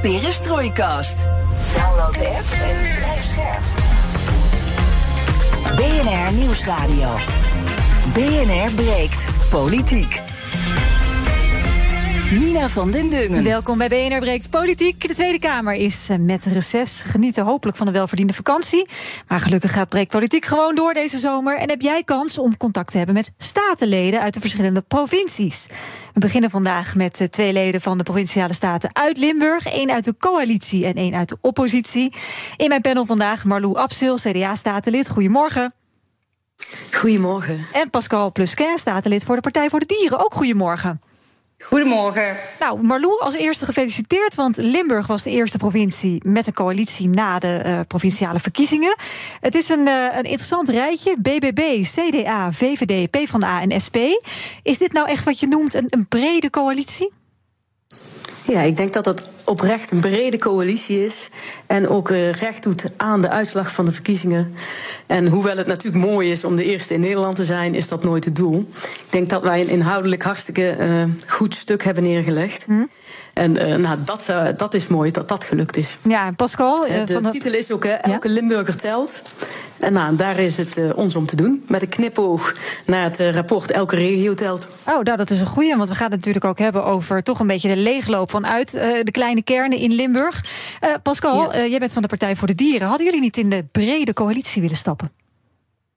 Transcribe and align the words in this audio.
Perestrooikast. 0.00 1.16
Download 1.76 2.14
de 2.14 2.26
app 2.26 2.52
en 2.52 2.96
blijf 2.96 3.24
scherp. 3.24 3.62
BNR 5.76 6.32
Nieuwsradio. 6.32 7.08
BNR 8.14 8.74
breekt 8.74 9.24
politiek. 9.50 10.29
Nina 12.30 12.68
van 12.68 12.90
den 12.90 13.10
Dungen. 13.10 13.44
Welkom 13.44 13.78
bij 13.78 13.88
BNR 13.88 14.18
Breekt 14.18 14.50
Politiek. 14.50 15.08
De 15.08 15.14
Tweede 15.14 15.38
Kamer 15.38 15.74
is 15.74 16.08
eh, 16.08 16.16
met 16.18 16.44
reces. 16.44 17.02
Genieten 17.06 17.44
hopelijk 17.44 17.76
van 17.76 17.86
een 17.86 17.92
welverdiende 17.92 18.32
vakantie. 18.32 18.88
Maar 19.28 19.40
gelukkig 19.40 19.72
gaat 19.72 19.88
Breekt 19.88 20.10
Politiek 20.10 20.44
gewoon 20.44 20.74
door 20.74 20.94
deze 20.94 21.18
zomer. 21.18 21.58
En 21.58 21.68
heb 21.68 21.80
jij 21.80 22.02
kans 22.04 22.38
om 22.38 22.56
contact 22.56 22.90
te 22.90 22.96
hebben 22.96 23.14
met 23.14 23.32
statenleden 23.38 24.20
uit 24.20 24.34
de 24.34 24.40
verschillende 24.40 24.80
provincies. 24.80 25.66
We 26.14 26.20
beginnen 26.20 26.50
vandaag 26.50 26.94
met 26.94 27.26
twee 27.30 27.52
leden 27.52 27.80
van 27.80 27.98
de 27.98 28.04
provinciale 28.04 28.54
staten 28.54 28.90
uit 28.92 29.16
Limburg. 29.16 29.66
één 29.66 29.90
uit 29.90 30.04
de 30.04 30.14
coalitie 30.18 30.86
en 30.86 30.94
één 30.94 31.14
uit 31.14 31.28
de 31.28 31.38
oppositie. 31.40 32.14
In 32.56 32.68
mijn 32.68 32.80
panel 32.80 33.06
vandaag 33.06 33.44
Marlou 33.44 33.76
Absil, 33.76 34.16
CDA-statenlid. 34.16 35.08
Goedemorgen. 35.08 35.72
Goedemorgen. 36.92 37.66
En 37.72 37.90
Pascal 37.90 38.32
Plusquin, 38.32 38.78
statenlid 38.78 39.24
voor 39.24 39.36
de 39.36 39.42
Partij 39.42 39.70
voor 39.70 39.80
de 39.80 39.86
Dieren. 39.86 40.24
Ook 40.24 40.34
goedemorgen. 40.34 41.00
Goedemorgen. 41.62 42.36
Nou, 42.60 42.82
Marlou, 42.82 43.20
als 43.20 43.34
eerste 43.34 43.64
gefeliciteerd, 43.64 44.34
want 44.34 44.56
Limburg 44.56 45.06
was 45.06 45.22
de 45.22 45.30
eerste 45.30 45.58
provincie 45.58 46.22
met 46.24 46.46
een 46.46 46.52
coalitie 46.52 47.08
na 47.08 47.38
de 47.38 47.62
uh, 47.64 47.80
provinciale 47.88 48.40
verkiezingen. 48.40 48.94
Het 49.40 49.54
is 49.54 49.68
een, 49.68 49.86
uh, 49.86 50.04
een 50.04 50.22
interessant 50.22 50.68
rijtje: 50.68 51.16
BBB, 51.18 51.82
CDA, 51.82 52.52
VVD, 52.52 53.10
PvdA 53.10 53.60
en 53.60 53.80
SP. 53.84 53.96
Is 54.62 54.78
dit 54.78 54.92
nou 54.92 55.08
echt 55.08 55.24
wat 55.24 55.40
je 55.40 55.46
noemt 55.46 55.74
een, 55.74 55.86
een 55.88 56.08
brede 56.08 56.50
coalitie? 56.50 57.12
Ja, 58.46 58.60
ik 58.60 58.76
denk 58.76 58.92
dat 58.92 59.04
dat 59.04 59.30
oprecht 59.50 59.90
een 59.90 60.00
brede 60.00 60.38
coalitie 60.38 61.04
is. 61.04 61.28
En 61.66 61.88
ook 61.88 62.10
uh, 62.10 62.32
recht 62.32 62.62
doet 62.62 62.84
aan 62.96 63.22
de 63.22 63.28
uitslag 63.28 63.72
van 63.72 63.84
de 63.84 63.92
verkiezingen. 63.92 64.54
En 65.06 65.28
hoewel 65.28 65.56
het 65.56 65.66
natuurlijk 65.66 66.04
mooi 66.04 66.30
is 66.30 66.44
om 66.44 66.56
de 66.56 66.64
eerste 66.64 66.94
in 66.94 67.00
Nederland 67.00 67.36
te 67.36 67.44
zijn, 67.44 67.74
is 67.74 67.88
dat 67.88 68.04
nooit 68.04 68.24
het 68.24 68.36
doel. 68.36 68.68
Ik 68.82 69.06
denk 69.10 69.30
dat 69.30 69.42
wij 69.42 69.60
een 69.60 69.68
inhoudelijk 69.68 70.22
hartstikke 70.22 70.76
uh, 70.80 71.04
goed 71.26 71.54
stuk 71.54 71.84
hebben 71.84 72.02
neergelegd. 72.02 72.64
Hm. 72.64 72.84
En 73.32 73.68
uh, 73.68 73.76
nou, 73.76 73.98
dat, 74.04 74.32
dat 74.56 74.74
is 74.74 74.86
mooi 74.86 75.10
dat 75.10 75.28
dat 75.28 75.44
gelukt 75.44 75.76
is. 75.76 75.96
Ja, 76.02 76.32
Pascal. 76.36 76.86
de 77.04 77.12
van 77.22 77.30
titel 77.30 77.52
is 77.52 77.72
ook: 77.72 77.84
Elke 77.84 78.28
ja? 78.28 78.34
Limburger 78.34 78.76
telt. 78.76 79.22
En 79.80 79.92
nou, 79.92 80.16
daar 80.16 80.38
is 80.38 80.56
het 80.56 80.76
uh, 80.76 80.90
ons 80.94 81.16
om 81.16 81.26
te 81.26 81.36
doen. 81.36 81.62
Met 81.68 81.82
een 81.82 81.88
knipoog 81.88 82.54
naar 82.86 83.02
het 83.02 83.20
uh, 83.20 83.34
rapport 83.34 83.70
Elke 83.70 83.96
regio 83.96 84.34
telt. 84.34 84.66
Oh, 84.86 85.00
nou, 85.00 85.16
dat 85.16 85.30
is 85.30 85.40
een 85.40 85.46
goeie. 85.46 85.76
Want 85.76 85.88
we 85.88 85.94
gaan 85.94 86.10
het 86.10 86.16
natuurlijk 86.16 86.44
ook 86.44 86.58
hebben 86.58 86.84
over 86.84 87.22
toch 87.22 87.40
een 87.40 87.46
beetje 87.46 87.68
de 87.68 87.76
leegloop 87.76 88.30
vanuit 88.30 88.74
uh, 88.74 88.82
de 89.02 89.10
kleine 89.10 89.39
kernen 89.42 89.78
in 89.78 89.92
Limburg. 89.92 90.44
Pascal, 91.02 91.56
ja. 91.56 91.66
jij 91.66 91.78
bent 91.78 91.92
van 91.92 92.02
de 92.02 92.08
Partij 92.08 92.36
voor 92.36 92.46
de 92.46 92.54
Dieren. 92.54 92.88
Hadden 92.88 93.06
jullie 93.06 93.20
niet 93.20 93.36
in 93.36 93.48
de 93.48 93.64
brede 93.72 94.12
coalitie 94.12 94.62
willen 94.62 94.76
stappen? 94.76 95.12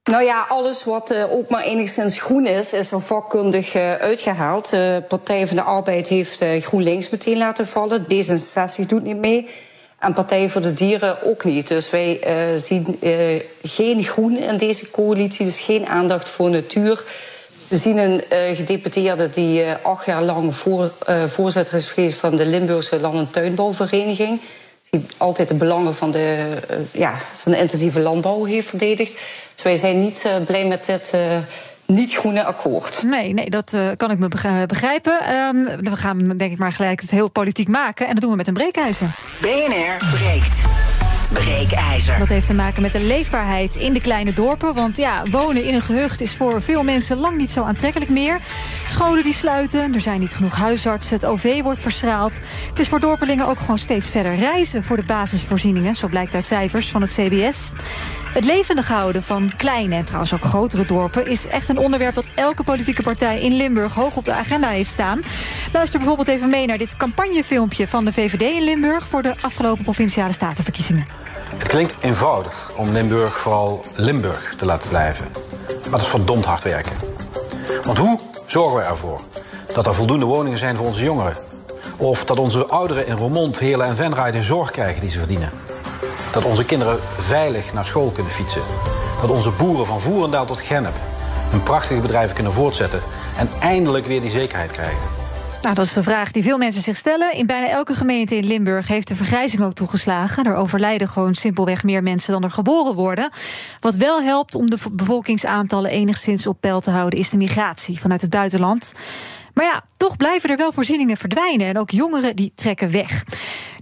Nou 0.04 0.24
ja, 0.24 0.46
alles 0.48 0.84
wat 0.84 1.12
uh, 1.12 1.32
ook 1.32 1.50
maar 1.50 1.64
enigszins 1.64 2.20
groen 2.20 2.46
is, 2.46 2.74
is 2.74 2.92
er 2.92 3.02
vakkundig 3.02 3.76
uh, 3.76 3.94
uitgehaald. 3.94 4.70
De 4.70 5.00
uh, 5.02 5.08
Partij 5.08 5.48
van 5.48 5.56
de 5.56 5.62
Arbeid 5.62 6.08
heeft 6.08 6.44
GroenLinks 6.60 7.10
meteen 7.10 7.38
laten 7.38 7.68
vallen. 7.68 8.04
D66 8.04 8.86
doet 8.88 9.04
niet 9.04 9.18
mee. 9.18 9.50
En 10.00 10.14
Partij 10.14 10.50
voor 10.50 10.62
de 10.62 10.74
Dieren 10.74 11.24
ook 11.24 11.44
niet. 11.44 11.68
Dus 11.68 11.90
wij 11.90 12.20
zien 12.58 13.00
geen 13.62 14.04
groen 14.04 14.38
in 14.38 14.58
deze 14.58 14.92
coalitie, 14.92 15.46
dus 15.46 15.60
geen 15.60 15.86
aandacht 15.88 16.30
voor 16.30 16.50
natuur. 16.50 17.04
We 17.74 17.80
zien 17.80 17.98
een 17.98 18.24
uh, 18.32 18.56
gedeputeerde 18.56 19.30
die 19.30 19.64
acht 19.82 20.06
jaar 20.06 20.24
lang 20.24 20.56
voor, 20.56 20.92
voorzitter 21.28 21.74
is 21.74 21.86
geweest 21.86 22.20
van 22.20 22.36
de 22.36 22.46
Limburgse 22.46 23.00
Land- 23.00 23.18
en 23.18 23.30
Tuinbouwvereniging. 23.32 24.42
Die 24.90 25.06
altijd 25.18 25.48
de 25.48 25.54
belangen 25.54 25.96
van 25.96 26.12
de, 26.12 26.46
ja, 26.92 27.14
van 27.36 27.52
de 27.52 27.58
intensieve 27.58 28.00
landbouw 28.00 28.44
heeft 28.44 28.68
verdedigd. 28.68 29.14
Dus 29.54 29.64
wij 29.64 29.76
zijn 29.76 30.02
niet 30.02 30.28
blij 30.46 30.66
met 30.66 30.86
dit 30.86 31.14
niet-groene 31.86 32.44
akkoord. 32.44 33.04
Nee, 33.04 33.34
nee 33.34 33.50
dat 33.50 33.72
uh, 33.76 33.90
kan 33.98 34.12
ik 34.12 34.20
me 34.20 34.28
begrijpen. 34.68 35.36
Um, 35.36 35.66
we 35.66 35.96
gaan 35.96 36.34
denk 36.38 36.52
ik 36.52 36.58
maar 36.58 36.74
gelijk 36.74 37.02
het 37.02 37.12
heel 37.12 37.30
politiek 37.30 37.68
maken. 37.68 38.08
En 38.08 38.14
dat 38.14 38.22
doen 38.22 38.32
we 38.32 38.38
met 38.38 38.48
een 38.48 38.54
breekijzer. 38.54 39.08
BNR 39.42 39.98
breekt. 40.12 40.93
Breekijzer. 41.30 42.20
Dat 42.20 42.28
heeft 42.28 42.48
te 42.48 42.54
maken 42.54 42.82
met 42.82 42.92
de 42.92 43.02
leefbaarheid 43.02 43.76
in 43.76 43.94
de 43.94 44.02
kleine 44.02 44.34
dorpen. 44.34 44.74
Want 44.74 44.98
ja, 44.98 45.24
wonen 45.30 45.64
in 45.64 45.74
een 45.74 45.82
gehucht 45.82 46.22
is 46.22 46.36
voor 46.36 46.62
veel 46.62 46.84
mensen 46.84 47.18
lang 47.18 47.38
niet 47.38 47.52
zo 47.52 47.64
aantrekkelijk 47.64 48.12
meer. 48.12 48.40
Scholen 48.88 49.24
die 49.24 49.34
sluiten, 49.34 49.94
er 49.94 50.02
zijn 50.02 50.20
niet 50.20 50.34
genoeg 50.36 50.56
huisartsen, 50.56 51.16
het 51.16 51.26
OV 51.26 51.62
wordt 51.62 51.80
verschraald. 51.80 52.40
Het 52.70 52.80
is 52.80 52.88
voor 52.88 53.00
dorpelingen 53.00 53.48
ook 53.48 53.60
gewoon 53.60 53.78
steeds 53.78 54.10
verder 54.10 54.36
reizen 54.36 54.84
voor 54.84 54.96
de 54.96 55.04
basisvoorzieningen. 55.04 55.96
Zo 55.96 56.08
blijkt 56.08 56.34
uit 56.34 56.46
cijfers 56.46 56.90
van 56.90 57.02
het 57.02 57.14
CBS. 57.14 57.72
Het 58.34 58.46
levendig 58.46 58.88
houden 58.88 59.24
van 59.24 59.52
kleine 59.58 59.96
en 59.96 60.06
trouwens 60.06 60.34
ook 60.34 60.44
grotere 60.44 60.86
dorpen... 60.86 61.28
is 61.28 61.48
echt 61.48 61.70
een 61.70 61.78
onderwerp 61.78 62.16
dat 62.16 62.30
elke 62.36 62.64
politieke 62.64 63.02
partij 63.02 63.40
in 63.40 63.54
Limburg... 63.54 63.94
hoog 63.94 64.16
op 64.16 64.26
de 64.26 64.34
agenda 64.34 64.68
heeft 64.68 64.90
staan. 64.90 65.22
Luister 65.74 66.00
bijvoorbeeld 66.00 66.28
even 66.28 66.50
mee 66.50 66.66
naar 66.66 66.78
dit 66.78 66.98
campagnefilmpje... 66.98 67.88
van 67.88 68.06
de 68.06 68.14
VVD 68.14 68.42
in 68.42 68.64
Limburg 68.64 69.08
voor 69.08 69.22
de 69.22 69.34
afgelopen 69.42 69.84
Provinciale 69.84 70.34
Statenverkiezingen. 70.34 71.08
Het 71.58 71.68
klinkt 71.68 71.96
eenvoudig 72.00 72.72
om 72.76 72.92
Limburg 72.92 73.38
vooral 73.38 73.86
Limburg 73.96 74.56
te 74.58 74.66
laten 74.66 74.90
blijven. 74.90 75.26
Maar 75.68 75.92
dat 75.92 76.02
is 76.02 76.08
verdomd 76.08 76.46
hard 76.46 76.64
werken. 76.64 76.96
Want 77.84 77.98
hoe 77.98 78.20
zorgen 78.46 78.78
we 78.78 78.84
ervoor 78.84 79.22
dat 79.74 79.88
er 79.88 79.96
voldoende 79.96 80.26
woningen 80.26 80.60
zijn 80.60 80.78
voor 80.78 80.86
onze 80.86 81.04
jongeren? 81.04 81.36
Of 81.98 82.26
dat 82.26 82.38
onze 82.38 82.66
ouderen 82.66 83.08
in 83.08 83.18
Roermond, 83.18 83.60
Heerlen 83.60 83.88
en 83.88 83.96
Venray 83.96 84.32
de 84.32 84.44
zorg 84.44 84.72
krijgen 84.72 85.02
die 85.02 85.12
ze 85.12 85.18
verdienen? 85.18 85.50
Dat 86.34 86.44
onze 86.44 86.66
kinderen 86.66 87.00
veilig 87.20 87.74
naar 87.74 87.86
school 87.86 88.12
kunnen 88.12 88.32
fietsen. 88.32 88.62
Dat 89.22 89.30
onze 89.30 89.52
boeren 89.52 89.86
van 89.86 90.02
Voerendaal 90.02 90.46
tot 90.46 90.62
Gennep 90.62 90.96
hun 91.54 91.64
prachtige 91.64 92.02
bedrijven 92.02 92.36
kunnen 92.36 92.54
voortzetten. 92.54 93.02
En 93.38 93.50
eindelijk 93.60 94.06
weer 94.06 94.22
die 94.22 94.32
zekerheid 94.32 94.72
krijgen. 94.72 95.22
Nou, 95.62 95.76
dat 95.76 95.86
is 95.86 95.94
de 95.94 96.04
vraag 96.04 96.32
die 96.32 96.44
veel 96.44 96.58
mensen 96.58 96.82
zich 96.82 96.98
stellen. 96.98 97.34
In 97.34 97.46
bijna 97.46 97.70
elke 97.70 97.94
gemeente 97.94 98.36
in 98.36 98.46
Limburg 98.46 98.88
heeft 98.88 99.08
de 99.08 99.16
vergrijzing 99.16 99.62
ook 99.62 99.74
toegeslagen. 99.74 100.44
Er 100.44 100.56
overlijden 100.56 101.08
gewoon 101.08 101.34
simpelweg 101.34 101.84
meer 101.84 102.04
mensen 102.04 102.34
dan 102.34 102.44
er 102.44 102.52
geboren 102.52 102.96
worden. 102.96 103.30
Wat 103.80 103.96
wel 103.96 104.22
helpt 104.22 104.56
om 104.56 104.70
de 104.70 104.78
bevolkingsaantallen 104.92 105.92
enigszins 105.92 106.48
op 106.48 106.58
peil 106.60 106.82
te 106.82 106.92
houden, 106.92 107.20
is 107.20 107.30
de 107.30 107.38
migratie 107.38 108.00
vanuit 108.00 108.22
het 108.22 108.30
buitenland. 108.30 108.94
Maar 109.54 109.66
ja, 109.66 109.82
toch 109.98 110.18
blijven 110.18 110.50
er 110.50 110.58
wel 110.58 110.72
voorzieningen 110.72 111.18
verdwijnen. 111.18 111.68
En 111.68 111.78
ook 111.78 111.90
jongeren 111.90 112.36
die 112.36 112.52
trekken 112.56 112.92
weg. 112.92 113.24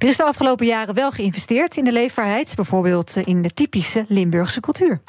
Er 0.02 0.08
is 0.08 0.18
de 0.18 0.24
afgelopen 0.24 0.66
jaren 0.66 0.96
wel 0.96 1.12
geïnvesteerd 1.12 1.78
in 1.78 1.84
de 1.84 1.92
leefbaarheid. 1.92 2.56
Bijvoorbeeld 2.56 3.16
in 3.16 3.42
de 3.42 3.50
typische 3.54 4.06
Limburgse 4.08 4.60
cultuur. 4.60 5.02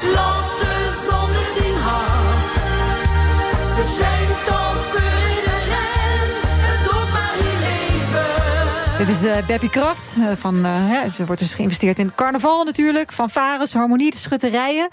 Dit 8.99 9.09
is 9.09 9.23
uh, 9.23 9.47
Beppie 9.47 9.71
Kraft. 9.71 10.15
Uh, 10.19 10.27
van, 10.35 10.67
uh, 10.67 11.19
er 11.19 11.27
wordt 11.27 11.41
dus 11.41 11.55
geïnvesteerd 11.55 11.99
in 11.99 12.15
carnaval 12.15 12.65
natuurlijk. 12.65 13.13
Van 13.13 13.31
Vares, 13.31 13.73
harmonie, 13.73 14.11
de 14.11 14.17
schutterijen. 14.17 14.89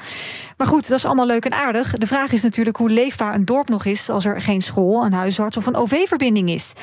Maar 0.59 0.67
goed, 0.67 0.87
dat 0.87 0.97
is 0.97 1.05
allemaal 1.05 1.25
leuk 1.25 1.45
en 1.45 1.53
aardig. 1.53 1.93
De 1.93 2.07
vraag 2.07 2.31
is 2.31 2.41
natuurlijk 2.41 2.77
hoe 2.77 2.89
leefbaar 2.89 3.33
een 3.33 3.45
dorp 3.45 3.69
nog 3.69 3.85
is... 3.85 4.09
als 4.09 4.25
er 4.25 4.41
geen 4.41 4.61
school, 4.61 5.05
een 5.05 5.13
huisarts 5.13 5.57
of 5.57 5.65
een 5.65 5.75
OV-verbinding 5.75 6.49
is. 6.49 6.73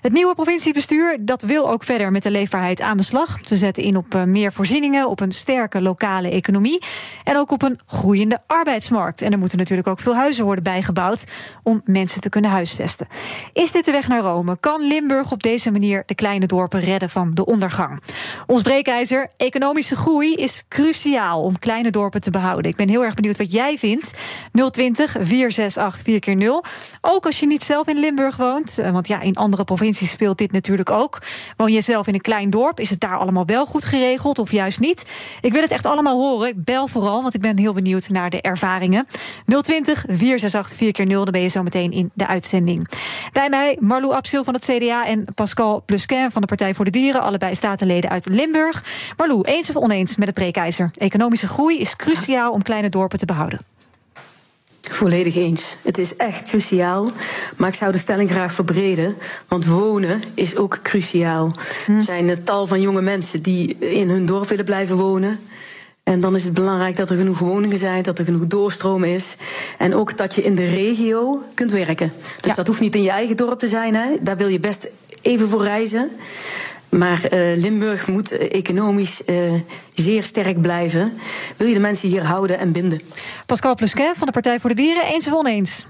Het 0.00 0.12
nieuwe 0.12 0.34
provinciebestuur 0.34 1.16
dat 1.20 1.42
wil 1.42 1.70
ook 1.70 1.84
verder 1.84 2.12
met 2.12 2.22
de 2.22 2.30
leefbaarheid 2.30 2.80
aan 2.80 2.96
de 2.96 3.02
slag. 3.02 3.38
Ze 3.44 3.56
zetten 3.56 3.82
in 3.82 3.96
op 3.96 4.24
meer 4.24 4.52
voorzieningen, 4.52 5.08
op 5.08 5.20
een 5.20 5.32
sterke 5.32 5.80
lokale 5.80 6.30
economie... 6.30 6.82
en 7.24 7.36
ook 7.36 7.50
op 7.50 7.62
een 7.62 7.78
groeiende 7.86 8.38
arbeidsmarkt. 8.46 9.22
En 9.22 9.32
er 9.32 9.38
moeten 9.38 9.58
natuurlijk 9.58 9.88
ook 9.88 10.00
veel 10.00 10.14
huizen 10.14 10.44
worden 10.44 10.64
bijgebouwd... 10.64 11.24
om 11.62 11.80
mensen 11.84 12.20
te 12.20 12.28
kunnen 12.28 12.50
huisvesten. 12.50 13.06
Is 13.52 13.72
dit 13.72 13.84
de 13.84 13.92
weg 13.92 14.08
naar 14.08 14.20
Rome? 14.20 14.56
Kan 14.60 14.86
Limburg 14.86 15.32
op 15.32 15.42
deze 15.42 15.70
manier 15.70 16.02
de 16.06 16.14
kleine 16.14 16.46
dorpen 16.46 16.80
redden 16.80 17.10
van 17.10 17.34
de 17.34 17.44
ondergang? 17.44 18.00
Ons 18.46 18.62
breekijzer, 18.62 19.30
economische 19.36 19.96
groei 19.96 20.34
is 20.34 20.64
cruciaal 20.68 21.42
om 21.42 21.58
kleine 21.58 21.90
dorpen 21.90 22.20
te 22.20 22.30
behouden. 22.30 22.70
Ik 22.70 22.76
ben 22.76 22.88
heel 22.88 23.04
erg 23.04 23.14
benieuwd 23.14 23.24
wat 23.34 23.52
jij 23.52 23.78
vindt. 23.78 24.12
020 24.70 25.10
468 25.10 26.04
4 26.04 26.20
keer 26.20 26.36
0 26.36 26.64
Ook 27.00 27.26
als 27.26 27.40
je 27.40 27.46
niet 27.46 27.62
zelf 27.62 27.86
in 27.86 27.98
Limburg 27.98 28.36
woont, 28.36 28.78
eh, 28.78 28.90
want 28.90 29.08
ja, 29.08 29.20
in 29.20 29.34
andere 29.34 29.64
provincies 29.64 30.10
speelt 30.10 30.38
dit 30.38 30.52
natuurlijk 30.52 30.90
ook. 30.90 31.18
Woon 31.56 31.72
je 31.72 31.80
zelf 31.80 32.06
in 32.06 32.14
een 32.14 32.20
klein 32.20 32.50
dorp, 32.50 32.80
is 32.80 32.90
het 32.90 33.00
daar 33.00 33.18
allemaal 33.18 33.46
wel 33.46 33.66
goed 33.66 33.84
geregeld 33.84 34.38
of 34.38 34.52
juist 34.52 34.80
niet? 34.80 35.04
Ik 35.40 35.52
wil 35.52 35.62
het 35.62 35.70
echt 35.70 35.86
allemaal 35.86 36.18
horen. 36.18 36.48
Ik 36.48 36.64
bel 36.64 36.88
vooral, 36.88 37.22
want 37.22 37.34
ik 37.34 37.40
ben 37.40 37.58
heel 37.58 37.72
benieuwd 37.72 38.08
naar 38.08 38.30
de 38.30 38.40
ervaringen. 38.40 39.06
020 39.46 40.04
468 40.08 40.76
4 40.76 40.92
keer 40.92 41.06
0 41.06 41.22
dan 41.22 41.32
ben 41.32 41.40
je 41.42 41.48
zo 41.48 41.62
meteen 41.62 41.92
in 41.92 42.10
de 42.14 42.26
uitzending. 42.26 42.88
Bij 43.32 43.48
mij 43.48 43.76
Marlou 43.80 44.14
Absil 44.14 44.44
van 44.44 44.54
het 44.54 44.64
CDA 44.64 45.06
en 45.06 45.24
Pascal 45.34 45.82
Plusquin 45.86 46.30
van 46.30 46.40
de 46.40 46.46
Partij 46.46 46.74
voor 46.74 46.84
de 46.84 46.90
Dieren, 46.90 47.22
allebei 47.22 47.54
statenleden 47.54 48.10
uit 48.10 48.26
Limburg. 48.28 48.84
Marlou, 49.16 49.42
eens 49.42 49.68
of 49.68 49.76
oneens 49.76 50.16
met 50.16 50.26
het 50.26 50.36
breekijzer? 50.36 50.90
Economische 50.96 51.48
groei 51.48 51.78
is 51.78 51.96
cruciaal 51.96 52.52
om 52.52 52.62
kleine 52.62 52.88
dorpen 52.88 53.15
te 53.18 53.26
behouden. 53.26 53.58
Volledig 54.80 55.36
eens. 55.36 55.76
Het 55.82 55.98
is 55.98 56.16
echt 56.16 56.48
cruciaal. 56.48 57.10
Maar 57.56 57.68
ik 57.68 57.74
zou 57.74 57.92
de 57.92 57.98
stelling 57.98 58.30
graag 58.30 58.52
verbreden. 58.52 59.16
Want 59.48 59.66
wonen 59.66 60.22
is 60.34 60.56
ook 60.56 60.78
cruciaal. 60.82 61.52
Er 61.86 62.00
zijn 62.00 62.28
een 62.28 62.44
tal 62.44 62.66
van 62.66 62.80
jonge 62.80 63.02
mensen 63.02 63.42
die 63.42 63.78
in 63.78 64.08
hun 64.08 64.26
dorp 64.26 64.48
willen 64.48 64.64
blijven 64.64 64.96
wonen. 64.96 65.38
En 66.02 66.20
dan 66.20 66.36
is 66.36 66.44
het 66.44 66.54
belangrijk 66.54 66.96
dat 66.96 67.10
er 67.10 67.16
genoeg 67.16 67.38
woningen 67.38 67.78
zijn, 67.78 68.02
dat 68.02 68.18
er 68.18 68.24
genoeg 68.24 68.46
doorstroom 68.46 69.04
is. 69.04 69.36
En 69.78 69.94
ook 69.94 70.16
dat 70.16 70.34
je 70.34 70.42
in 70.42 70.54
de 70.54 70.68
regio 70.68 71.42
kunt 71.54 71.70
werken. 71.70 72.12
Dus 72.40 72.54
dat 72.54 72.66
hoeft 72.66 72.80
niet 72.80 72.94
in 72.94 73.02
je 73.02 73.10
eigen 73.10 73.36
dorp 73.36 73.58
te 73.58 73.66
zijn. 73.66 73.94
Hè. 73.94 74.16
Daar 74.20 74.36
wil 74.36 74.48
je 74.48 74.60
best 74.60 74.88
even 75.22 75.48
voor 75.48 75.62
reizen. 75.62 76.10
Maar 76.88 77.20
uh, 77.32 77.56
Limburg 77.56 78.06
moet 78.06 78.30
economisch 78.32 79.22
uh, 79.26 79.52
zeer 79.94 80.22
sterk 80.22 80.60
blijven. 80.60 81.12
Wil 81.56 81.68
je 81.68 81.74
de 81.74 81.80
mensen 81.80 82.08
hier 82.08 82.24
houden 82.24 82.58
en 82.58 82.72
binden? 82.72 83.00
Pascal 83.46 83.74
Plusquin 83.74 84.14
van 84.16 84.26
de 84.26 84.32
Partij 84.32 84.60
voor 84.60 84.70
de 84.70 84.76
Dieren, 84.76 85.04
eens 85.04 85.26
of 85.26 85.32
oneens? 85.32 85.86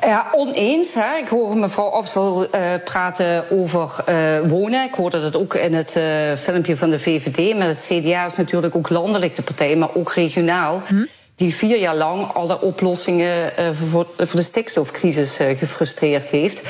Ja, 0.00 0.26
oneens. 0.32 0.94
Hè. 0.94 1.16
Ik 1.16 1.28
hoor 1.28 1.56
mevrouw 1.56 1.90
Opstel 1.90 2.46
uh, 2.54 2.74
praten 2.84 3.50
over 3.50 4.04
uh, 4.08 4.50
wonen. 4.50 4.84
Ik 4.84 4.94
hoorde 4.94 5.20
dat 5.20 5.36
ook 5.36 5.54
in 5.54 5.74
het 5.74 5.94
uh, 5.96 6.32
filmpje 6.34 6.76
van 6.76 6.90
de 6.90 6.98
VVD. 6.98 7.56
Maar 7.58 7.68
het 7.68 7.88
CDA 7.88 8.24
is 8.24 8.36
natuurlijk 8.36 8.76
ook 8.76 8.88
landelijk 8.88 9.36
de 9.36 9.42
partij, 9.42 9.76
maar 9.76 9.88
ook 9.94 10.12
regionaal. 10.12 10.82
Hm? 10.86 11.04
Die 11.36 11.54
vier 11.54 11.78
jaar 11.78 11.96
lang 11.96 12.32
alle 12.32 12.60
oplossingen 12.60 13.52
uh, 13.58 13.68
voor, 13.72 14.06
voor, 14.16 14.36
de 14.36 14.42
stikstofcrisis 14.42 15.40
uh, 15.40 15.58
gefrustreerd 15.58 16.30
heeft. 16.30 16.62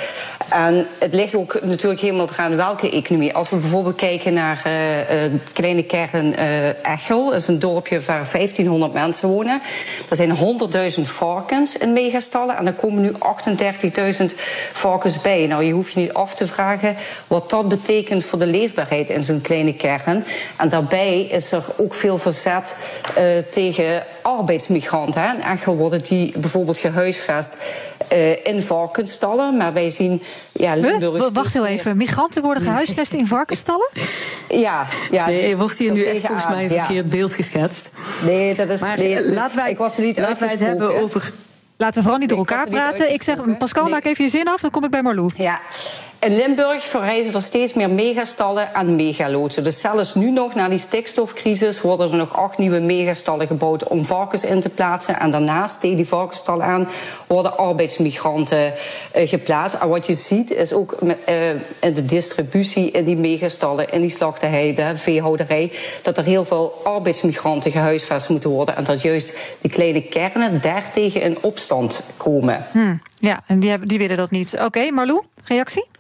En 0.51 0.87
het 0.99 1.15
ligt 1.15 1.35
ook 1.35 1.59
natuurlijk 1.63 2.01
helemaal 2.01 2.29
eraan 2.33 2.57
welke 2.57 2.91
economie. 2.91 3.35
Als 3.35 3.51
we 3.51 3.57
bijvoorbeeld 3.57 3.97
kijken 3.97 4.35
naar 4.35 4.63
uh, 4.67 5.33
kleine 5.53 5.83
kern 5.83 6.35
Echel, 6.83 7.25
dat 7.25 7.41
is 7.41 7.49
een 7.49 7.59
dorpje 7.59 8.01
waar 8.01 8.29
1500 8.33 8.93
mensen 8.93 9.29
wonen. 9.29 9.61
Er 10.09 10.17
zijn 10.17 10.37
100.000 10.97 11.03
varkens 11.03 11.77
in 11.77 11.93
megastallen 11.93 12.57
en 12.57 12.67
er 12.67 12.73
komen 12.73 13.03
nu 13.03 13.13
38.000 13.13 14.25
varkens 14.73 15.21
bij. 15.21 15.47
Nou, 15.47 15.65
je 15.65 15.73
hoeft 15.73 15.93
je 15.93 16.01
niet 16.01 16.15
af 16.15 16.35
te 16.35 16.47
vragen 16.47 16.97
wat 17.27 17.51
dat 17.51 17.69
betekent 17.69 18.25
voor 18.25 18.39
de 18.39 18.47
leefbaarheid 18.47 19.11
in 19.11 19.23
zo'n 19.23 19.41
kleine 19.41 19.75
kern. 19.75 20.25
En 20.57 20.69
daarbij 20.69 21.21
is 21.21 21.53
er 21.53 21.65
ook 21.77 21.95
veel 21.95 22.19
verzet 22.19 22.77
tegen 23.51 24.03
arbeidsmigranten. 24.27 25.23
Hè. 25.23 25.35
In 25.35 25.43
Echel 25.43 25.77
worden 25.77 26.05
die 26.05 26.39
bijvoorbeeld 26.39 26.79
gehuisvest 26.79 27.57
uh, 28.13 28.47
in 28.47 28.63
varkensstallen. 28.63 29.57
Maar 29.57 29.73
wij 29.73 29.91
zien. 29.91 30.23
Ja, 30.53 30.75
Limburg 30.75 31.31
Wacht 31.33 31.53
heel 31.53 31.67
even. 31.67 31.97
Migranten 31.97 32.43
worden 32.43 32.63
gehuisvest 32.63 33.13
in 33.13 33.27
varkensstallen? 33.27 33.89
Ja, 34.49 34.87
ja. 35.11 35.27
Nee, 35.27 35.57
wordt 35.57 35.79
hier 35.79 35.93
nu 35.93 36.05
echt 36.05 36.27
volgens 36.27 36.49
mij 36.49 36.65
een 36.65 36.71
verkeerd 36.71 37.05
ja. 37.05 37.17
beeld 37.17 37.33
geschetst. 37.33 37.91
Nee, 38.25 38.55
dat 38.55 38.69
is. 38.69 38.81
Maar, 38.81 38.99
nee, 38.99 39.33
laten 39.33 39.57
wij, 39.57 39.71
ik 39.71 39.77
was 39.77 39.97
er 39.97 40.05
niet 40.05 40.19
laten 40.19 40.43
wij 40.43 40.51
het 40.51 40.61
hebben 40.61 41.01
over. 41.03 41.33
Laten 41.77 41.95
we 41.95 42.03
vooral 42.03 42.19
niet 42.19 42.29
door 42.29 42.39
elkaar 42.39 42.69
praten. 42.69 43.13
Ik 43.13 43.23
zeg, 43.23 43.59
Pascal, 43.59 43.83
nee. 43.83 43.93
maak 43.93 44.05
even 44.05 44.25
je 44.25 44.31
zin 44.31 44.49
af, 44.49 44.61
dan 44.61 44.71
kom 44.71 44.85
ik 44.85 44.91
bij 44.91 45.03
Marlou. 45.03 45.31
Ja. 45.37 45.61
In 46.19 46.37
Limburg 46.37 46.83
verrijzen 46.83 47.35
er 47.35 47.43
steeds 47.43 47.73
meer 47.73 47.91
megastallen 47.91 48.75
en 48.75 48.97
megaloodsen. 48.97 49.65
Dus 49.65 49.81
zelfs 49.81 50.15
nu 50.15 50.31
nog, 50.31 50.55
na 50.55 50.69
die 50.69 50.79
stikstofcrisis, 50.79 51.81
worden 51.81 52.11
er 52.11 52.17
nog 52.17 52.37
acht 52.37 52.59
nieuwe 52.59 52.81
megastallen 52.81 53.47
gebouwd 53.47 53.85
om 53.85 54.05
varkens 54.05 54.45
in 54.45 54.61
te 54.61 54.69
plaatsen. 54.69 55.19
En 55.19 55.31
daarnaast, 55.31 55.81
tegen 55.81 55.97
die 55.97 56.07
varkensstallen 56.07 56.67
aan, 56.67 56.89
worden 57.27 57.59
arbeidsmigranten 57.59 58.73
uh, 59.17 59.29
geplaatst. 59.29 59.77
En 59.77 59.89
wat 59.89 60.07
je 60.07 60.15
ziet, 60.15 60.51
is 60.51 60.73
ook 60.73 61.01
met, 61.01 61.19
uh, 61.29 61.51
in 61.81 61.95
de 61.95 62.05
distributie 62.05 62.91
in 62.91 63.05
die 63.05 63.17
megastallen, 63.17 63.91
in 63.91 64.01
die 64.01 64.11
slachterij, 64.11 64.75
de 64.75 64.97
veehouderij, 64.97 65.73
dat 66.03 66.19
er 66.19 66.25
heel 66.25 66.45
veel 66.45 66.81
arbeidsmigranten 66.85 67.71
gehuisvest 67.71 68.29
moeten 68.29 68.51
worden. 68.51 68.77
En 68.77 68.85
dat 68.85 69.03
juist 69.03 69.37
die 69.61 69.71
kleine 69.71 70.03
kernen 70.03 70.61
daartegen 70.61 71.21
in 71.21 71.39
opstand 71.41 72.01
komen. 72.17 72.67
Hmm, 72.73 73.03
ja, 73.15 73.43
en 73.47 73.61
die, 73.61 73.71
hebben, 73.71 73.89
die 73.89 73.99
willen 73.99 74.17
dat 74.17 74.31
niet. 74.31 74.53
Oké, 74.53 74.65
okay, 74.65 74.89
Marlou, 74.89 75.23
reactie? 75.45 75.95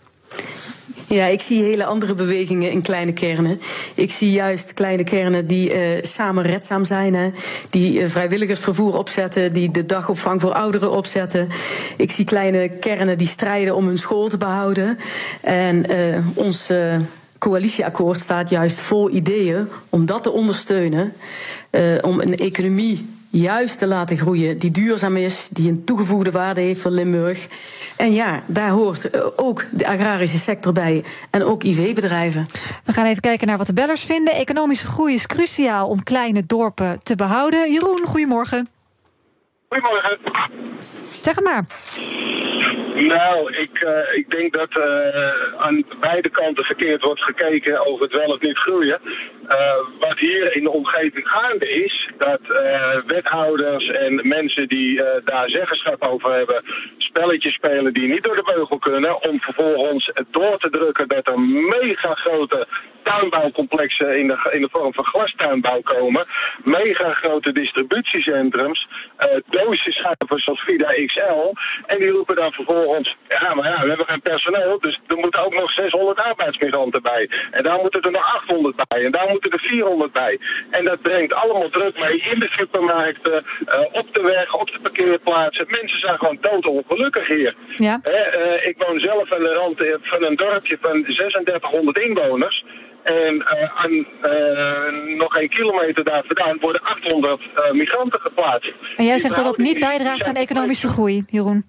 Ja, 1.08 1.26
ik 1.26 1.40
zie 1.40 1.62
hele 1.62 1.84
andere 1.84 2.14
bewegingen 2.14 2.70
in 2.70 2.82
kleine 2.82 3.12
kernen. 3.12 3.60
Ik 3.94 4.10
zie 4.10 4.30
juist 4.30 4.74
kleine 4.74 5.04
kernen 5.04 5.46
die 5.46 5.74
uh, 5.74 6.02
samen 6.02 6.44
redzaam 6.44 6.84
zijn. 6.84 7.14
Hè, 7.14 7.30
die 7.70 8.00
uh, 8.00 8.08
vrijwilligersvervoer 8.08 8.96
opzetten, 8.96 9.52
die 9.52 9.70
de 9.70 9.86
dagopvang 9.86 10.40
voor 10.40 10.52
ouderen 10.52 10.90
opzetten. 10.90 11.48
Ik 11.96 12.10
zie 12.10 12.24
kleine 12.24 12.68
kernen 12.68 13.18
die 13.18 13.26
strijden 13.26 13.74
om 13.74 13.86
hun 13.86 13.98
school 13.98 14.28
te 14.28 14.36
behouden. 14.36 14.98
En 15.40 15.90
uh, 15.90 16.18
ons 16.34 16.72
coalitieakkoord 17.38 18.20
staat 18.20 18.50
juist 18.50 18.80
vol 18.80 19.10
ideeën 19.10 19.68
om 19.90 20.06
dat 20.06 20.22
te 20.22 20.30
ondersteunen. 20.30 21.12
om 22.00 22.20
een 22.20 22.36
economie 22.36 23.15
juist 23.40 23.78
te 23.78 23.86
laten 23.86 24.16
groeien, 24.16 24.58
die 24.58 24.70
duurzaam 24.70 25.16
is, 25.16 25.48
die 25.48 25.68
een 25.68 25.84
toegevoegde 25.84 26.30
waarde 26.30 26.60
heeft 26.60 26.80
voor 26.80 26.90
Limburg. 26.90 27.48
En 27.96 28.12
ja, 28.12 28.42
daar 28.46 28.70
hoort 28.70 29.10
ook 29.38 29.64
de 29.70 29.86
agrarische 29.86 30.38
sector 30.38 30.72
bij 30.72 31.04
en 31.30 31.42
ook 31.44 31.62
IV-bedrijven. 31.62 32.48
We 32.84 32.92
gaan 32.92 33.04
even 33.04 33.22
kijken 33.22 33.46
naar 33.46 33.58
wat 33.58 33.66
de 33.66 33.72
bellers 33.72 34.02
vinden. 34.02 34.34
Economische 34.34 34.86
groei 34.86 35.14
is 35.14 35.26
cruciaal 35.26 35.88
om 35.88 36.02
kleine 36.02 36.46
dorpen 36.46 37.00
te 37.02 37.14
behouden. 37.14 37.72
Jeroen, 37.72 38.04
goedemorgen. 38.06 38.68
Goedemorgen. 39.68 40.18
Zeg 41.22 41.34
het 41.34 41.44
maar. 41.44 41.64
Nou, 42.96 43.52
ik, 43.56 43.82
uh, 43.82 44.16
ik 44.16 44.30
denk 44.30 44.52
dat 44.52 44.68
uh, 44.78 45.52
aan 45.56 45.84
beide 46.00 46.28
kanten 46.28 46.64
verkeerd 46.64 47.02
wordt 47.02 47.22
gekeken 47.22 47.86
over 47.86 48.02
het 48.02 48.16
wel 48.16 48.32
of 48.32 48.40
niet 48.40 48.58
groeien. 48.58 49.00
Uh, 49.48 49.74
wat 50.00 50.18
hier 50.18 50.56
in 50.56 50.62
de 50.62 50.70
omgeving 50.70 51.28
gaande 51.28 51.68
is, 51.68 52.10
dat 52.18 52.40
wethouders 53.06 53.88
en 53.88 54.28
mensen 54.28 54.68
die 54.68 55.02
daar 55.24 55.48
zeggenschap 55.48 56.02
over 56.02 56.32
hebben, 56.32 56.62
spelletjes 56.98 57.54
spelen 57.54 57.92
die 57.92 58.08
niet 58.08 58.22
door 58.22 58.36
de 58.36 58.52
beugel 58.54 58.78
kunnen, 58.78 59.28
om 59.28 59.40
vervolgens 59.40 60.10
door 60.30 60.58
te 60.58 60.70
drukken 60.70 61.08
dat 61.08 61.28
er 61.28 61.40
mega 61.40 62.14
grote 62.14 62.66
tuinbouwcomplexen 63.02 64.18
in 64.18 64.26
de, 64.26 64.48
in 64.52 64.60
de 64.60 64.68
vorm 64.70 64.94
van 64.94 65.04
glastuinbouw 65.04 65.80
komen, 65.80 66.26
mega 66.64 67.12
grote 67.12 67.52
distributiecentrums, 67.52 68.88
doosjesschuivers 69.46 70.44
zoals 70.44 70.64
Vida 70.64 70.92
XL, 71.06 71.52
en 71.86 71.98
die 71.98 72.10
roepen 72.10 72.36
dan 72.36 72.52
vervolgens, 72.52 72.85
ja, 73.28 73.54
maar 73.54 73.68
ja, 73.68 73.80
we 73.80 73.88
hebben 73.88 74.06
geen 74.06 74.20
personeel, 74.20 74.78
dus 74.80 75.00
er 75.06 75.16
moeten 75.16 75.44
ook 75.44 75.54
nog 75.54 75.70
600 75.70 76.18
arbeidsmigranten 76.18 77.02
bij. 77.02 77.30
En 77.50 77.62
daar 77.62 77.78
moeten 77.78 78.00
er 78.00 78.10
nog 78.10 78.34
800 78.34 78.76
bij, 78.88 79.04
en 79.04 79.12
daar 79.12 79.28
moeten 79.28 79.50
er 79.50 79.58
400 79.58 80.12
bij. 80.12 80.38
En 80.70 80.84
dat 80.84 81.00
brengt 81.00 81.34
allemaal 81.34 81.68
druk 81.68 81.98
mee 81.98 82.20
in 82.32 82.40
de 82.40 82.48
supermarkten, 82.48 83.44
uh, 83.66 83.80
op 83.92 84.14
de 84.14 84.22
weg, 84.22 84.54
op 84.54 84.70
de 84.70 84.78
parkeerplaatsen. 84.82 85.66
Mensen 85.68 85.98
zijn 85.98 86.18
gewoon 86.18 86.38
doodongelukkig 86.40 87.26
hier. 87.26 87.54
Ja. 87.74 88.00
Uh, 88.10 88.66
ik 88.66 88.76
woon 88.86 88.98
zelf 89.00 89.32
aan 89.32 89.42
de 89.42 89.52
rand 89.52 89.76
van 90.02 90.24
een 90.24 90.36
dorpje 90.36 90.78
van 90.80 91.02
3600 91.02 91.98
inwoners. 91.98 92.64
En 93.02 93.34
uh, 93.34 93.82
aan, 93.82 93.92
uh, 93.92 95.16
nog 95.16 95.36
een 95.36 95.48
kilometer 95.48 96.04
daar 96.04 96.24
vandaan 96.26 96.58
worden 96.60 96.82
800 96.82 97.40
uh, 97.40 97.70
migranten 97.72 98.20
geplaatst. 98.20 98.72
En 98.96 99.04
jij 99.04 99.18
zegt 99.18 99.36
dat 99.36 99.44
dat 99.44 99.56
niet 99.56 99.78
bijdraagt 99.78 100.24
aan 100.24 100.34
de 100.34 100.40
economische 100.40 100.88
groei, 100.88 101.24
Jeroen? 101.26 101.64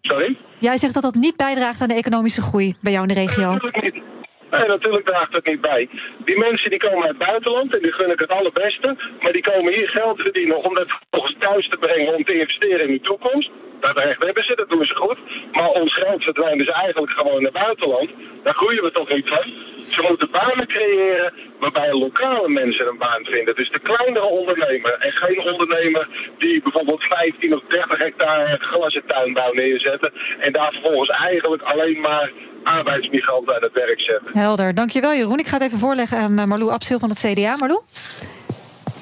Sorry? 0.00 0.36
Jij 0.58 0.76
zegt 0.76 0.94
dat 0.94 1.02
dat 1.02 1.14
niet 1.14 1.36
bijdraagt 1.36 1.80
aan 1.80 1.88
de 1.88 1.94
economische 1.94 2.42
groei 2.42 2.74
bij 2.80 2.92
jou 2.92 3.08
in 3.08 3.14
de 3.14 3.20
regio? 3.20 3.52
Natuurlijk 3.52 3.82
niet. 3.82 4.02
Nee, 4.50 4.66
natuurlijk 4.66 5.06
draagt 5.06 5.32
dat 5.32 5.46
niet 5.46 5.60
bij. 5.60 5.88
Die 6.18 6.38
mensen 6.38 6.70
die 6.70 6.78
komen 6.78 7.02
uit 7.02 7.18
het 7.18 7.26
buitenland 7.26 7.74
en 7.74 7.82
die 7.82 7.92
gun 7.92 8.10
ik 8.10 8.18
het 8.18 8.30
allerbeste. 8.30 8.96
Maar 9.20 9.32
die 9.32 9.42
komen 9.42 9.72
hier 9.72 9.88
geld 9.88 10.20
verdienen 10.20 10.64
om 10.64 10.74
dat 10.74 10.86
volgens 11.10 11.36
thuis 11.38 11.68
te 11.68 11.76
brengen 11.76 12.14
om 12.14 12.24
te 12.24 12.38
investeren 12.38 12.86
in 12.86 12.92
de 12.92 13.00
toekomst. 13.00 13.50
Dat 13.80 13.94
hebben 14.18 14.44
ze, 14.44 14.54
dat 14.54 14.68
doen 14.68 14.84
ze 14.84 14.94
goed. 14.94 15.18
Maar 15.52 15.68
ons 15.68 15.94
geld 15.94 16.22
verdwijnt 16.22 16.58
dus 16.58 16.68
eigenlijk 16.68 17.12
gewoon 17.12 17.42
naar 17.42 17.52
buitenland. 17.52 18.10
Daar 18.42 18.54
groeien 18.54 18.82
we 18.82 18.90
toch 18.90 19.08
niet 19.08 19.28
van. 19.28 19.52
Ze 19.84 20.04
moeten 20.08 20.30
banen 20.30 20.66
creëren 20.66 21.32
waarbij 21.58 21.92
lokale 21.92 22.48
mensen 22.48 22.86
een 22.86 22.98
baan 22.98 23.24
vinden. 23.24 23.54
Dus 23.54 23.70
de 23.70 23.78
kleinere 23.78 24.26
ondernemer 24.26 24.92
en 24.92 25.12
geen 25.12 25.40
ondernemer 25.40 26.08
die 26.38 26.62
bijvoorbeeld 26.62 27.02
15 27.02 27.54
of 27.54 27.62
30 27.68 27.98
hectare 27.98 28.58
glazen 28.60 29.06
tuinbouw 29.06 29.52
neerzetten. 29.52 30.12
En 30.38 30.52
daar 30.52 30.72
vervolgens 30.72 31.08
eigenlijk 31.10 31.62
alleen 31.62 32.00
maar 32.00 32.30
arbeidsmigranten 32.64 33.54
aan 33.54 33.62
het 33.62 33.72
werk 33.72 34.00
zetten. 34.00 34.38
Helder, 34.38 34.74
dankjewel 34.74 35.14
Jeroen. 35.14 35.38
Ik 35.38 35.46
ga 35.46 35.56
het 35.56 35.66
even 35.66 35.78
voorleggen 35.78 36.18
aan 36.18 36.38
uh, 36.38 36.44
Marlou 36.44 36.70
Absil 36.70 36.98
van 36.98 37.08
het 37.08 37.18
CDA. 37.18 37.56
Marlou? 37.56 37.80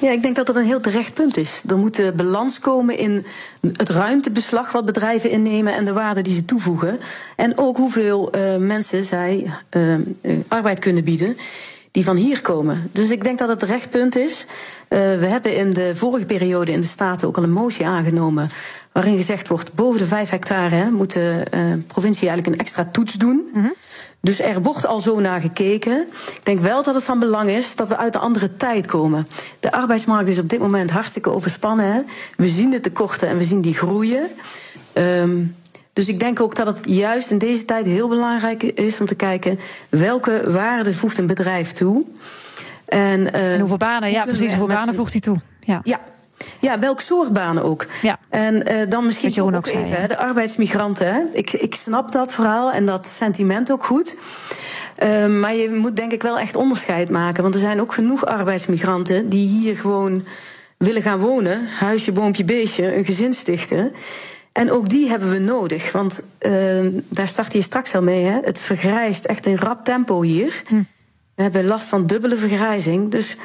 Ja, 0.01 0.11
ik 0.11 0.23
denk 0.23 0.37
dat 0.37 0.47
dat 0.47 0.57
een 0.57 0.65
heel 0.65 0.81
terecht 0.81 1.15
punt 1.15 1.37
is. 1.37 1.63
Er 1.69 1.77
moet 1.77 1.99
een 1.99 2.17
balans 2.17 2.59
komen 2.59 2.99
in 2.99 3.27
het 3.77 3.89
ruimtebeslag 3.89 4.73
wat 4.73 4.85
bedrijven 4.85 5.31
innemen 5.31 5.75
en 5.75 5.85
de 5.85 5.93
waarde 5.93 6.23
die 6.23 6.35
ze 6.35 6.45
toevoegen. 6.45 6.99
En 7.37 7.59
ook 7.59 7.77
hoeveel 7.77 8.37
uh, 8.37 8.57
mensen 8.57 9.05
zij 9.05 9.51
uh, 9.77 9.99
arbeid 10.49 10.79
kunnen 10.79 11.05
bieden 11.05 11.37
die 11.91 12.05
van 12.05 12.17
hier 12.17 12.43
komen. 12.43 12.91
Dus 12.93 13.11
ik 13.11 13.25
denk 13.25 13.39
dat 13.39 13.49
het 13.49 13.59
terecht 13.59 13.91
punt 13.91 14.17
is. 14.17 14.47
Uh, 14.89 14.99
we 14.99 15.27
hebben 15.27 15.57
in 15.57 15.73
de 15.73 15.97
vorige 15.97 16.27
periode 16.27 16.73
in 16.73 16.81
de 16.81 16.87
Staten 16.87 17.29
ook 17.29 17.37
al 17.37 17.43
een 17.43 17.53
motie 17.53 17.87
aangenomen. 17.87 18.49
Waarin 18.97 19.17
gezegd 19.17 19.49
wordt: 19.49 19.75
boven 19.75 19.99
de 19.99 20.07
5 20.07 20.31
hectare 20.31 20.91
moet 20.91 21.13
de 21.13 21.83
provincie 21.87 22.29
eigenlijk 22.29 22.59
een 22.59 22.67
extra 22.67 22.89
toets 22.93 23.15
doen. 23.15 23.51
Mm 23.53 23.63
-hmm. 23.63 23.75
Dus 24.21 24.41
er 24.41 24.63
wordt 24.63 24.87
al 24.87 25.01
zo 25.01 25.21
naar 25.21 25.41
gekeken. 25.41 26.07
Ik 26.35 26.41
denk 26.43 26.61
wel 26.61 26.83
dat 26.83 26.95
het 26.95 27.05
van 27.05 27.19
belang 27.19 27.51
is 27.51 27.77
dat 27.77 27.89
we 27.89 27.97
uit 27.97 28.13
de 28.13 28.19
andere 28.19 28.57
tijd 28.57 28.87
komen. 28.87 29.27
De 29.61 29.73
arbeidsmarkt 29.73 30.29
is 30.29 30.39
op 30.39 30.49
dit 30.49 30.59
moment 30.59 30.91
hartstikke 30.91 31.31
overspannen. 31.31 31.93
Hè? 31.93 32.01
We 32.37 32.49
zien 32.49 32.71
de 32.71 32.81
tekorten 32.81 33.29
en 33.29 33.39
we 33.39 33.45
zien 33.45 33.61
die 33.61 33.75
groeien. 33.75 34.29
Um, 34.95 35.57
dus 35.93 36.09
ik 36.09 36.21
denk 36.21 36.41
ook 36.41 36.55
dat 36.55 36.67
het 36.67 36.81
juist 36.85 37.31
in 37.31 37.39
deze 37.39 37.65
tijd 37.65 37.87
heel 37.87 38.09
belangrijk 38.09 38.63
is 38.63 39.01
om 39.01 39.07
te 39.07 39.15
kijken 39.15 39.59
welke 39.89 40.51
waarde 40.51 40.95
voegt 40.95 41.19
een 41.19 41.27
bedrijf 41.27 41.73
toe. 41.73 42.05
En, 42.85 43.21
uh, 43.21 43.53
en 43.53 43.61
hoeveel 43.61 43.77
banen, 43.77 44.11
ja 44.11 44.23
precies, 44.23 44.49
hoeveel 44.49 44.67
banen 44.67 44.95
voegt 44.95 45.13
hij 45.13 45.21
toe. 45.21 45.37
Ja. 45.61 45.81
ja. 45.83 46.01
Ja, 46.61 46.79
welk 46.79 47.01
soort 47.01 47.33
banen 47.33 47.63
ook. 47.63 47.87
Ja. 48.03 48.19
En 48.29 48.55
uh, 48.73 48.89
dan 48.89 49.07
misschien 49.07 49.43
ook, 49.43 49.55
ook 49.55 49.67
even, 49.67 50.09
de 50.09 50.19
arbeidsmigranten. 50.19 51.15
Hè? 51.15 51.23
Ik, 51.33 51.53
ik 51.53 51.75
snap 51.75 52.13
dat 52.13 52.33
verhaal 52.33 52.73
en 52.73 52.87
dat 52.87 53.07
sentiment 53.07 53.73
ook 53.73 53.85
goed. 53.85 54.15
Uh, 55.03 55.27
maar 55.27 55.55
je 55.55 55.71
moet 55.71 55.97
denk 55.97 56.13
ik 56.13 56.23
wel 56.23 56.39
echt 56.39 56.57
onderscheid 56.57 57.11
maken. 57.11 57.43
Want 57.43 57.55
er 57.55 57.61
zijn 57.61 57.81
ook 57.81 57.95
genoeg 57.95 58.27
arbeidsmigranten 58.27 59.29
die 59.29 59.49
hier 59.49 59.77
gewoon 59.77 60.25
willen 60.79 61.03
gaan 61.03 61.19
wonen. 61.19 61.67
Huisje, 61.79 62.13
boompje, 62.13 62.45
beestje, 62.45 62.97
een 62.97 63.05
gezin 63.05 63.35
stichten. 63.35 63.93
En 64.53 64.71
ook 64.71 64.89
die 64.89 65.09
hebben 65.09 65.31
we 65.31 65.39
nodig. 65.39 65.93
Want 65.93 66.25
uh, 66.41 66.87
daar 67.09 67.29
start 67.29 67.53
je 67.53 67.63
straks 67.63 67.95
al 67.95 68.03
mee. 68.03 68.25
Hè? 68.25 68.41
Het 68.41 68.59
vergrijst 68.59 69.25
echt 69.25 69.47
in 69.47 69.57
rap 69.57 69.85
tempo 69.85 70.23
hier. 70.23 70.63
Hm. 70.67 70.83
We 71.35 71.43
hebben 71.43 71.67
last 71.67 71.87
van 71.87 72.07
dubbele 72.07 72.37
vergrijzing. 72.37 73.11
Dus 73.11 73.37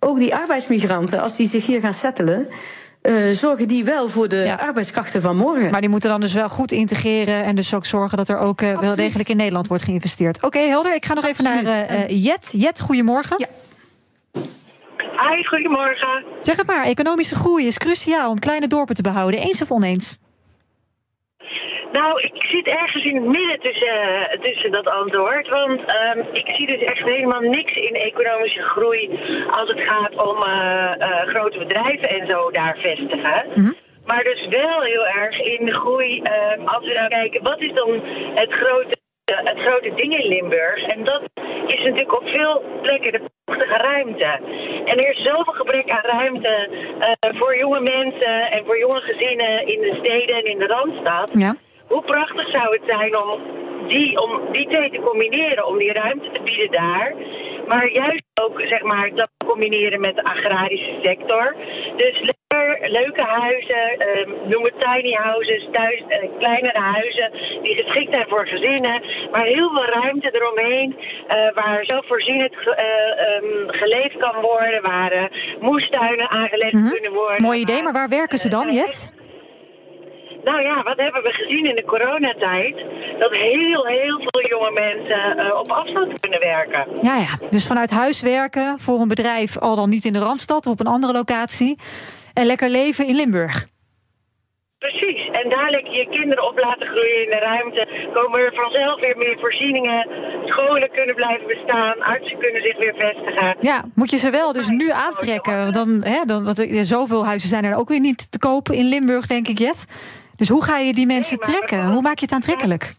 ook 0.00 0.18
die 0.18 0.34
arbeidsmigranten, 0.34 1.20
als 1.20 1.36
die 1.36 1.48
zich 1.48 1.66
hier 1.66 1.80
gaan 1.80 1.94
settelen. 1.94 2.48
Uh, 3.02 3.30
zorgen 3.30 3.68
die 3.68 3.84
wel 3.84 4.08
voor 4.08 4.28
de 4.28 4.36
ja. 4.36 4.54
arbeidskrachten 4.54 5.22
van 5.22 5.36
morgen. 5.36 5.70
Maar 5.70 5.80
die 5.80 5.90
moeten 5.90 6.10
dan 6.10 6.20
dus 6.20 6.32
wel 6.32 6.48
goed 6.48 6.72
integreren 6.72 7.44
en 7.44 7.54
dus 7.54 7.74
ook 7.74 7.86
zorgen 7.86 8.16
dat 8.16 8.28
er 8.28 8.38
ook 8.38 8.60
uh, 8.60 8.78
wel 8.80 8.96
degelijk 8.96 9.28
in 9.28 9.36
Nederland 9.36 9.66
wordt 9.66 9.82
geïnvesteerd. 9.82 10.36
Oké, 10.36 10.46
okay, 10.46 10.68
helder. 10.68 10.94
Ik 10.94 11.04
ga 11.04 11.14
nog 11.14 11.28
Absoluut. 11.28 11.54
even 11.54 11.74
naar 11.74 12.10
uh, 12.10 12.24
Jet. 12.24 12.48
Jet, 12.56 12.80
goedemorgen. 12.80 13.36
Ja. 13.38 13.46
Hi, 15.00 15.44
goedemorgen. 15.44 16.24
Zeg 16.42 16.56
het 16.56 16.66
maar, 16.66 16.84
economische 16.84 17.34
groei 17.34 17.66
is 17.66 17.78
cruciaal 17.78 18.30
om 18.30 18.38
kleine 18.38 18.66
dorpen 18.66 18.94
te 18.94 19.02
behouden. 19.02 19.40
Eens 19.40 19.62
of 19.62 19.70
oneens? 19.70 20.18
Nou, 21.92 22.20
ik 22.20 22.44
zit 22.44 22.66
ergens 22.66 23.04
in 23.04 23.14
het 23.14 23.24
midden 23.24 23.60
tussen, 23.60 24.38
tussen 24.40 24.72
dat 24.72 24.86
antwoord. 24.86 25.48
Want 25.48 25.80
um, 25.80 26.26
ik 26.32 26.46
zie 26.46 26.66
dus 26.66 26.82
echt 26.82 27.04
helemaal 27.04 27.40
niks 27.40 27.72
in 27.72 27.94
economische 27.94 28.62
groei 28.62 29.10
als 29.50 29.68
het 29.68 29.80
gaat 29.80 30.14
om 30.28 30.36
uh, 30.36 30.92
uh, 30.98 31.20
grote 31.34 31.58
bedrijven 31.58 32.08
en 32.08 32.30
zo 32.30 32.50
daar 32.50 32.76
vestigen. 32.78 33.44
Mm 33.54 33.64
-hmm. 33.64 33.76
Maar 34.06 34.24
dus 34.24 34.46
wel 34.46 34.80
heel 34.80 35.06
erg 35.06 35.40
in 35.40 35.66
de 35.66 35.74
groei, 35.74 36.16
uh, 36.16 36.66
als 36.74 36.86
we 36.86 36.92
nou 36.92 37.08
kijken, 37.08 37.42
wat 37.42 37.60
is 37.60 37.72
dan 37.72 38.00
het 38.34 38.52
grote, 38.52 38.96
het 39.24 39.58
grote 39.58 39.92
ding 39.94 40.18
in 40.18 40.28
Limburg? 40.28 40.86
En 40.86 41.04
dat 41.04 41.22
is 41.66 41.82
natuurlijk 41.84 42.20
op 42.20 42.28
veel 42.28 42.62
plekken 42.82 43.12
de 43.12 43.22
prachtige 43.44 43.78
ruimte. 43.78 44.40
En 44.84 44.98
er 44.98 45.10
is 45.10 45.22
zoveel 45.22 45.52
gebrek 45.52 45.90
aan 45.90 46.18
ruimte 46.18 46.68
voor 47.20 47.56
jonge 47.56 47.80
mensen 47.80 48.50
en 48.50 48.64
voor 48.64 48.78
jonge 48.78 49.00
gezinnen 49.00 49.66
in 49.66 49.80
de 49.80 49.96
steden 49.98 50.36
en 50.36 50.44
in 50.44 50.58
de 50.58 50.66
Randstad. 50.66 51.32
Ja 51.34 51.54
hoe 51.92 52.02
prachtig 52.02 52.50
zou 52.50 52.66
het 52.76 52.82
zijn 52.86 53.16
om 53.16 53.40
die, 53.88 54.20
om 54.22 54.52
die 54.52 54.68
twee 54.68 54.90
te 54.90 55.00
combineren, 55.00 55.66
om 55.66 55.78
die 55.78 55.92
ruimte 55.92 56.30
te 56.32 56.40
bieden 56.42 56.70
daar. 56.70 57.14
Maar 57.68 57.92
juist 57.92 58.22
ook, 58.34 58.60
zeg 58.60 58.82
maar, 58.82 59.10
dat 59.14 59.30
combineren 59.46 60.00
met 60.00 60.16
de 60.16 60.24
agrarische 60.24 60.98
sector. 61.02 61.56
Dus 61.96 62.20
lekker, 62.20 62.90
leuke 62.90 63.22
huizen, 63.22 63.86
uh, 63.98 64.48
noem 64.50 64.64
het 64.64 64.80
tiny 64.80 65.12
houses, 65.12 65.68
thuis, 65.72 66.00
uh, 66.08 66.38
kleinere 66.38 66.78
huizen 66.78 67.30
die 67.62 67.74
geschikt 67.74 68.12
zijn 68.12 68.28
voor 68.28 68.46
gezinnen. 68.46 69.02
Maar 69.30 69.44
heel 69.44 69.70
veel 69.70 69.84
ruimte 69.84 70.30
eromheen, 70.32 70.96
uh, 70.98 71.34
waar 71.54 71.80
zelfvoorzienend 71.82 72.54
um, 72.54 73.64
geleefd 73.66 74.16
kan 74.16 74.40
worden, 74.40 74.82
waar 74.82 75.30
moestuinen 75.60 76.30
aangelegd 76.30 76.72
mm 76.72 76.80
-hmm. 76.80 76.90
kunnen 76.90 77.12
worden. 77.12 77.42
Mooi 77.42 77.60
idee, 77.60 77.82
maar 77.82 77.92
waar 77.92 78.08
werken 78.08 78.38
ze 78.38 78.48
dan, 78.48 78.70
Jet? 78.70 79.19
Nou 80.44 80.62
ja, 80.62 80.82
wat 80.82 80.96
hebben 80.96 81.22
we 81.22 81.32
gezien 81.32 81.66
in 81.66 81.76
de 81.76 81.84
coronatijd? 81.84 82.76
Dat 83.18 83.32
heel, 83.32 83.86
heel 83.86 84.18
veel 84.18 84.48
jonge 84.48 84.70
mensen 84.70 85.46
uh, 85.46 85.58
op 85.58 85.68
afstand 85.68 86.20
kunnen 86.20 86.40
werken. 86.40 86.86
Ja, 87.02 87.16
ja, 87.16 87.48
dus 87.50 87.66
vanuit 87.66 87.90
huis 87.90 88.20
werken 88.20 88.78
voor 88.78 89.00
een 89.00 89.08
bedrijf, 89.08 89.58
al 89.58 89.76
dan 89.76 89.88
niet 89.88 90.04
in 90.04 90.12
de 90.12 90.18
Randstad 90.18 90.66
of 90.66 90.72
op 90.72 90.80
een 90.80 90.86
andere 90.86 91.12
locatie. 91.12 91.78
En 92.34 92.46
lekker 92.46 92.68
leven 92.68 93.06
in 93.06 93.14
Limburg. 93.14 93.68
Precies, 94.78 95.28
en 95.32 95.70
lekker 95.70 95.92
je 95.92 96.08
kinderen 96.10 96.48
op 96.48 96.58
laten 96.58 96.86
groeien 96.86 97.24
in 97.24 97.30
de 97.30 97.38
ruimte. 97.38 98.10
Komen 98.12 98.40
er 98.40 98.54
vanzelf 98.54 99.00
weer 99.00 99.16
meer 99.16 99.38
voorzieningen. 99.38 100.08
Scholen 100.44 100.90
kunnen 100.92 101.14
blijven 101.14 101.46
bestaan. 101.46 102.02
Artsen 102.02 102.38
kunnen 102.38 102.62
zich 102.62 102.78
weer 102.78 102.94
vestigen. 102.98 103.56
Ja, 103.60 103.84
moet 103.94 104.10
je 104.10 104.16
ze 104.16 104.30
wel 104.30 104.52
dus 104.52 104.68
nu 104.68 104.90
aantrekken. 104.90 105.72
Dan, 105.72 106.04
hè, 106.04 106.24
dan, 106.24 106.44
want 106.44 106.58
er, 106.58 106.84
zoveel 106.84 107.26
huizen 107.26 107.48
zijn 107.48 107.64
er 107.64 107.76
ook 107.76 107.88
weer 107.88 108.00
niet 108.00 108.30
te 108.30 108.38
kopen 108.38 108.74
in 108.74 108.88
Limburg, 108.88 109.26
denk 109.26 109.48
ik, 109.48 109.58
Jet. 109.58 109.84
Dus 110.40 110.48
hoe 110.48 110.64
ga 110.64 110.76
je 110.78 110.92
die 110.94 111.06
mensen 111.06 111.38
nee, 111.40 111.48
trekken? 111.50 111.86
Hoe 111.86 112.02
maak 112.02 112.18
je 112.18 112.24
het 112.24 112.34
aantrekkelijk? 112.34 112.92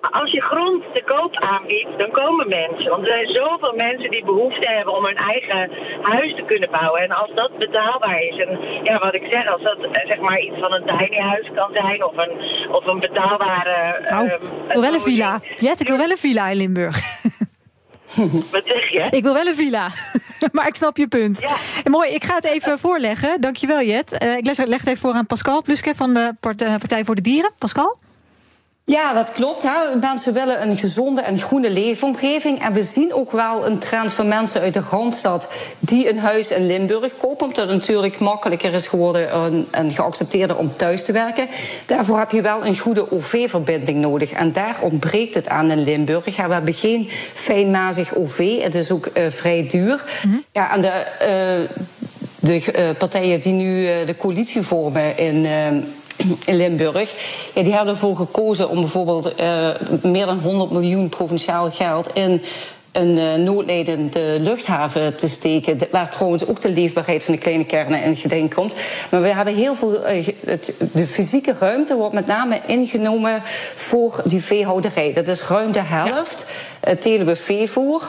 Als 0.00 0.30
je 0.30 0.40
grond 0.40 0.82
te 0.94 1.02
koop 1.04 1.34
aanbiedt, 1.36 1.98
dan 1.98 2.10
komen 2.10 2.48
mensen. 2.48 2.90
Want 2.90 3.02
er 3.02 3.08
zijn 3.08 3.26
zoveel 3.26 3.74
mensen 3.76 4.10
die 4.10 4.24
behoefte 4.24 4.68
hebben 4.68 4.94
om 4.96 5.04
hun 5.04 5.16
eigen 5.16 5.70
huis 6.02 6.34
te 6.34 6.42
kunnen 6.46 6.70
bouwen. 6.70 7.02
En 7.02 7.10
als 7.10 7.30
dat 7.34 7.58
betaalbaar 7.58 8.22
is, 8.22 8.36
en 8.44 8.58
ja, 8.82 8.98
wat 8.98 9.14
ik 9.14 9.26
zeg, 9.30 9.52
als 9.52 9.62
dat 9.62 9.78
zeg 10.06 10.20
maar 10.20 10.40
iets 10.40 10.58
van 10.58 10.72
een 10.72 10.86
tiny 10.86 11.20
huis 11.20 11.50
kan 11.54 11.70
zijn 11.72 12.04
of 12.04 12.16
een, 12.16 12.34
of 12.70 12.86
een 12.86 13.00
betaalbare. 13.00 14.00
Nou, 14.04 14.28
um, 14.28 14.40
ik 14.66 14.72
wil 14.72 14.80
wel 14.80 14.94
een 14.94 15.00
villa. 15.00 15.40
Jet, 15.56 15.80
ik 15.80 15.88
wil 15.88 15.98
wel 15.98 16.10
een 16.10 16.24
villa 16.26 16.48
in 16.48 16.56
Limburg. 16.56 16.98
Wat 18.52 18.62
zeg 18.64 18.90
je? 18.90 19.06
Ik 19.10 19.22
wil 19.22 19.32
wel 19.32 19.46
een 19.46 19.54
villa. 19.54 19.90
maar 20.52 20.66
ik 20.66 20.74
snap 20.74 20.96
je 20.96 21.08
punt. 21.08 21.40
Ja. 21.40 21.56
Mooi, 21.90 22.10
ik 22.10 22.24
ga 22.24 22.34
het 22.34 22.44
even 22.44 22.78
voorleggen. 22.84 23.40
Dankjewel, 23.40 23.82
Jet. 23.82 24.22
Uh, 24.22 24.36
ik 24.36 24.46
leg 24.46 24.56
het 24.56 24.86
even 24.86 24.96
voor 24.96 25.12
aan 25.12 25.26
Pascal 25.26 25.62
Pluske 25.62 25.94
van 25.94 26.14
de 26.14 26.34
Partij 26.40 27.04
voor 27.04 27.14
de 27.14 27.22
Dieren. 27.22 27.52
Pascal? 27.58 27.98
Ja, 28.88 29.12
dat 29.12 29.32
klopt. 29.32 29.62
Hè. 29.62 29.96
Mensen 30.00 30.32
willen 30.32 30.62
een 30.62 30.78
gezonde 30.78 31.20
en 31.20 31.38
groene 31.38 31.70
leefomgeving. 31.70 32.62
En 32.62 32.72
we 32.72 32.82
zien 32.82 33.14
ook 33.14 33.32
wel 33.32 33.66
een 33.66 33.78
trend 33.78 34.12
van 34.12 34.28
mensen 34.28 34.60
uit 34.60 34.74
de 34.74 34.82
Randstad 34.90 35.48
die 35.78 36.10
een 36.10 36.18
huis 36.18 36.50
in 36.50 36.66
Limburg 36.66 37.16
kopen. 37.16 37.46
Omdat 37.46 37.68
het 37.68 37.76
natuurlijk 37.76 38.18
makkelijker 38.18 38.74
is 38.74 38.86
geworden 38.86 39.28
en 39.70 39.90
geaccepteerder 39.90 40.56
om 40.56 40.76
thuis 40.76 41.04
te 41.04 41.12
werken. 41.12 41.48
Daarvoor 41.86 42.18
heb 42.18 42.30
je 42.30 42.40
wel 42.40 42.66
een 42.66 42.78
goede 42.78 43.12
OV-verbinding 43.12 43.98
nodig. 43.98 44.32
En 44.32 44.52
daar 44.52 44.76
ontbreekt 44.80 45.34
het 45.34 45.48
aan 45.48 45.70
in 45.70 45.82
Limburg. 45.82 46.36
Ja, 46.36 46.46
we 46.46 46.54
hebben 46.54 46.74
geen 46.74 47.08
fijnmazig 47.34 48.14
OV. 48.14 48.62
Het 48.62 48.74
is 48.74 48.90
ook 48.90 49.08
uh, 49.14 49.22
vrij 49.28 49.66
duur. 49.68 50.04
Mm 50.24 50.30
-hmm. 50.30 50.44
Ja, 50.52 50.74
en 50.74 50.80
de, 50.80 51.06
uh, 51.22 51.78
de 52.38 52.72
uh, 52.78 52.96
partijen 52.98 53.40
die 53.40 53.52
nu 53.52 54.04
de 54.04 54.16
coalitie 54.16 54.62
vormen 54.62 55.18
in 55.18 55.46
in 56.44 56.56
Limburg. 56.56 57.10
Die 57.54 57.74
hebben 57.74 57.94
ervoor 57.94 58.16
gekozen 58.16 58.68
om 58.68 58.80
bijvoorbeeld 58.80 59.40
uh, 59.40 59.70
meer 60.02 60.26
dan 60.26 60.38
100 60.38 60.70
miljoen 60.70 61.08
provinciaal 61.08 61.70
geld 61.70 62.10
in 62.14 62.42
een 62.96 63.16
uh, 63.16 63.34
noodlijdende 63.34 64.36
luchthaven 64.40 65.16
te 65.16 65.28
steken. 65.28 65.78
Waar 65.90 66.10
trouwens 66.10 66.46
ook 66.46 66.60
de 66.60 66.72
leefbaarheid 66.72 67.24
van 67.24 67.34
de 67.34 67.40
kleine 67.40 67.64
kernen 67.64 68.02
in 68.02 68.16
gedenk 68.16 68.54
komt. 68.54 68.74
Maar 69.10 69.22
we 69.22 69.28
hebben 69.28 69.54
heel 69.54 69.74
veel. 69.74 70.10
Uh, 70.10 70.26
het, 70.46 70.74
de 70.92 71.06
fysieke 71.06 71.54
ruimte 71.58 71.94
wordt 71.94 72.14
met 72.14 72.26
name 72.26 72.60
ingenomen 72.66 73.42
voor 73.74 74.20
die 74.24 74.42
veehouderij. 74.42 75.12
Dat 75.12 75.28
is 75.28 75.42
ruim 75.42 75.72
de 75.72 75.82
helft. 75.82 76.44
Ja 76.48 76.76
uh, 76.88 76.94
telen 76.94 77.36
veevoer. 77.36 78.02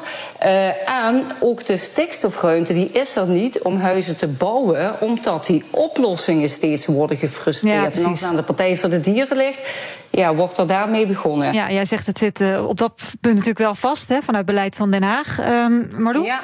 Uh, 0.46 1.06
en 1.06 1.24
ook 1.40 1.66
de 1.66 1.78
stikstofruimte 1.78 2.74
die 2.74 2.90
is 2.92 3.16
er 3.16 3.28
niet 3.28 3.62
om 3.62 3.80
huizen 3.80 4.18
te 4.18 4.28
bouwen, 4.28 4.96
omdat 5.00 5.46
die 5.46 5.64
oplossingen 5.70 6.50
steeds 6.50 6.86
worden 6.86 7.18
gefrustreerd. 7.18 7.94
Ja, 7.94 8.02
en 8.02 8.06
als 8.06 8.20
het 8.20 8.30
aan 8.30 8.36
de 8.36 8.44
Partij 8.44 8.78
voor 8.78 8.90
de 8.90 9.00
Dieren 9.00 9.38
ligt, 9.38 9.64
ja, 10.10 10.36
wordt 10.36 10.58
er 10.58 10.68
daarmee 10.68 11.06
begonnen. 11.06 11.54
Ja, 11.54 11.72
jij 11.72 11.86
zegt 11.86 12.08
het 12.08 12.18
zit 12.18 12.42
op 12.68 12.78
dat 12.78 12.94
punt 13.22 13.34
natuurlijk 13.34 13.60
wel 13.60 13.76
vast, 13.76 14.10
hè, 14.10 14.22
vanuit 14.22 14.46
beleid 14.46 14.76
van 14.78 14.92
Den 14.92 15.04
Haag. 15.04 15.40
Um, 15.40 15.88
Marlou, 15.98 16.26
ja. 16.26 16.42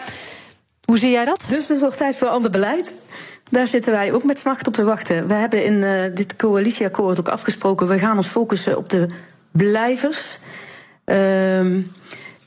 hoe 0.85 0.97
zie 0.97 1.11
jij 1.11 1.25
dat? 1.25 1.45
Dus 1.49 1.67
het 1.67 1.79
wordt 1.79 1.97
tijd 1.97 2.15
voor 2.15 2.27
ander 2.27 2.51
beleid. 2.51 2.93
Daar 3.51 3.67
zitten 3.67 3.91
wij 3.91 4.13
ook 4.13 4.23
met 4.23 4.39
smacht 4.39 4.67
op 4.67 4.73
te 4.73 4.83
wachten. 4.83 5.27
We 5.27 5.33
hebben 5.33 5.65
in 5.65 5.73
uh, 5.73 6.03
dit 6.15 6.35
coalitieakkoord 6.35 7.19
ook 7.19 7.27
afgesproken... 7.27 7.87
we 7.87 7.99
gaan 7.99 8.17
ons 8.17 8.27
focussen 8.27 8.77
op 8.77 8.89
de 8.89 9.07
blijvers 9.51 10.39
Ehm, 11.05 11.81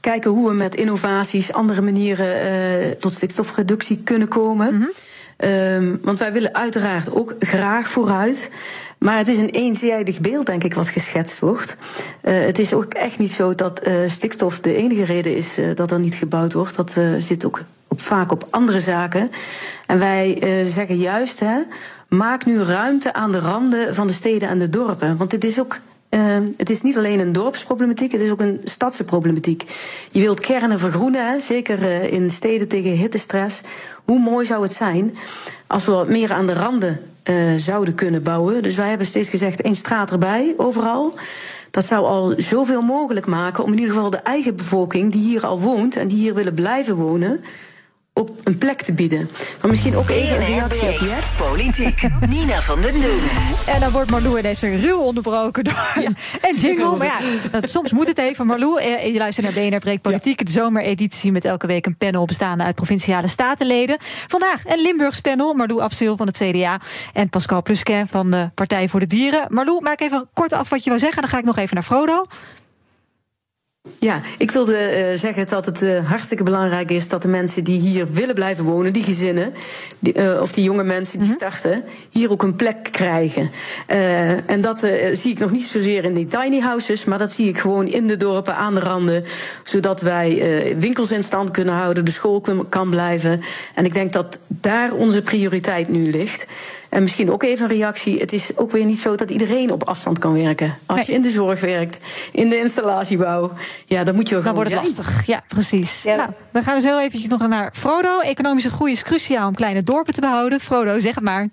kijken 0.00 0.31
hoe 0.31 0.49
we 0.49 0.55
met 0.55 0.75
innovaties, 0.75 1.52
andere 1.52 1.83
manieren 1.83 2.26
uh, 2.26 2.90
tot 2.90 3.12
stikstofreductie 3.12 4.00
kunnen 4.05 4.28
komen. 4.28 4.75
Mm 4.75 4.81
-hmm. 4.81 4.93
Um, 5.37 5.99
want 6.02 6.19
wij 6.19 6.33
willen 6.33 6.55
uiteraard 6.55 7.14
ook 7.14 7.35
graag 7.38 7.88
vooruit. 7.88 8.50
Maar 8.99 9.19
het 9.19 9.28
is 9.28 9.38
een 9.38 9.50
eenzijdig 9.50 10.21
beeld, 10.21 10.47
denk 10.47 10.64
ik, 10.64 10.75
wat 10.75 10.88
geschetst 10.88 11.38
wordt. 11.38 11.76
Uh, 12.23 12.45
het 12.45 12.59
is 12.59 12.75
ook 12.75 12.95
echt 12.95 13.19
niet 13.19 13.31
zo 13.31 13.55
dat 13.55 13.87
uh, 13.87 13.95
stikstof 14.07 14.61
de 14.61 14.75
enige 14.75 15.05
reden 15.05 15.37
is 15.37 15.59
dat 15.75 15.90
er 15.90 16.00
niet 16.00 16.14
gebouwd 16.14 16.52
wordt. 16.52 16.76
Dat 16.76 16.95
zit 17.19 17.47
ook 17.47 17.61
op, 17.88 18.00
vaak 18.00 18.33
op 18.33 18.47
andere 18.50 18.81
zaken. 18.81 19.31
En 19.87 19.99
wij 19.99 20.38
zeggen 20.64 20.97
juist, 20.97 21.40
hè, 21.40 21.62
maak 22.09 22.45
nu 22.45 22.62
ruimte 22.62 23.12
aan 23.12 23.33
de 23.33 23.38
randen 23.38 23.95
van 23.95 24.07
de 24.07 24.12
steden 24.12 24.49
en 24.49 24.59
de 24.59 24.71
dorpen. 24.71 25.16
Want 25.16 25.31
dit 25.31 25.45
is 25.45 25.61
ook 25.61 25.78
uh, 26.17 26.37
het 26.57 26.71
is 26.71 26.83
niet 26.83 26.97
alleen 26.97 27.21
een 27.21 27.33
dorpsproblematiek, 27.33 28.13
het 28.13 28.21
is 28.21 28.31
ook 28.31 28.41
een 28.41 28.61
stadse 28.65 29.05
problematiek. 29.05 29.65
Je 30.11 30.21
wilt 30.21 30.41
kernen 30.41 30.79
vergroenen, 30.79 31.31
hè, 31.31 31.39
zeker 31.39 31.83
uh, 31.83 32.13
in 32.13 32.31
steden 32.31 32.69
tegen 32.69 32.91
hittestress. 32.91 33.61
Hoe 34.05 34.21
mooi 34.21 34.47
zou 34.47 34.63
het 34.63 34.73
zijn 34.73 35.17
als 35.67 35.85
we 35.85 35.93
wat 35.93 36.09
meer 36.09 36.33
aan 36.33 36.47
de 36.47 36.55
randen 36.55 37.01
uh, 37.25 37.37
zouden 37.57 37.95
kunnen 37.95 38.23
bouwen? 38.23 38.63
Dus 38.63 38.77
wij 38.77 38.89
hebben 38.89 39.07
steeds 39.07 39.29
gezegd: 39.29 39.61
één 39.61 39.77
straat 39.77 40.11
erbij, 40.11 40.55
overal. 40.57 41.15
Dat 41.71 41.85
zou 41.85 42.05
al 42.05 42.35
zoveel 42.37 42.83
mogelijk 42.83 43.27
maken 43.27 43.65
om 43.65 43.73
in 43.73 43.79
ieder 43.79 43.95
geval 43.95 44.11
de 44.11 44.17
eigen 44.17 44.57
bevolking 44.57 45.13
die 45.13 45.23
hier 45.23 45.47
al 45.47 45.61
woont 45.61 45.97
en 45.97 46.09
die 46.09 46.19
hier 46.19 46.35
willen 46.35 46.55
blijven 46.55 46.95
wonen 46.95 47.41
ook 48.19 48.29
een 48.45 48.59
plek 48.59 48.83
te 48.83 48.93
bieden. 48.93 49.29
Maar 49.61 49.71
misschien 49.71 49.97
ook 49.97 50.09
even 50.09 50.37
een 50.37 50.47
reactie 50.47 50.89
op 50.89 50.99
Jet. 50.99 51.37
Politiek. 51.39 52.03
Nina 52.29 52.61
van 52.61 52.81
den 52.81 52.93
Deunen. 52.93 53.31
En 53.67 53.81
dan 53.81 53.91
wordt 53.93 54.11
Marlou 54.11 54.39
ineens 54.39 54.61
weer 54.61 54.81
ruw 54.81 54.99
onderbroken 54.99 55.65
door 55.65 55.93
ja. 56.01 56.11
en 56.49 56.57
jingle. 56.57 56.97
Maar 56.97 57.07
ja, 57.07 57.19
dat, 57.51 57.71
soms 57.71 57.93
moet 57.93 58.07
het 58.07 58.19
even. 58.19 58.47
Marlou, 58.47 58.81
eh, 58.81 59.13
je 59.13 59.19
luistert 59.19 59.47
naar 59.47 59.65
BNR 59.65 59.79
Breek 59.79 60.01
Politiek. 60.01 60.39
Ja. 60.39 60.45
De 60.45 60.51
zomereditie 60.51 61.33
met 61.33 61.45
elke 61.45 61.67
week 61.67 61.87
een 61.87 61.97
panel 61.97 62.25
bestaande 62.25 62.65
uit 62.65 62.75
provinciale 62.75 63.29
statenleden. 63.29 63.97
Vandaag 64.27 64.65
een 64.65 64.83
Limburgs 64.83 65.21
panel. 65.21 65.55
Marlou 65.55 65.81
Absil 65.81 66.17
van 66.17 66.27
het 66.27 66.37
CDA 66.37 66.81
en 67.13 67.29
Pascal 67.29 67.63
Plusquin 67.63 68.07
van 68.07 68.31
de 68.31 68.51
Partij 68.55 68.89
voor 68.89 69.01
de 69.01 69.07
Dieren. 69.07 69.47
Marlou, 69.49 69.83
maak 69.83 70.01
even 70.01 70.29
kort 70.33 70.53
af 70.53 70.69
wat 70.69 70.85
je 70.85 70.91
wil 70.91 70.99
zeggen. 70.99 71.21
Dan 71.21 71.31
ga 71.31 71.39
ik 71.39 71.45
nog 71.45 71.57
even 71.57 71.75
naar 71.75 71.85
Frodo. 71.85 72.27
Ja, 73.99 74.21
ik 74.38 74.50
wilde 74.50 75.09
uh, 75.12 75.19
zeggen 75.19 75.47
dat 75.47 75.66
het 75.66 75.83
uh, 75.83 76.09
hartstikke 76.09 76.43
belangrijk 76.43 76.90
is 76.90 77.09
dat 77.09 77.23
de 77.23 77.28
mensen 77.28 77.64
die 77.64 77.81
hier 77.81 78.12
willen 78.12 78.35
blijven 78.35 78.64
wonen, 78.64 78.93
die 78.93 79.02
gezinnen, 79.02 79.55
die, 79.99 80.19
uh, 80.19 80.40
of 80.40 80.52
die 80.52 80.64
jonge 80.64 80.85
mensen 80.85 81.19
die 81.19 81.33
starten, 81.33 81.85
hier 82.11 82.31
ook 82.31 82.43
een 82.43 82.57
plek 82.57 82.88
krijgen. 82.90 83.50
en 84.47 84.61
dat 84.61 84.81
zie 85.12 85.31
ik 85.31 85.38
nog 85.38 85.50
niet 85.50 85.62
zozeer 85.62 86.05
in 86.05 86.14
die 86.14 86.25
tiny 86.25 86.61
houses, 86.61 87.05
maar 87.05 87.19
dat 87.19 87.33
zie 87.33 87.49
ik 87.49 87.59
gewoon 87.59 87.87
in 87.87 88.07
de 88.07 88.16
dorpen 88.16 88.57
aan 88.57 88.75
de 88.75 88.81
randen, 88.81 89.25
zodat 89.64 90.00
wij 90.00 90.75
winkels 90.78 91.11
in 91.11 91.25
stand 91.25 91.50
kunnen 91.50 91.75
houden, 91.75 92.05
de 92.05 92.11
school 92.11 92.45
kan 92.69 92.90
blijven. 92.90 93.40
En 93.75 93.85
ik 93.85 93.95
denk 93.95 94.12
dat 94.12 94.38
daar 94.49 94.93
onze 94.93 95.23
prioriteit 95.23 95.88
nu 95.88 96.11
ligt. 96.11 96.47
En 96.97 97.03
misschien 97.03 97.31
ook 97.31 97.43
even 97.43 97.71
een 97.71 97.76
reactie. 97.76 98.19
Het 98.19 98.33
is 98.33 98.57
ook 98.57 98.71
weer 98.71 98.85
niet 98.85 98.99
zo 98.99 99.15
dat 99.15 99.31
iedereen 99.31 99.73
op 99.73 99.83
afstand 99.83 100.19
kan 100.19 100.43
werken. 100.43 100.75
Als 100.87 100.97
nee. 100.97 101.07
je 101.07 101.12
in 101.12 101.23
de 101.23 101.29
zorg 101.29 101.61
werkt, 101.61 102.29
in 102.33 102.49
de 102.49 102.59
installatiebouw, 102.59 103.50
ja, 103.87 104.05
dan 104.05 104.15
moet 104.15 104.29
je 104.29 104.37
ook 104.37 104.45
Dan 104.45 104.55
wordt 104.55 104.71
het 104.73 104.87
zijn. 104.87 104.97
lastig. 104.97 105.26
Ja, 105.26 105.43
precies. 105.49 106.03
Ja. 106.03 106.17
Nou, 106.17 106.31
we 106.53 106.62
gaan 106.62 106.75
dus 106.75 106.85
heel 106.85 107.00
eventjes 107.00 107.31
nog 107.31 107.49
naar 107.49 107.73
Frodo. 107.73 108.21
Economische 108.21 108.71
groei 108.71 108.93
is 108.93 109.03
cruciaal 109.03 109.49
om 109.49 109.55
kleine 109.55 109.83
dorpen 109.83 110.15
te 110.15 110.21
behouden. 110.21 110.61
Frodo, 110.61 110.99
zeg 110.99 111.15
het 111.15 111.25
maar. 111.25 111.49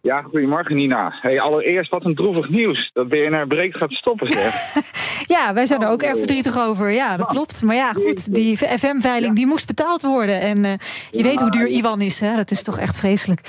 Ja, 0.00 0.20
goedemorgen 0.20 0.76
Nina. 0.76 1.18
Hey, 1.20 1.40
allereerst 1.40 1.90
wat 1.90 2.04
een 2.04 2.14
droevig 2.14 2.48
nieuws. 2.48 2.90
Dat 2.92 3.08
BNR 3.08 3.46
Breekt 3.46 3.76
gaat 3.76 3.92
stoppen, 3.92 4.32
zeg. 4.32 4.74
ja, 5.36 5.54
wij 5.54 5.66
zijn 5.66 5.82
er 5.82 5.88
ook 5.88 6.02
erg 6.02 6.18
verdrietig 6.18 6.58
over. 6.58 6.90
Ja, 6.90 7.16
dat 7.16 7.26
klopt. 7.26 7.62
Maar 7.62 7.76
ja, 7.76 7.92
goed, 7.92 8.34
die 8.34 8.56
FM-veiling 8.56 9.36
die 9.36 9.46
moest 9.46 9.66
betaald 9.66 10.02
worden. 10.02 10.40
En 10.40 10.64
uh, 10.64 10.72
je 11.10 11.22
weet 11.22 11.40
hoe 11.40 11.50
duur 11.50 11.68
Iwan 11.68 12.00
is, 12.00 12.20
hè? 12.20 12.36
Dat 12.36 12.50
is 12.50 12.62
toch 12.62 12.78
echt 12.78 12.98
vreselijk. 12.98 13.40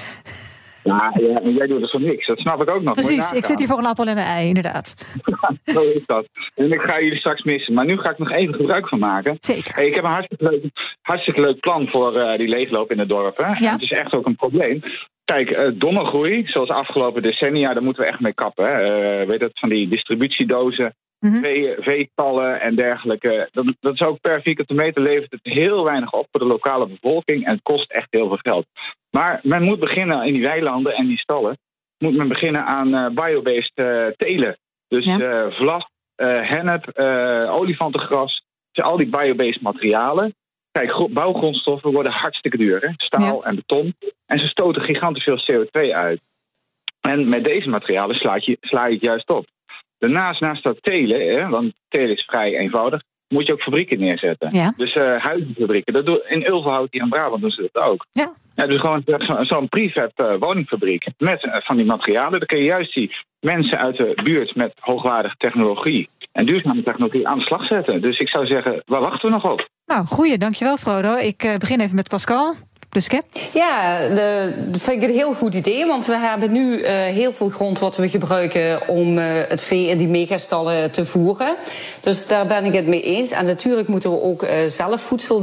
Ja, 0.86 1.12
ja, 1.14 1.40
maar 1.44 1.52
jij 1.52 1.68
doet 1.68 1.82
het 1.82 1.92
voor 1.92 2.02
niks. 2.02 2.28
Dat 2.28 2.40
snap 2.40 2.62
ik 2.62 2.70
ook 2.70 2.82
nog. 2.82 2.94
Precies, 2.94 3.34
ik 3.34 3.46
zit 3.46 3.60
hier 3.60 3.68
voor 3.68 3.78
een 3.78 3.86
appel 3.86 4.06
en 4.06 4.18
een 4.18 4.24
ei, 4.24 4.48
inderdaad. 4.48 5.06
Ja, 5.24 5.52
zo 5.74 5.82
is 5.82 6.06
dat. 6.06 6.28
En 6.56 6.72
ik 6.72 6.82
ga 6.82 7.00
jullie 7.00 7.18
straks 7.18 7.44
missen. 7.44 7.74
Maar 7.74 7.86
nu 7.86 7.98
ga 7.98 8.10
ik 8.10 8.18
nog 8.18 8.32
even 8.32 8.54
gebruik 8.54 8.88
van 8.88 9.00
maken. 9.00 9.36
Zeker. 9.40 9.76
Hey, 9.76 9.88
ik 9.88 9.96
heb 9.96 10.04
een 10.04 10.10
hartstikke 10.10 10.50
leuk, 10.50 10.64
hartstikke 11.02 11.42
leuk 11.42 11.60
plan 11.60 11.88
voor 11.88 12.18
uh, 12.18 12.38
die 12.38 12.48
leegloop 12.48 12.92
in 12.92 13.00
het 13.00 13.10
dorp. 13.10 13.38
Hè? 13.38 13.48
Ja. 13.48 13.72
Het 13.72 13.82
is 13.82 13.92
echt 13.92 14.14
ook 14.14 14.26
een 14.26 14.36
probleem. 14.36 14.82
Kijk, 15.24 15.50
uh, 15.50 15.72
domme 15.74 16.06
groei, 16.06 16.48
zoals 16.48 16.70
afgelopen 16.70 17.22
decennia, 17.22 17.74
daar 17.74 17.84
moeten 17.84 18.04
we 18.04 18.10
echt 18.10 18.20
mee 18.20 18.34
kappen. 18.34 18.66
Hè? 18.66 19.22
Uh, 19.22 19.28
weet 19.28 19.42
het, 19.42 19.60
van 19.60 19.70
die 19.70 19.88
distributiedozen. 19.88 20.96
Mm-hmm. 21.26 21.84
veetallen 21.84 22.62
en 22.62 22.76
dergelijke. 22.76 23.50
Dat, 23.52 23.66
dat 23.80 23.94
is 23.94 24.02
ook 24.02 24.22
per 24.22 24.42
vierkante 24.42 24.74
meter 24.74 25.02
levert 25.02 25.32
het 25.32 25.54
heel 25.54 25.84
weinig 25.84 26.14
op 26.14 26.28
voor 26.32 26.40
de 26.40 26.48
lokale 26.48 26.88
bevolking 26.88 27.46
en 27.46 27.52
het 27.52 27.64
kost 27.64 27.92
echt 27.92 28.08
heel 28.10 28.28
veel 28.28 28.40
geld. 28.42 28.66
Maar 29.10 29.40
men 29.44 29.64
moet 29.64 29.80
beginnen 29.80 30.26
in 30.26 30.34
die 30.34 30.42
weilanden 30.42 30.94
en 30.94 31.08
die 31.08 31.18
stallen, 31.18 31.58
moet 31.98 32.16
men 32.16 32.28
beginnen 32.28 32.66
aan 32.66 32.88
uh, 32.88 33.10
biobased 33.10 33.72
uh, 33.76 34.08
telen. 34.18 34.58
Dus 34.88 35.06
ja. 35.06 35.18
uh, 35.18 35.52
vlas, 35.52 35.88
hennep, 36.16 37.00
olifantengras, 37.50 38.44
dus 38.72 38.84
al 38.84 38.98
die 38.98 39.10
biobased 39.10 39.62
materialen. 39.62 40.36
Kijk, 40.72 41.14
bouwgrondstoffen 41.14 41.92
worden 41.92 42.12
hartstikke 42.12 42.58
duur, 42.58 42.80
hè? 42.80 42.90
staal 42.98 43.42
ja. 43.42 43.48
en 43.48 43.56
beton. 43.56 43.96
En 44.26 44.40
ze 44.40 44.48
stoten 44.48 44.82
gigantisch 44.82 45.24
veel 45.24 45.40
CO2 45.52 45.94
uit. 45.94 46.22
En 47.02 47.30
met 47.30 47.44
deze 47.44 47.70
materialen 47.70 48.16
sla 48.16 48.36
je, 48.36 48.58
sla 48.62 48.86
je 48.86 48.94
het 48.94 49.04
juist 49.04 49.30
op. 49.30 49.46
Daarnaast, 50.12 50.42
naast 50.42 50.64
dat 50.64 50.78
telen, 50.82 51.28
hè, 51.28 51.48
want 51.50 51.74
telen 51.90 52.16
is 52.16 52.24
vrij 52.26 52.58
eenvoudig, 52.58 53.02
moet 53.28 53.48
je 53.48 53.54
ook 53.54 53.62
fabrieken 53.62 54.00
neerzetten. 54.00 54.50
Ja. 54.52 54.74
Dus 54.78 54.96
uh, 54.96 55.24
huizenfabrieken. 55.24 55.94
Dat 55.94 56.06
doen, 56.06 56.22
in 56.28 56.48
Ulverhout 56.48 56.88
hier 56.92 57.02
in 57.02 57.10
Brabant 57.10 57.42
doen 57.42 57.52
ze 57.52 57.70
dat 57.72 57.84
ook. 57.84 58.06
Ja. 58.12 58.34
Ja, 58.56 58.68
dus 58.68 58.80
gewoon 58.80 59.04
zo'n 59.06 59.46
zo 59.46 59.66
prefab 59.66 60.20
uh, 60.20 60.34
woningfabriek 60.40 61.08
met 61.18 61.44
uh, 61.44 61.56
van 61.60 61.76
die 61.76 61.86
materialen. 61.86 62.40
Dan 62.40 62.48
kun 62.48 62.58
je 62.58 62.64
juist 62.64 62.94
die 62.94 63.16
mensen 63.40 63.78
uit 63.78 63.98
de 63.98 64.22
buurt 64.24 64.56
met 64.56 64.74
hoogwaardige 64.80 65.36
technologie 65.38 66.10
en 66.32 66.46
duurzame 66.46 66.84
technologie 66.84 67.28
aan 67.28 67.38
de 67.38 67.46
slag 67.46 67.66
zetten. 67.66 68.02
Dus 68.02 68.20
ik 68.20 68.30
zou 68.30 68.46
zeggen, 68.46 68.82
waar 68.86 69.02
wachten 69.02 69.30
we 69.30 69.36
nog 69.36 69.52
op? 69.52 69.70
Nou, 69.86 70.06
goeie, 70.06 70.38
dankjewel 70.38 70.78
Frodo. 70.78 71.16
Ik 71.16 71.56
begin 71.58 71.80
even 71.80 71.96
met 71.96 72.10
Pascal. 72.10 72.56
Pluske? 72.96 73.24
Ja, 73.54 74.00
dat 74.72 74.82
vind 74.82 75.04
ik 75.04 75.10
een 75.10 75.16
heel 75.16 75.34
goed 75.34 75.56
idee. 75.56 75.86
Want 75.86 76.06
we 76.06 76.18
hebben 76.18 76.52
nu 76.52 76.80
uh, 76.80 76.88
heel 76.90 77.34
veel 77.34 77.50
grond 77.50 77.80
wat 77.80 77.96
we 77.96 78.10
gebruiken 78.10 78.88
om 78.88 79.18
uh, 79.18 79.26
het 79.48 79.62
vee 79.62 79.88
in 79.88 79.98
die 79.98 80.08
megastallen 80.08 80.92
te 80.92 81.06
voeren. 81.06 81.56
Dus 82.02 82.28
daar 82.28 82.48
ben 82.48 82.66
ik 82.66 82.74
het 82.74 82.88
mee 82.88 83.02
eens. 83.02 83.32
En 83.32 83.46
natuurlijk 83.46 83.88
moeten 83.88 84.12
we 84.12 84.22
ook 84.22 84.44
uh, 84.44 84.50
zelf 84.68 85.02
voedsel 85.02 85.42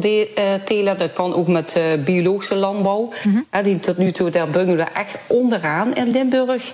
telen. 0.64 0.98
Dat 0.98 1.12
kan 1.12 1.34
ook 1.34 1.48
met 1.48 1.76
biologische 2.04 2.54
landbouw. 2.54 3.12
Mm-hmm. 3.24 3.44
die 3.62 3.80
tot 3.80 3.96
nu 3.96 4.12
toe, 4.12 4.30
daar 4.30 4.48
bungelen 4.48 4.86
we 4.86 4.92
echt 4.92 5.18
onderaan 5.26 5.94
in 5.94 6.10
Limburg 6.10 6.72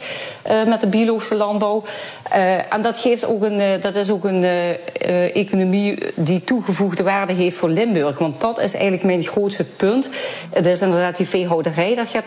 met 0.67 0.81
de 0.81 0.87
biologische 0.87 1.35
landbouw. 1.35 1.85
en 2.71 2.83
dat, 2.83 2.99
geeft 2.99 3.27
ook 3.27 3.43
een, 3.43 3.81
dat 3.81 3.95
is 3.95 4.11
ook 4.11 4.25
een 4.25 4.45
economie 5.35 5.99
die 6.15 6.45
toegevoegde 6.45 7.03
waarde 7.03 7.33
heeft 7.33 7.57
voor 7.57 7.69
Limburg. 7.69 8.19
Want 8.19 8.41
dat 8.41 8.61
is 8.61 8.73
eigenlijk 8.73 9.05
mijn 9.05 9.25
grootste 9.25 9.65
punt. 9.65 10.09
Is 10.73 10.81
inderdaad 10.81 11.17
die 11.17 11.29
veehouderij. 11.29 11.95
Dat 11.95 12.09
gaat 12.09 12.25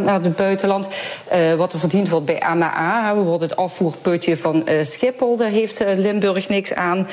80% 0.00 0.02
naar 0.02 0.22
het 0.22 0.36
buitenland. 0.36 0.88
Uh, 1.32 1.54
wat 1.54 1.72
er 1.72 1.78
verdiend 1.78 2.08
wordt 2.08 2.26
bij 2.26 2.40
AMA. 2.40 3.14
Bijvoorbeeld 3.14 3.50
het 3.50 3.56
afvoerputje 3.56 4.36
van 4.36 4.62
uh, 4.68 4.84
Schiphol. 4.84 5.36
Daar 5.36 5.50
heeft 5.50 5.82
uh, 5.82 5.88
Limburg 5.96 6.48
niks 6.48 6.74
aan. 6.74 7.06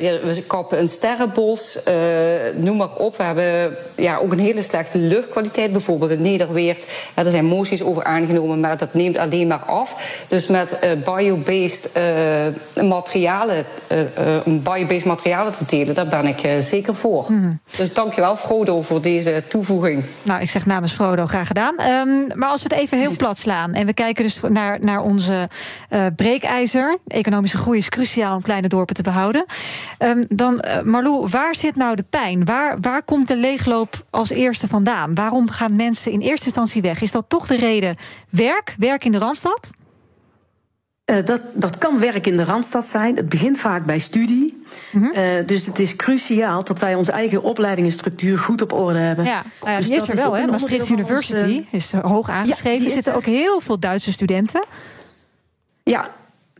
ja, 0.00 0.18
we 0.22 0.42
kappen 0.46 0.78
een 0.78 0.88
sterrenbos. 0.88 1.78
noem 2.54 2.76
maar 2.76 2.96
op. 2.96 3.16
We 3.16 3.22
hebben 3.22 3.76
ja, 3.96 4.16
ook 4.16 4.32
een 4.32 4.38
hele 4.38 4.62
slechte 4.62 4.98
luchtkwaliteit. 4.98 5.72
Bijvoorbeeld 5.72 6.10
in 6.10 6.22
Nederweert. 6.22 6.86
er 7.14 7.30
zijn 7.30 7.44
moties 7.44 7.82
over 7.82 8.04
aangenomen. 8.04 8.60
Maar 8.60 8.76
dat 8.76 8.94
neemt 8.94 9.18
alleen 9.18 9.46
maar 9.46 9.64
af. 9.66 10.20
Dus 10.28 10.46
met 10.46 10.78
biobased 11.04 11.90
materialen. 12.82 13.64
om 14.44 14.62
biobased 14.62 15.04
materialen 15.04 15.52
te 15.52 15.64
delen. 15.66 15.94
Daar 15.94 16.08
ben 16.08 16.26
ik 16.26 16.62
zeker 16.62 16.94
voor. 16.94 17.26
Mm. 17.28 17.60
Dus 17.76 17.94
dankjewel 17.94 18.36
Frodo 18.36 18.82
voor 18.82 19.00
deze 19.00 19.25
toevoeging. 19.48 20.04
Nou, 20.22 20.40
ik 20.40 20.50
zeg 20.50 20.66
namens 20.66 20.92
Frodo 20.92 21.26
graag 21.26 21.46
gedaan. 21.46 21.80
Um, 21.80 22.26
maar 22.34 22.48
als 22.48 22.62
we 22.62 22.68
het 22.74 22.82
even 22.82 22.98
heel 22.98 23.16
plat 23.22 23.38
slaan 23.38 23.72
en 23.72 23.86
we 23.86 23.92
kijken 23.92 24.24
dus 24.24 24.40
naar, 24.48 24.80
naar 24.80 25.02
onze 25.02 25.48
uh, 25.90 26.06
breekijzer. 26.16 26.98
Economische 27.06 27.58
groei 27.58 27.78
is 27.78 27.88
cruciaal 27.88 28.36
om 28.36 28.42
kleine 28.42 28.68
dorpen 28.68 28.94
te 28.94 29.02
behouden. 29.02 29.44
Um, 29.98 30.20
dan, 30.26 30.64
uh, 30.66 30.82
Marlou, 30.82 31.28
waar 31.28 31.54
zit 31.54 31.76
nou 31.76 31.96
de 31.96 32.04
pijn? 32.10 32.44
Waar, 32.44 32.80
waar 32.80 33.02
komt 33.02 33.28
de 33.28 33.36
leegloop 33.36 34.04
als 34.10 34.30
eerste 34.30 34.68
vandaan? 34.68 35.14
Waarom 35.14 35.50
gaan 35.50 35.76
mensen 35.76 36.12
in 36.12 36.20
eerste 36.20 36.44
instantie 36.46 36.82
weg? 36.82 37.00
Is 37.00 37.12
dat 37.12 37.24
toch 37.28 37.46
de 37.46 37.56
reden 37.56 37.96
werk? 38.30 38.74
Werk 38.78 39.04
in 39.04 39.12
de 39.12 39.18
Randstad? 39.18 39.70
Uh, 41.10 41.16
dat, 41.24 41.40
dat 41.52 41.78
kan 41.78 41.98
werk 41.98 42.26
in 42.26 42.36
de 42.36 42.44
Randstad 42.44 42.86
zijn. 42.86 43.16
Het 43.16 43.28
begint 43.28 43.58
vaak 43.58 43.84
bij 43.84 43.98
studie. 43.98 44.60
Mm-hmm. 44.90 45.12
Uh, 45.16 45.46
dus 45.46 45.66
het 45.66 45.78
is 45.78 45.96
cruciaal 45.96 46.64
dat 46.64 46.78
wij 46.78 46.94
onze 46.94 47.12
eigen 47.12 47.42
opleidingsstructuur 47.42 48.38
goed 48.38 48.62
op 48.62 48.72
orde 48.72 48.98
hebben. 48.98 49.24
Ja, 49.24 49.42
uh, 49.64 49.76
dus 49.76 49.86
die 49.86 49.96
is 49.96 50.08
er 50.08 50.16
wel, 50.16 50.36
hè? 50.36 50.46
Maastricht 50.46 50.88
University 50.88 51.56
ons, 51.56 51.66
is 51.70 51.92
hoog 51.92 52.28
aangeschreven. 52.28 52.80
Ja, 52.80 52.86
er 52.86 52.94
zitten 52.94 53.14
ook 53.14 53.24
heel 53.24 53.60
veel 53.60 53.78
Duitse 53.78 54.12
studenten. 54.12 54.64
Ja, 55.82 56.10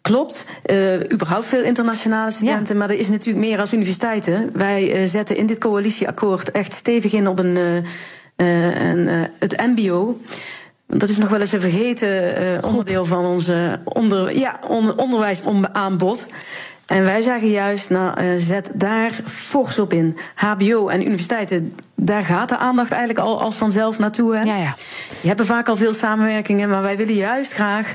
Klopt. 0.01 0.47
Uh, 0.67 1.13
überhaupt 1.13 1.47
veel 1.47 1.63
internationale 1.63 2.31
studenten. 2.31 2.77
Maar 2.77 2.91
er 2.91 2.99
is 2.99 3.09
natuurlijk 3.09 3.47
meer 3.47 3.61
als 3.61 3.73
universiteiten. 3.73 4.51
Wij 4.53 5.07
zetten 5.07 5.37
in 5.37 5.47
dit 5.47 5.59
coalitieakkoord 5.59 6.51
echt 6.51 6.75
stevig 6.75 7.13
in 7.13 7.29
op 7.29 7.39
een, 7.39 7.85
een 8.37 9.09
het 9.39 9.57
MBO. 9.57 10.21
Dat 10.87 11.09
is 11.09 11.17
nog 11.17 11.29
wel 11.29 11.41
eens 11.41 11.53
een 11.53 11.61
vergeten 11.61 12.65
onderdeel 12.65 13.05
van 13.05 13.25
onze 13.25 13.81
onder, 13.85 14.39
ja, 14.39 14.59
onder, 14.69 14.97
onderwijsaanbod. 14.97 16.27
En 16.87 17.05
wij 17.05 17.23
zeggen 17.23 17.49
juist, 17.49 17.91
nou, 17.91 18.21
uh, 18.21 18.31
zet 18.39 18.71
daar 18.75 19.13
fors 19.25 19.79
op 19.79 19.93
in. 19.93 20.17
HBO 20.35 20.89
en 20.89 21.01
universiteiten, 21.01 21.75
daar 21.95 22.25
gaat 22.25 22.49
de 22.49 22.57
aandacht 22.57 22.91
eigenlijk 22.91 23.27
al 23.27 23.41
als 23.41 23.55
vanzelf 23.55 23.99
naartoe. 23.99 24.37
Hè? 24.37 24.43
Ja, 24.43 24.57
ja. 24.57 24.75
Die 25.21 25.29
hebben 25.29 25.47
vaak 25.47 25.69
al 25.69 25.77
veel 25.77 25.95
samenwerkingen, 25.95 26.69
maar 26.69 26.83
wij 26.83 26.97
willen 26.97 27.15
juist 27.15 27.53
graag 27.53 27.95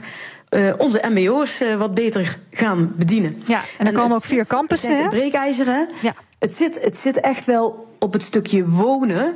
uh, 0.50 0.74
onze 0.78 1.02
MBO's 1.10 1.62
uh, 1.62 1.76
wat 1.76 1.94
beter 1.94 2.38
gaan 2.52 2.94
bedienen. 2.96 3.44
Ja, 3.46 3.62
en 3.78 3.86
dan 3.86 3.94
komen 3.94 4.16
ook 4.16 4.24
vier 4.24 4.48
campussen. 4.48 5.02
Het 5.02 5.10
breekijzer, 5.10 5.66
hè? 5.66 5.84
Ja. 6.02 6.14
Het, 6.40 6.54
zit, 6.54 6.84
het 6.84 6.98
zit 6.98 7.20
echt 7.20 7.46
wel 7.46 7.96
op 8.00 8.14
het 8.14 8.24
stukje 8.24 8.70
wonen. 8.70 9.36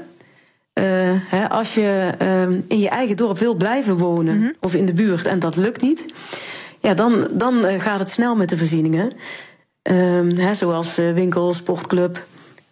Uh, 0.79 0.85
hè, 1.29 1.49
als 1.49 1.73
je 1.73 2.11
in 2.67 2.79
je 2.79 2.89
eigen 2.89 3.17
dorp 3.17 3.38
wil 3.38 3.55
blijven 3.55 3.97
wonen, 3.97 4.35
mm 4.35 4.41
-hmm. 4.41 4.53
of 4.59 4.75
in 4.75 4.85
de 4.85 4.93
buurt, 4.93 5.25
en 5.25 5.39
dat 5.39 5.55
lukt 5.55 5.81
niet 5.81 6.05
ja, 6.85 6.93
dan, 6.93 7.27
dan 7.31 7.65
eh, 7.65 7.81
gaat 7.81 7.99
het 7.99 8.09
snel 8.09 8.35
met 8.35 8.49
de 8.49 8.57
voorzieningen. 8.57 9.11
Um, 9.89 10.53
zoals 10.53 10.99
uh, 10.99 11.13
winkel, 11.13 11.53
sportclub, 11.53 12.25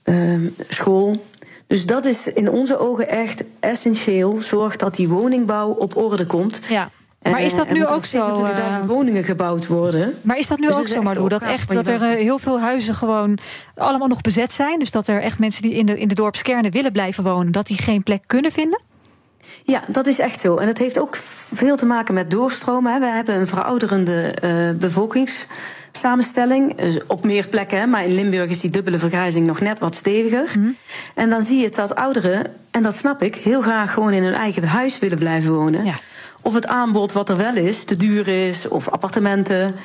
um, 0.04 0.56
school. 0.70 1.26
Dus 1.68 1.86
dat 1.86 2.06
is 2.06 2.28
in 2.28 2.50
onze 2.50 2.78
ogen 2.78 3.10
echt 3.10 3.44
essentieel. 3.60 4.42
Zorg 4.42 4.76
dat 4.76 4.96
die 4.96 5.10
woningbouw 5.10 5.70
op 5.70 5.96
orde 5.96 6.26
komt. 6.26 6.60
Ja. 6.70 6.90
Maar 7.32 7.42
is 7.42 7.56
dat 7.56 7.70
nu 7.70 7.86
ook 7.86 8.06
zo? 8.06 8.28
Dat 8.28 8.60
er 8.60 8.86
woningen 8.86 9.24
gebouwd 9.24 9.68
worden. 9.68 10.14
Maar 10.22 10.38
is 10.38 10.48
dat 10.48 10.60
nu 10.60 10.68
dus 10.68 10.76
ook 10.76 10.88
zo, 10.88 11.02
Marlo? 11.02 11.30
Dat, 11.30 11.44
echt, 11.44 11.74
dat 11.74 11.88
er 11.88 12.02
heel 12.02 12.40
veel 12.40 12.60
huizen 12.60 12.96
gewoon 12.96 13.38
allemaal 13.76 14.08
nog 14.08 14.22
bezet 14.22 14.54
zijn? 14.54 14.80
Dus 14.80 14.92
dat 14.92 15.08
er 15.08 15.22
echt 15.22 15.40
mensen 15.40 15.62
die 15.62 15.74
in 15.74 15.86
de, 15.86 16.00
in 16.00 16.08
de 16.08 16.16
dorpskernen 16.16 16.72
willen 16.72 16.92
blijven 16.92 17.24
wonen... 17.24 17.52
dat 17.52 17.68
die 17.68 17.78
geen 17.78 18.04
plek 18.04 18.24
kunnen 18.28 18.52
vinden? 18.52 18.86
Ja, 19.64 19.84
dat 19.88 20.08
is 20.08 20.20
echt 20.20 20.40
zo. 20.40 20.58
En 20.58 20.68
het 20.68 20.78
heeft 20.78 21.00
ook 21.00 21.16
veel 21.54 21.78
te 21.78 21.86
maken 21.86 22.14
met 22.14 22.32
doorstromen. 22.32 23.00
We 23.00 23.06
hebben 23.06 23.36
een 23.36 23.48
verouderende 23.48 24.34
uh, 24.44 24.70
bevolkingssamenstelling. 24.80 26.76
Dus 26.76 27.06
op 27.08 27.24
meer 27.24 27.48
plekken, 27.48 27.90
maar 27.90 28.06
in 28.06 28.16
Limburg 28.16 28.50
is 28.50 28.60
die 28.60 28.72
dubbele 28.72 29.00
vergrijzing 29.00 29.48
nog 29.48 29.60
net 29.60 29.80
wat 29.80 29.96
steviger. 29.96 30.52
Mm. 30.60 30.76
En 31.16 31.30
dan 31.30 31.42
zie 31.42 31.62
je 31.62 31.70
dat 31.70 31.96
ouderen, 31.96 32.46
en 32.72 32.84
dat 32.84 32.96
snap 32.96 33.24
ik, 33.24 33.36
heel 33.36 33.62
graag 33.62 33.94
gewoon 33.94 34.14
in 34.14 34.24
hun 34.24 34.34
eigen 34.34 34.64
huis 34.64 35.00
willen 35.00 35.18
blijven 35.18 35.54
wonen. 35.54 35.86
Ja. 35.86 35.96
Of 36.44 36.54
het 36.54 36.68
aanbod 36.68 37.12
wat 37.12 37.30
er 37.30 37.38
wel 37.38 37.56
is, 37.56 37.84
te 37.84 37.98
duur 37.98 38.28
is, 38.28 38.68
of 38.68 38.90
appartementen. 38.90 39.76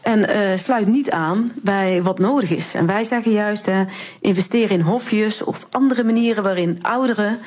En 0.00 0.18
uh, 0.18 0.56
sluit 0.56 0.86
niet 0.86 1.10
aan 1.10 1.50
bij 1.62 2.02
wat 2.02 2.18
nodig 2.18 2.50
is. 2.50 2.74
En 2.74 2.86
wij 2.86 3.04
zeggen 3.04 3.32
juist, 3.32 3.68
uh, 3.68 3.80
investeer 4.20 4.70
in 4.70 4.80
hofjes 4.80 5.42
of 5.42 5.66
andere 5.70 6.04
manieren 6.04 6.42
waarin 6.42 6.78
ouderen 6.80 7.38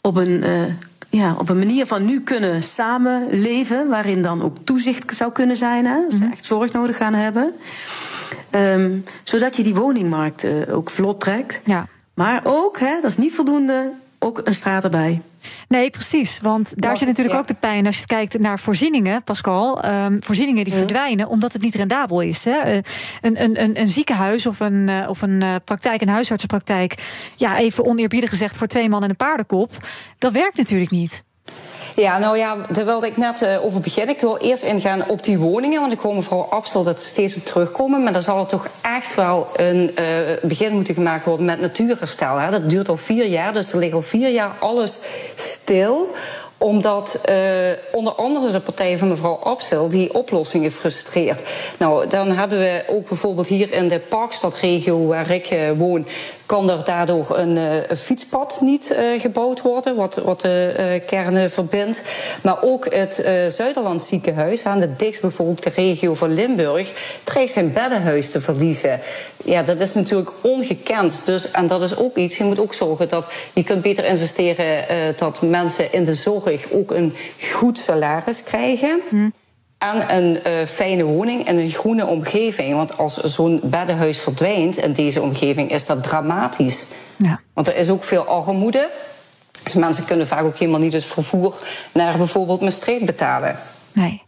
op 0.00 0.16
een, 0.16 0.44
uh, 0.44 0.62
ja, 1.10 1.34
op 1.38 1.48
een 1.48 1.58
manier 1.58 1.86
van 1.86 2.04
nu 2.04 2.20
kunnen 2.20 2.62
samenleven, 2.62 3.88
waarin 3.88 4.22
dan 4.22 4.42
ook 4.42 4.56
toezicht 4.64 5.16
zou 5.16 5.32
kunnen 5.32 5.56
zijn, 5.56 5.86
hè, 5.86 6.04
als 6.04 6.14
ze 6.14 6.22
mhm. 6.22 6.32
echt 6.32 6.44
zorg 6.44 6.72
nodig 6.72 6.96
gaan 6.96 7.14
hebben. 7.14 7.54
Um, 8.50 9.04
zodat 9.24 9.56
je 9.56 9.62
die 9.62 9.74
woningmarkt 9.74 10.44
uh, 10.44 10.74
ook 10.74 10.90
vlot 10.90 11.20
trekt. 11.20 11.60
Ja. 11.64 11.86
Maar 12.14 12.40
ook, 12.44 12.78
hè, 12.78 13.00
dat 13.00 13.10
is 13.10 13.16
niet 13.16 13.34
voldoende, 13.34 13.92
ook 14.18 14.40
een 14.44 14.54
straat 14.54 14.84
erbij. 14.84 15.22
Nee, 15.68 15.90
precies. 15.90 16.40
Want 16.40 16.72
daar 16.76 16.96
zit 16.96 17.08
natuurlijk 17.08 17.36
ook 17.36 17.46
de 17.46 17.54
pijn 17.54 17.86
als 17.86 17.98
je 17.98 18.06
kijkt 18.06 18.38
naar 18.38 18.58
voorzieningen, 18.58 19.22
Pascal. 19.24 19.84
Um, 19.84 20.22
voorzieningen 20.22 20.64
die 20.64 20.74
verdwijnen 20.74 21.28
omdat 21.28 21.52
het 21.52 21.62
niet 21.62 21.74
rendabel 21.74 22.20
is. 22.20 22.44
Hè. 22.44 22.74
Uh, 22.74 22.80
een, 23.20 23.42
een, 23.42 23.80
een, 23.80 23.88
ziekenhuis 23.88 24.46
of 24.46 24.60
een, 24.60 24.88
uh, 24.88 25.08
of 25.08 25.22
een 25.22 25.40
uh, 25.42 25.54
praktijk, 25.64 26.00
een 26.00 26.08
huisartsenpraktijk. 26.08 26.94
Ja, 27.36 27.58
even 27.58 27.84
oneerbiedig 27.84 28.30
gezegd 28.30 28.56
voor 28.56 28.66
twee 28.66 28.88
man 28.88 29.02
en 29.02 29.10
een 29.10 29.16
paardenkop. 29.16 29.70
Dat 30.18 30.32
werkt 30.32 30.56
natuurlijk 30.56 30.90
niet. 30.90 31.24
Ja, 31.94 32.18
nou 32.18 32.38
ja, 32.38 32.56
daar 32.70 32.84
wilde 32.84 33.06
ik 33.06 33.16
net 33.16 33.42
uh, 33.42 33.64
over 33.64 33.80
beginnen. 33.80 34.14
Ik 34.14 34.20
wil 34.20 34.36
eerst 34.36 34.62
ingaan 34.62 35.08
op 35.08 35.22
die 35.22 35.38
woningen, 35.38 35.80
want 35.80 35.92
ik 35.92 35.98
hoor 35.98 36.14
mevrouw 36.14 36.46
Abstel 36.50 36.82
dat 36.82 37.00
steeds 37.00 37.36
op 37.36 37.44
terugkomen. 37.44 38.02
Maar 38.02 38.12
dan 38.12 38.22
zal 38.22 38.38
er 38.40 38.46
toch 38.46 38.68
echt 38.82 39.14
wel 39.14 39.48
een 39.56 39.90
uh, 39.98 40.04
begin 40.42 40.72
moeten 40.72 40.94
gemaakt 40.94 41.24
worden 41.24 41.46
met 41.46 41.60
natuurherstel. 41.60 42.36
Hè. 42.36 42.50
Dat 42.50 42.70
duurt 42.70 42.88
al 42.88 42.96
vier 42.96 43.26
jaar, 43.26 43.52
dus 43.52 43.72
er 43.72 43.78
ligt 43.78 43.94
al 43.94 44.02
vier 44.02 44.30
jaar 44.30 44.50
alles 44.58 44.98
stil 45.34 46.10
omdat 46.58 47.20
uh, 47.30 47.36
onder 47.92 48.12
andere 48.12 48.50
de 48.50 48.60
partij 48.60 48.98
van 48.98 49.08
mevrouw 49.08 49.38
Abstel 49.42 49.88
die 49.88 50.14
oplossingen 50.14 50.70
frustreert. 50.70 51.42
Nou, 51.78 52.08
dan 52.08 52.30
hebben 52.30 52.58
we 52.58 52.84
ook 52.88 53.08
bijvoorbeeld 53.08 53.46
hier 53.46 53.72
in 53.72 53.88
de 53.88 53.98
Parkstadregio 53.98 55.06
waar 55.06 55.30
ik 55.30 55.56
woon 55.76 56.06
kan 56.52 56.70
er 56.70 56.84
daardoor 56.84 57.38
een, 57.38 57.56
uh, 57.56 57.96
fietspad 57.96 58.58
niet 58.60 58.90
uh, 58.90 59.20
gebouwd 59.20 59.62
worden, 59.62 59.96
wat, 59.96 60.14
wat 60.14 60.40
de 60.40 60.74
uh, 60.78 61.06
kernen 61.06 61.50
verbindt. 61.50 62.02
Maar 62.42 62.62
ook 62.62 62.94
het 62.94 63.24
Zuiderland 63.48 64.02
ziekenhuis, 64.02 64.64
aan 64.64 64.78
de 64.78 64.96
dichtstbevolkte 64.96 65.70
regio 65.74 66.14
van 66.14 66.34
Limburg, 66.34 67.20
dreigt 67.24 67.52
zijn 67.52 67.72
beddenhuis 67.72 68.30
te 68.30 68.40
verliezen. 68.40 69.00
Ja, 69.44 69.62
dat 69.62 69.80
is 69.80 69.94
natuurlijk 69.94 70.30
ongekend. 70.40 71.22
Dus, 71.24 71.50
en 71.50 71.66
dat 71.66 71.82
is 71.82 71.96
ook 71.96 72.16
iets, 72.16 72.36
je 72.36 72.44
moet 72.44 72.60
ook 72.60 72.74
zorgen 72.74 73.08
dat 73.08 73.26
je 73.52 73.64
kunt 73.64 73.82
beter 73.82 74.04
investeren 74.04 74.84
dat 75.16 75.42
mensen 75.42 75.92
in 75.92 76.04
de 76.04 76.14
zorg 76.14 76.70
ook 76.70 76.90
een 76.90 77.14
goed 77.52 77.78
salaris 77.78 78.42
krijgen. 78.42 79.00
Hm 79.08 79.28
aan 79.82 80.02
een 80.08 80.38
uh, 80.46 80.66
fijne 80.66 81.04
woning 81.04 81.46
en 81.46 81.58
een 81.58 81.70
groene 81.70 82.06
omgeving. 82.06 82.74
Want 82.74 82.98
als 82.98 83.16
zo'n 83.16 83.60
beddenhuis 83.62 84.18
verdwijnt 84.18 84.76
in 84.76 84.92
deze 84.92 85.22
omgeving, 85.22 85.70
is 85.70 85.86
dat 85.86 86.02
dramatisch. 86.02 86.86
Ja. 87.16 87.40
Want 87.52 87.68
er 87.68 87.76
is 87.76 87.90
ook 87.90 88.04
veel 88.04 88.24
armoede. 88.24 88.90
Dus 89.62 89.74
mensen 89.74 90.04
kunnen 90.04 90.26
vaak 90.26 90.44
ook 90.44 90.56
helemaal 90.56 90.80
niet 90.80 90.92
het 90.92 91.04
vervoer 91.04 91.54
naar 91.92 92.16
bijvoorbeeld 92.16 92.60
Maastricht 92.60 93.04
betalen. 93.04 93.58
Nee. 93.92 94.22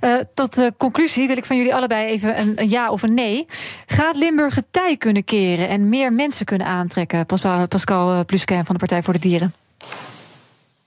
Uh, 0.00 0.16
tot 0.34 0.54
de 0.54 0.72
conclusie 0.76 1.26
wil 1.26 1.36
ik 1.36 1.44
van 1.44 1.56
jullie 1.56 1.74
allebei 1.74 2.08
even 2.08 2.38
een, 2.38 2.52
een, 2.56 2.68
ja 2.68 2.90
of 2.90 3.02
een 3.02 3.14
nee. 3.14 3.44
Gaat 3.86 4.16
Limburg 4.16 4.54
het 4.54 4.66
tij 4.70 4.96
kunnen 4.96 5.24
keren 5.24 5.68
en 5.68 5.88
meer 5.88 6.12
mensen 6.12 6.46
kunnen 6.46 6.66
aantrekken? 6.66 7.26
Pascal, 7.26 7.66
Pascal 7.66 8.24
Plusquin 8.24 8.64
van 8.64 8.74
de 8.74 8.80
Partij 8.80 9.02
voor 9.02 9.12
de 9.12 9.18
Dieren. 9.18 9.54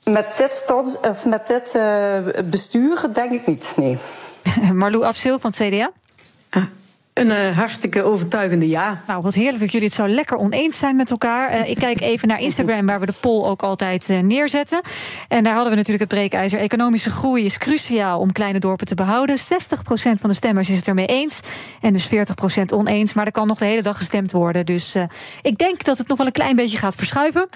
Met 0.03 0.33
dit, 0.37 0.51
stad, 0.51 0.99
of 1.09 1.25
met 1.25 1.47
dit 1.47 1.73
uh, 1.75 2.17
bestuur 2.45 3.09
denk 3.13 3.31
ik 3.31 3.47
niet, 3.47 3.73
nee. 3.75 3.97
Marlou 4.73 5.03
Absil 5.03 5.39
van 5.39 5.53
het 5.57 5.67
CDA? 5.73 5.91
Ah, 6.49 6.63
een 7.13 7.27
uh, 7.27 7.57
hartstikke 7.57 8.03
overtuigende 8.03 8.67
ja. 8.67 9.01
Nou, 9.07 9.21
wat 9.21 9.33
heerlijk 9.33 9.59
dat 9.59 9.71
jullie 9.71 9.87
het 9.87 9.95
zo 9.95 10.07
lekker 10.07 10.37
oneens 10.37 10.77
zijn 10.77 10.95
met 10.95 11.11
elkaar. 11.11 11.53
Uh, 11.53 11.69
ik 11.69 11.77
kijk 11.77 12.01
even 12.01 12.27
naar 12.27 12.39
Instagram, 12.39 12.85
waar 12.85 12.99
we 12.99 13.05
de 13.05 13.13
poll 13.19 13.45
ook 13.45 13.63
altijd 13.63 14.09
uh, 14.09 14.19
neerzetten. 14.19 14.81
En 15.27 15.43
daar 15.43 15.53
hadden 15.53 15.71
we 15.71 15.77
natuurlijk 15.77 16.09
het 16.09 16.19
breekijzer. 16.19 16.59
Economische 16.59 17.09
groei 17.09 17.45
is 17.45 17.57
cruciaal 17.57 18.19
om 18.19 18.31
kleine 18.31 18.59
dorpen 18.59 18.85
te 18.85 18.95
behouden. 18.95 19.37
60% 19.37 19.41
van 19.93 20.29
de 20.29 20.33
stemmers 20.33 20.69
is 20.69 20.77
het 20.77 20.87
ermee 20.87 21.05
eens. 21.05 21.39
En 21.81 21.93
dus 21.93 22.07
40% 22.07 22.09
oneens. 22.73 23.13
Maar 23.13 23.25
er 23.25 23.31
kan 23.31 23.47
nog 23.47 23.57
de 23.57 23.65
hele 23.65 23.81
dag 23.81 23.97
gestemd 23.97 24.31
worden. 24.31 24.65
Dus 24.65 24.95
ik 25.41 25.57
denk 25.57 25.83
dat 25.83 25.97
het 25.97 26.07
nog 26.07 26.17
wel 26.17 26.27
een 26.27 26.31
klein 26.31 26.55
beetje 26.55 26.77
gaat 26.77 26.95
verschuiven. 26.95 27.49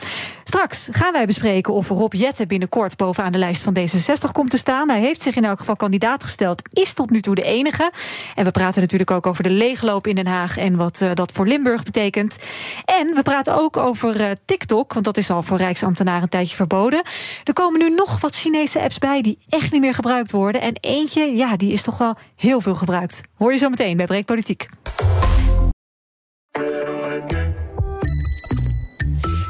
Straks 0.43 0.87
gaan 0.91 1.13
wij 1.13 1.25
bespreken 1.25 1.73
of 1.73 1.89
Rob 1.89 2.13
Jette 2.13 2.45
binnenkort 2.45 2.97
bovenaan 2.97 3.31
de 3.31 3.37
lijst 3.37 3.61
van 3.61 3.77
D66 3.79 4.31
komt 4.31 4.49
te 4.49 4.57
staan. 4.57 4.89
Hij 4.89 4.99
heeft 4.99 5.21
zich 5.21 5.35
in 5.35 5.45
elk 5.45 5.59
geval 5.59 5.75
kandidaat 5.75 6.23
gesteld. 6.23 6.61
Is 6.73 6.93
tot 6.93 7.09
nu 7.09 7.21
toe 7.21 7.35
de 7.35 7.43
enige. 7.43 7.91
En 8.35 8.43
we 8.43 8.51
praten 8.51 8.81
natuurlijk 8.81 9.11
ook 9.11 9.27
over 9.27 9.43
de 9.43 9.54
leegloop 9.57 10.07
in 10.07 10.15
Den 10.15 10.27
Haag 10.27 10.57
en 10.57 10.75
wat 10.75 11.01
uh, 11.01 11.11
dat 11.13 11.31
voor 11.31 11.47
Limburg 11.47 11.83
betekent. 11.83 12.37
En 12.85 13.15
we 13.15 13.21
praten 13.21 13.55
ook 13.55 13.77
over 13.77 14.21
uh, 14.21 14.31
TikTok, 14.45 14.93
want 14.93 15.05
dat 15.05 15.17
is 15.17 15.29
al 15.29 15.43
voor 15.43 15.57
Rijksambtenaren 15.57 16.23
een 16.23 16.29
tijdje 16.29 16.55
verboden. 16.55 17.03
Er 17.43 17.53
komen 17.53 17.79
nu 17.79 17.89
nog 17.89 18.19
wat 18.19 18.35
Chinese 18.35 18.81
apps 18.81 18.97
bij 18.97 19.21
die 19.21 19.37
echt 19.49 19.71
niet 19.71 19.81
meer 19.81 19.93
gebruikt 19.93 20.31
worden. 20.31 20.61
En 20.61 20.77
eentje, 20.79 21.35
ja, 21.35 21.55
die 21.55 21.73
is 21.73 21.81
toch 21.81 21.97
wel 21.97 22.15
heel 22.35 22.61
veel 22.61 22.75
gebruikt. 22.75 23.21
Hoor 23.35 23.51
je 23.51 23.57
zo 23.57 23.69
meteen 23.69 23.97
bij 23.97 24.05
Breekpolitiek. 24.05 24.65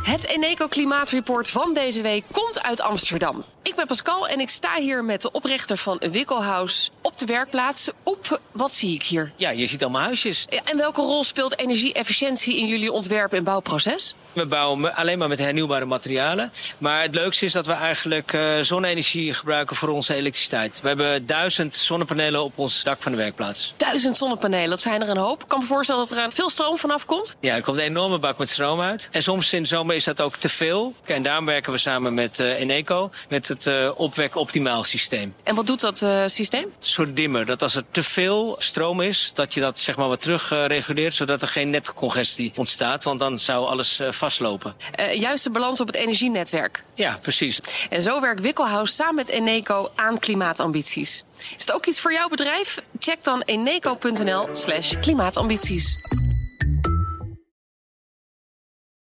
Het 0.05 0.27
Eneco 0.27 0.67
Klimaatreport 0.67 1.49
van 1.49 1.73
deze 1.73 2.01
week 2.01 2.23
komt 2.31 2.63
uit 2.63 2.81
Amsterdam. 2.81 3.43
Ik 3.61 3.75
ben 3.75 3.87
Pascal 3.87 4.27
en 4.27 4.39
ik 4.39 4.49
sta 4.49 4.75
hier 4.75 5.03
met 5.03 5.21
de 5.21 5.31
oprichter 5.31 5.77
van 5.77 6.01
Wikkelhuis 6.11 6.91
op 7.05 7.17
de 7.17 7.25
werkplaats. 7.25 7.89
Op, 8.03 8.39
wat 8.51 8.73
zie 8.73 8.93
ik 8.93 9.03
hier? 9.03 9.31
Ja, 9.35 9.49
je 9.49 9.67
ziet 9.67 9.83
allemaal 9.83 10.01
huisjes. 10.01 10.45
En 10.63 10.77
welke 10.77 11.01
rol 11.01 11.23
speelt 11.23 11.59
energie-efficiëntie 11.59 12.57
in 12.57 12.67
jullie 12.67 12.91
ontwerp- 12.91 13.33
en 13.33 13.43
bouwproces? 13.43 14.15
We 14.33 14.45
bouwen 14.45 14.95
alleen 14.95 15.17
maar 15.17 15.27
met 15.27 15.39
hernieuwbare 15.39 15.85
materialen. 15.85 16.51
Maar 16.77 17.01
het 17.01 17.15
leukste 17.15 17.45
is 17.45 17.51
dat 17.51 17.65
we 17.65 17.73
eigenlijk 17.73 18.33
uh, 18.33 18.59
zonne-energie 18.61 19.33
gebruiken 19.33 19.75
voor 19.75 19.89
onze 19.89 20.13
elektriciteit. 20.13 20.81
We 20.81 20.87
hebben 20.87 21.25
duizend 21.25 21.75
zonnepanelen 21.75 22.43
op 22.43 22.57
ons 22.57 22.83
dak 22.83 23.01
van 23.01 23.11
de 23.11 23.17
werkplaats. 23.17 23.73
Duizend 23.77 24.17
zonnepanelen, 24.17 24.69
dat 24.69 24.79
zijn 24.79 25.01
er 25.01 25.09
een 25.09 25.17
hoop. 25.17 25.41
Ik 25.41 25.47
kan 25.47 25.59
me 25.59 25.65
voorstellen 25.65 26.07
dat 26.07 26.17
er 26.17 26.31
veel 26.31 26.49
stroom 26.49 26.77
vanaf 26.77 27.05
komt. 27.05 27.35
Ja, 27.39 27.55
er 27.55 27.61
komt 27.61 27.77
een 27.77 27.83
enorme 27.83 28.19
bak 28.19 28.37
met 28.37 28.49
stroom 28.49 28.81
uit. 28.81 29.09
En 29.11 29.23
soms 29.23 29.53
in 29.53 29.61
de 29.61 29.67
zomer 29.67 29.95
is 29.95 30.03
dat 30.03 30.21
ook 30.21 30.35
te 30.35 30.49
veel. 30.49 30.93
En 31.05 31.23
daarom 31.23 31.45
werken 31.45 31.71
we 31.71 31.77
samen 31.77 32.13
met 32.13 32.39
uh, 32.39 32.59
Eneco 32.59 33.09
met 33.29 33.47
het 33.47 33.65
uh, 33.65 33.91
opwek 33.95 34.35
optimaal 34.35 34.83
systeem. 34.83 35.35
En 35.43 35.55
wat 35.55 35.67
doet 35.67 35.81
dat 35.81 36.05
systeem? 36.31 36.73
Soort 36.95 37.15
dimmer. 37.15 37.45
Dat 37.45 37.61
als 37.61 37.75
er 37.75 37.83
te 37.91 38.03
veel 38.03 38.55
stroom 38.57 39.01
is, 39.01 39.31
dat 39.33 39.53
je 39.53 39.59
dat 39.59 39.79
zeg 39.79 39.97
maar 39.97 40.07
wat 40.07 40.21
terug 40.21 40.51
uh, 40.51 40.65
reguleert, 40.65 41.15
zodat 41.15 41.41
er 41.41 41.47
geen 41.47 41.69
netcongestie 41.69 42.51
ontstaat. 42.55 43.03
Want 43.03 43.19
dan 43.19 43.39
zou 43.39 43.65
alles 43.65 43.99
uh, 43.99 44.11
vastlopen. 44.11 44.75
Uh, 44.99 45.13
juist 45.13 45.43
de 45.43 45.49
balans 45.49 45.79
op 45.79 45.87
het 45.87 45.95
energienetwerk. 45.95 46.83
Ja, 46.93 47.17
precies. 47.21 47.59
En 47.89 48.01
zo 48.01 48.21
werkt 48.21 48.41
Wikkelhuis 48.41 48.95
samen 48.95 49.15
met 49.15 49.29
Eneco 49.29 49.91
aan 49.95 50.19
klimaatambities. 50.19 51.23
Is 51.37 51.61
het 51.61 51.71
ook 51.71 51.85
iets 51.85 51.99
voor 51.99 52.13
jouw 52.13 52.27
bedrijf? 52.27 52.81
Check 52.99 53.23
dan 53.23 53.41
eneco.nl/slash 53.41 54.99
klimaatambities. 54.99 55.95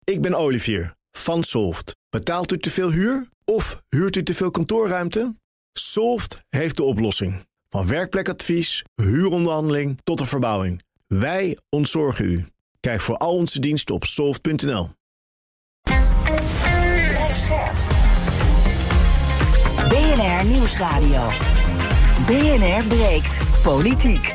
Ik 0.04 0.21
ben 0.21 0.36
Olivier 0.36 0.93
van 1.12 1.43
Solft. 1.43 1.95
Betaalt 2.10 2.52
u 2.52 2.58
te 2.58 2.69
veel 2.69 2.91
huur 2.91 3.30
of 3.45 3.82
huurt 3.89 4.15
u 4.15 4.23
te 4.23 4.34
veel 4.34 4.52
kantoorruimte? 4.52 5.36
Solft 5.73 6.38
heeft 6.49 6.75
de 6.75 6.84
oplossing. 6.84 7.47
Van 7.69 7.88
werkplekadvies, 7.88 8.84
huuronderhandeling 8.95 9.99
tot 10.03 10.17
de 10.17 10.25
verbouwing. 10.25 10.82
Wij 11.08 11.58
ontzorgen 11.69 12.25
u. 12.25 12.45
Kijk 12.79 13.01
voor 13.01 13.17
al 13.17 13.36
onze 13.36 13.60
diensten 13.60 13.95
op 13.95 14.05
soft.nl. 14.05 14.89
BNR 19.89 20.45
Nieuwsradio. 20.45 21.29
BNR 22.25 22.84
breekt 22.88 23.38
politiek. 23.63 24.34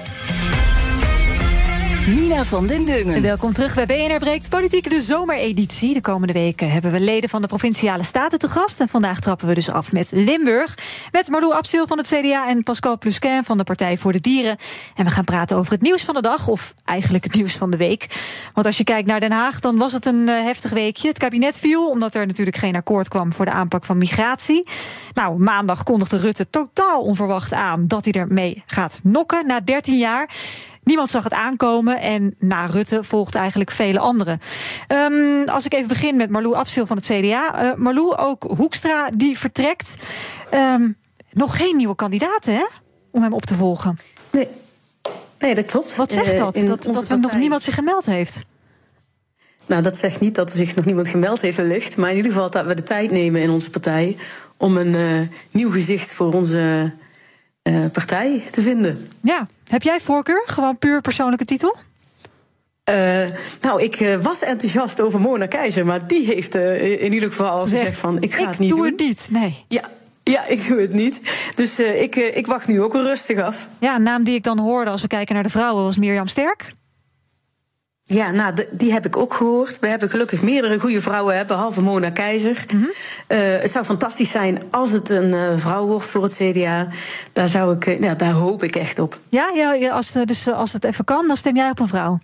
Nina 2.06 2.44
van 2.44 2.66
den 2.66 2.84
Dungen. 2.84 3.22
Welkom 3.22 3.52
terug 3.52 3.74
bij 3.74 3.86
BNR 3.86 4.18
Breekt 4.18 4.48
Politiek, 4.48 4.90
de 4.90 5.00
zomereditie. 5.00 5.94
De 5.94 6.00
komende 6.00 6.32
weken 6.32 6.70
hebben 6.70 6.90
we 6.92 7.00
leden 7.00 7.28
van 7.28 7.42
de 7.42 7.48
Provinciale 7.48 8.02
Staten 8.02 8.38
te 8.38 8.48
gast. 8.48 8.80
En 8.80 8.88
vandaag 8.88 9.20
trappen 9.20 9.48
we 9.48 9.54
dus 9.54 9.70
af 9.70 9.92
met 9.92 10.10
Limburg. 10.12 10.78
Met 11.12 11.28
Marlou 11.28 11.54
Absil 11.54 11.86
van 11.86 11.98
het 11.98 12.06
CDA 12.06 12.48
en 12.48 12.62
Pascal 12.62 12.98
Plusquin 12.98 13.44
van 13.44 13.58
de 13.58 13.64
Partij 13.64 13.98
voor 13.98 14.12
de 14.12 14.20
Dieren. 14.20 14.56
En 14.94 15.04
we 15.04 15.10
gaan 15.10 15.24
praten 15.24 15.56
over 15.56 15.72
het 15.72 15.82
nieuws 15.82 16.02
van 16.02 16.14
de 16.14 16.22
dag, 16.22 16.48
of 16.48 16.74
eigenlijk 16.84 17.24
het 17.24 17.34
nieuws 17.34 17.52
van 17.52 17.70
de 17.70 17.76
week. 17.76 18.06
Want 18.54 18.66
als 18.66 18.76
je 18.76 18.84
kijkt 18.84 19.06
naar 19.06 19.20
Den 19.20 19.32
Haag, 19.32 19.60
dan 19.60 19.78
was 19.78 19.92
het 19.92 20.06
een 20.06 20.28
uh, 20.28 20.42
heftig 20.42 20.70
weekje. 20.70 21.08
Het 21.08 21.18
kabinet 21.18 21.58
viel, 21.58 21.90
omdat 21.90 22.14
er 22.14 22.26
natuurlijk 22.26 22.56
geen 22.56 22.76
akkoord 22.76 23.08
kwam 23.08 23.32
voor 23.32 23.44
de 23.44 23.50
aanpak 23.50 23.84
van 23.84 23.98
migratie. 23.98 24.68
Nou, 25.14 25.38
maandag 25.38 25.82
kondigde 25.82 26.18
Rutte 26.18 26.50
totaal 26.50 27.02
onverwacht 27.02 27.52
aan 27.52 27.86
dat 27.86 28.04
hij 28.04 28.12
ermee 28.12 28.62
gaat 28.66 29.00
nokken 29.02 29.46
na 29.46 29.60
13 29.60 29.98
jaar. 29.98 30.30
Niemand 30.84 31.10
zag 31.10 31.24
het 31.24 31.32
aankomen 31.32 32.00
en 32.00 32.34
na 32.38 32.66
Rutte 32.66 33.04
volgt 33.04 33.34
eigenlijk 33.34 33.70
vele 33.70 33.98
anderen. 33.98 34.40
Um, 34.88 35.48
als 35.48 35.64
ik 35.64 35.74
even 35.74 35.88
begin 35.88 36.16
met 36.16 36.30
Marlou 36.30 36.54
Absil 36.54 36.86
van 36.86 36.96
het 36.96 37.06
CDA. 37.06 37.64
Uh, 37.64 37.74
Marlou, 37.74 38.16
ook 38.16 38.42
Hoekstra 38.42 39.10
die 39.16 39.38
vertrekt. 39.38 39.94
Um, 40.54 40.96
nog 41.30 41.56
geen 41.56 41.76
nieuwe 41.76 41.94
kandidaten, 41.94 42.54
hè? 42.54 42.64
Om 43.10 43.22
hem 43.22 43.32
op 43.32 43.46
te 43.46 43.54
volgen. 43.54 43.98
Nee, 44.30 44.48
nee 45.38 45.54
dat 45.54 45.64
klopt. 45.64 45.96
Wat 45.96 46.12
zegt 46.12 46.38
dat? 46.38 46.56
Uh, 46.56 46.68
dat 46.68 46.82
dat 46.82 47.08
er 47.08 47.20
nog 47.20 47.32
niemand 47.32 47.62
zich 47.62 47.74
gemeld 47.74 48.06
heeft? 48.06 48.42
Nou, 49.66 49.82
dat 49.82 49.96
zegt 49.96 50.20
niet 50.20 50.34
dat 50.34 50.50
er 50.50 50.56
zich 50.56 50.74
nog 50.74 50.84
niemand 50.84 51.08
gemeld 51.08 51.40
heeft, 51.40 51.56
wellicht. 51.56 51.96
Maar 51.96 52.10
in 52.10 52.16
ieder 52.16 52.32
geval 52.32 52.50
dat 52.50 52.66
we 52.66 52.74
de 52.74 52.82
tijd 52.82 53.10
nemen 53.10 53.40
in 53.40 53.50
onze 53.50 53.70
partij 53.70 54.16
om 54.56 54.76
een 54.76 54.94
uh, 54.94 55.28
nieuw 55.50 55.70
gezicht 55.70 56.12
voor 56.12 56.32
onze 56.32 56.92
uh, 57.62 57.84
partij 57.92 58.42
te 58.50 58.62
vinden. 58.62 59.08
Ja, 59.22 59.48
heb 59.68 59.82
jij 59.82 60.00
voorkeur? 60.00 60.42
Gewoon 60.46 60.78
puur 60.78 61.00
persoonlijke 61.00 61.44
titel? 61.44 61.76
Uh, 62.90 63.28
nou, 63.60 63.82
ik 63.82 64.00
uh, 64.00 64.22
was 64.22 64.42
enthousiast 64.42 65.00
over 65.00 65.20
Mona 65.20 65.46
Keizer, 65.46 65.86
maar 65.86 66.06
die 66.06 66.26
heeft 66.26 66.54
uh, 66.54 67.02
in 67.02 67.12
ieder 67.12 67.28
geval 67.28 67.48
al 67.48 67.60
gezegd 67.60 67.96
van 67.96 68.22
ik 68.22 68.34
ga 68.34 68.42
ik 68.42 68.48
het 68.48 68.58
niet 68.58 68.68
doe 68.68 68.78
doen. 68.78 68.86
het 68.86 69.00
niet, 69.00 69.26
nee. 69.30 69.64
Ja. 69.68 69.82
Ja, 70.22 70.46
ik 70.46 70.68
doe 70.68 70.80
het 70.80 70.92
niet. 70.92 71.20
Dus 71.54 71.78
ik, 71.78 72.16
ik 72.16 72.46
wacht 72.46 72.68
nu 72.68 72.82
ook 72.82 72.92
wel 72.92 73.02
rustig 73.02 73.38
af. 73.38 73.68
Ja, 73.78 73.94
een 73.94 74.02
naam 74.02 74.24
die 74.24 74.34
ik 74.34 74.42
dan 74.42 74.58
hoorde 74.58 74.90
als 74.90 75.02
we 75.02 75.08
kijken 75.08 75.34
naar 75.34 75.42
de 75.42 75.50
vrouwen 75.50 75.84
was 75.84 75.98
Mirjam 75.98 76.26
Sterk. 76.26 76.72
Ja, 78.06 78.30
nou, 78.30 78.54
die 78.70 78.92
heb 78.92 79.06
ik 79.06 79.16
ook 79.16 79.34
gehoord. 79.34 79.78
We 79.78 79.86
hebben 79.86 80.10
gelukkig 80.10 80.42
meerdere 80.42 80.80
goede 80.80 81.00
vrouwen, 81.00 81.36
hè, 81.36 81.44
behalve 81.44 81.80
Mona 81.80 82.10
Keizer. 82.10 82.64
Mm 82.72 82.80
-hmm. 82.80 82.90
uh, 83.38 83.60
het 83.60 83.70
zou 83.70 83.84
fantastisch 83.84 84.30
zijn 84.30 84.62
als 84.70 84.90
het 84.90 85.10
een 85.10 85.28
uh, 85.28 85.58
vrouw 85.58 85.86
wordt 85.86 86.04
voor 86.04 86.22
het 86.22 86.34
CDA. 86.34 86.88
Daar, 87.32 87.48
zou 87.48 87.74
ik, 87.74 87.86
uh, 87.86 88.00
ja, 88.00 88.14
daar 88.14 88.32
hoop 88.32 88.62
ik 88.62 88.76
echt 88.76 88.98
op. 88.98 89.18
Ja, 89.28 89.50
ja 89.54 89.90
als, 89.90 90.12
dus 90.24 90.48
als 90.48 90.72
het 90.72 90.84
even 90.84 91.04
kan, 91.04 91.26
dan 91.26 91.36
stem 91.36 91.56
jij 91.56 91.70
op 91.70 91.78
een 91.78 91.88
vrouw? 91.88 92.18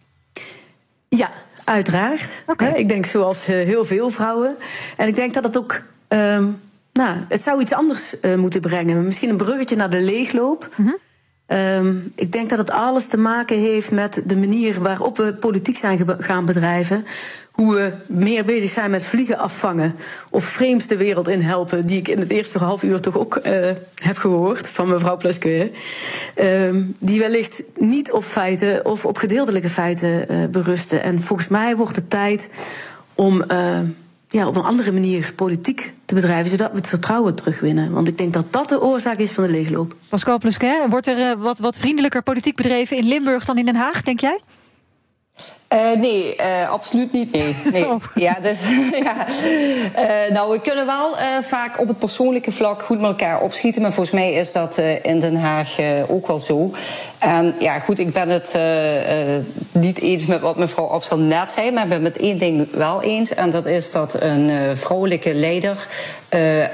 Ja, 1.09 1.31
uiteraard. 1.64 2.31
Okay. 2.47 2.73
Ik 2.73 2.88
denk 2.88 3.07
zoals 3.07 3.47
heel 3.47 3.85
veel 3.85 4.11
vrouwen. 4.11 4.57
En 4.97 5.09
ik 5.09 5.14
denk 5.14 5.35
dat 5.35 5.45
het 5.45 5.59
ook. 5.59 5.83
Um, 6.09 6.61
nou, 6.93 7.19
het 7.29 7.43
zou 7.43 7.61
iets 7.61 7.73
anders 7.73 8.14
moeten 8.37 8.61
brengen. 8.61 9.05
Misschien 9.05 9.31
een 9.31 9.37
bruggetje 9.37 9.77
naar 9.77 9.90
de 9.90 10.01
leegloop. 10.01 10.69
Mm 10.77 10.87
-hmm. 10.87 10.99
Um, 11.53 12.13
ik 12.15 12.33
denk 12.33 12.49
dat 12.49 12.59
het 12.59 12.71
alles 12.71 13.07
te 13.07 13.17
maken 13.17 13.59
heeft 13.59 13.91
met 13.91 14.23
de 14.25 14.37
manier 14.37 14.81
waarop 14.83 15.17
we 15.17 15.35
politiek 15.35 15.77
zijn 15.77 16.07
gaan 16.19 16.45
bedrijven. 16.45 17.05
Hoe 17.51 17.75
we 17.75 17.93
meer 18.09 18.45
bezig 18.45 18.71
zijn 18.71 18.91
met 18.91 19.05
vliegen 19.05 19.39
afvangen. 19.39 19.95
Of 20.31 20.45
frames 20.45 20.87
de 20.87 20.97
wereld 20.97 21.29
in 21.29 21.41
helpen. 21.41 21.87
Die 21.87 21.99
ik 21.99 22.09
in 22.09 22.19
het 22.19 22.31
eerste 22.31 22.59
half 22.59 22.83
uur 22.83 23.01
toch 23.01 23.19
ook 23.19 23.41
uh, 23.47 23.69
heb 23.95 24.17
gehoord 24.17 24.69
van 24.69 24.89
mevrouw 24.89 25.17
Pluskeur. 25.17 25.71
Um, 26.37 26.97
die 26.99 27.19
wellicht 27.19 27.63
niet 27.79 28.13
op 28.13 28.25
feiten 28.25 28.85
of 28.85 29.05
op 29.05 29.19
gedeeltelijke 29.19 29.69
feiten 29.69 30.33
uh, 30.33 30.49
berusten. 30.49 31.03
En 31.03 31.21
volgens 31.21 31.49
mij 31.49 31.77
wordt 31.77 31.97
het 31.97 32.11
tijd 32.11 32.49
om. 33.15 33.45
Uh, 33.53 33.79
ja, 34.31 34.47
op 34.47 34.57
een 34.57 34.62
andere 34.62 34.93
manier 34.93 35.33
politiek 35.35 35.93
te 36.05 36.14
bedrijven, 36.14 36.51
zodat 36.51 36.71
we 36.71 36.77
het 36.77 36.87
vertrouwen 36.87 37.35
terugwinnen. 37.35 37.93
Want 37.93 38.09
ik 38.09 38.19
denk 38.19 38.33
dat 38.33 38.53
dat 38.53 38.69
de 38.69 38.81
oorzaak 38.81 39.16
is 39.16 39.31
van 39.31 39.45
de 39.45 39.51
leegloop. 39.51 39.95
Pascal 40.09 40.38
Plusquin, 40.38 40.90
wordt 40.90 41.07
er 41.07 41.19
uh, 41.19 41.43
wat, 41.43 41.59
wat 41.59 41.77
vriendelijker 41.77 42.23
politiek 42.23 42.57
bedreven 42.57 42.97
in 42.97 43.09
Limburg 43.09 43.45
dan 43.45 43.59
in 43.59 43.64
Den 43.64 43.77
Haag, 43.77 44.03
denk 44.03 44.21
jij? 44.21 44.40
Uh, 45.74 46.00
nee, 46.00 46.37
uh, 46.37 46.70
absoluut 46.70 47.12
niet. 47.12 47.33
Nee. 47.33 47.56
nee. 47.72 47.88
Oh. 47.90 48.02
Ja, 48.14 48.37
dus, 48.42 48.61
ja. 49.04 49.26
Uh, 49.98 50.35
nou, 50.35 50.50
we 50.50 50.61
kunnen 50.61 50.87
wel 50.87 51.14
vaak 51.42 51.80
op 51.80 51.88
het 51.88 51.98
persoonlijke 51.98 52.52
vlak 52.52 52.83
goed 52.83 53.00
met 53.00 53.11
elkaar 53.11 53.40
opschieten. 53.40 53.83
Maar 53.83 53.92
volgens 53.92 54.14
mij 54.14 54.33
is 54.33 54.52
dat 54.52 54.80
in 55.02 55.20
Den 55.20 55.37
Haag 55.37 55.76
ook 56.09 56.26
wel 56.26 56.40
zo. 56.40 56.70
En 57.18 57.54
ja, 57.59 57.78
goed, 57.78 57.98
ik 57.98 58.12
ben 58.12 58.28
het 58.28 58.59
niet 59.72 59.98
eens 60.00 60.26
met 60.26 60.40
wat 60.40 60.56
mevrouw 60.56 60.85
Opstel 60.85 61.18
net 61.18 61.52
zei. 61.52 61.70
Maar 61.70 61.83
ik 61.83 61.88
ben 61.88 62.04
het 62.04 62.12
met 62.12 62.22
één 62.22 62.38
ding 62.38 62.68
wel 62.70 63.02
eens. 63.02 63.35
En 63.35 63.50
dat 63.50 63.66
is 63.66 63.92
dat 63.92 64.16
een 64.20 64.76
vrouwelijke 64.76 65.35
leider 65.35 65.87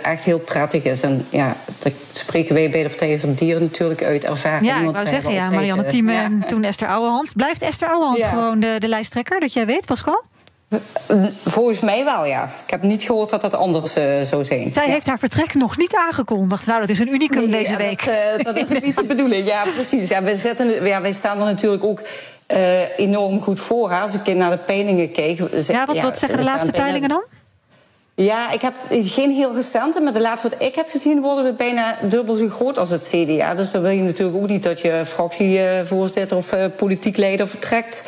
echt 0.03 0.25
heel 0.25 0.39
prettig 0.39 0.85
is. 0.85 1.01
En 1.01 1.27
ja, 1.31 1.57
dat 1.79 1.93
spreken 2.13 2.55
wij 2.55 2.71
bij 2.71 2.83
de 2.83 2.89
Partij 2.89 3.19
van 3.19 3.29
de 3.29 3.35
Dieren 3.35 3.63
natuurlijk 3.63 4.03
uit 4.03 4.25
ervaring. 4.25 4.67
Ja, 4.67 4.81
ik 4.81 4.91
wou 4.91 5.07
zeggen, 5.07 5.33
ja, 5.33 5.51
Marianne 5.51 5.87
Thieme 5.87 6.13
ja. 6.13 6.23
en 6.23 6.45
toen 6.47 6.65
Esther 6.65 6.89
Ouwehand. 6.89 7.33
Blijft 7.37 7.63
Esther 7.63 7.89
Ouwehand 7.89 8.19
ja. 8.19 8.29
gewoon 8.29 8.61
de, 8.61 8.77
de 8.87 8.93
lijsttrekker, 8.93 9.41
dat 9.41 9.53
jij 9.53 9.67
weet, 9.67 9.87
Pascal? 9.87 10.25
Volgens 11.45 11.81
mij 11.81 12.05
wel, 12.05 12.25
ja. 12.25 12.45
Ik 12.65 12.71
heb 12.71 12.83
niet 12.83 13.03
gehoord 13.03 13.31
dat 13.31 13.41
dat 13.41 13.55
anders 13.55 13.97
uh, 13.97 14.21
zou 14.21 14.45
zijn. 14.45 14.71
Zij 14.75 14.87
ja. 14.87 14.93
heeft 14.93 15.07
haar 15.07 15.19
vertrek 15.19 15.55
nog 15.55 15.77
niet 15.77 15.95
aangekondigd. 15.95 16.67
Nou, 16.67 16.81
dat 16.81 16.91
is 16.91 16.99
een 16.99 17.09
unicum 17.09 17.41
nee, 17.41 17.51
deze 17.51 17.71
ja, 17.71 17.77
week. 17.77 18.05
Dat, 18.05 18.39
uh, 18.39 18.45
dat 18.45 18.57
is 18.57 18.81
niet 18.81 18.97
de 18.97 19.05
bedoeling. 19.05 19.47
Ja, 19.47 19.63
precies. 19.75 20.09
Ja, 20.09 20.23
wij, 20.23 20.35
zetten, 20.35 20.85
ja, 20.85 21.01
wij 21.01 21.13
staan 21.13 21.39
er 21.39 21.45
natuurlijk 21.45 21.85
ook 21.85 22.01
uh, 22.49 22.99
enorm 22.99 23.41
goed 23.41 23.61
voor. 23.61 23.91
Als 23.91 24.15
ik 24.15 24.35
naar 24.35 24.51
de 24.51 24.59
peilingen 24.59 25.13
keek... 25.13 25.39
Ja, 25.67 25.87
wat, 25.87 26.01
wat 26.01 26.19
zeggen 26.19 26.39
de 26.39 26.45
laatste 26.45 26.73
peilingen 26.73 27.09
dan? 27.09 27.25
Ja, 28.19 28.51
ik 28.51 28.61
heb 28.61 28.75
geen 28.91 29.31
heel 29.31 29.55
recente, 29.55 30.01
maar 30.01 30.13
de 30.13 30.21
laatste 30.21 30.49
wat 30.49 30.63
ik 30.63 30.75
heb 30.75 30.91
gezien 30.91 31.21
worden 31.21 31.45
we 31.45 31.53
bijna 31.53 31.97
dubbel 32.03 32.37
zo 32.37 32.49
groot 32.49 32.79
als 32.79 32.91
het 32.91 33.09
CDA. 33.13 33.55
Dus 33.55 33.71
dan 33.71 33.83
wil 33.83 33.91
je 33.91 34.03
natuurlijk 34.03 34.37
ook 34.37 34.49
niet 34.49 34.63
dat 34.63 34.81
je 34.81 35.03
fractievoorzitter 35.07 36.37
of 36.37 36.53
uh, 36.53 36.65
politiek 36.77 37.17
leider 37.17 37.49
vertrekt 37.49 38.05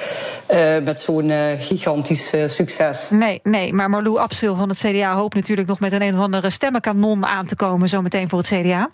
uh, 0.51 0.79
met 0.79 1.01
zo'n 1.01 1.29
uh, 1.29 1.47
gigantisch 1.59 2.33
succes. 2.47 3.11
Nee, 3.11 3.40
nee, 3.42 3.73
maar 3.73 3.90
Marlou 3.90 4.18
Absil 4.18 4.57
van 4.57 4.68
het 4.68 4.79
CDA 4.79 5.14
hoopt 5.14 5.35
natuurlijk 5.35 5.68
nog 5.68 5.81
met 5.81 5.92
een 5.92 6.03
een 6.03 6.14
of 6.14 6.21
andere 6.21 6.51
stemmenkanon 6.51 7.27
aan 7.27 7.47
te 7.47 7.57
komen 7.57 7.88
zometeen 7.88 8.29
voor 8.29 8.38
het 8.38 8.49
CDA. 8.49 8.90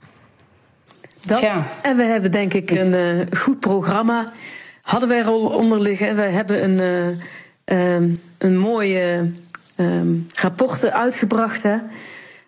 Dat. 1.24 1.40
Ja. 1.40 1.66
En 1.83 1.96
we 1.96 2.03
hebben 2.03 2.31
denk 2.31 2.55
ik 2.55 2.70
een 2.70 3.27
goed 3.37 3.61
programma. 3.61 4.33
Hadden 4.83 5.09
wij 5.09 5.18
er 5.18 5.27
al 5.27 5.46
onder 5.46 5.81
liggen. 5.81 6.16
We 6.16 6.22
hebben 6.22 6.64
een, 6.64 7.18
um, 7.64 8.16
een 8.38 8.59
mooie 8.59 9.31
um, 9.77 10.27
rapporten 10.35 10.93
uitgebracht 10.93 11.63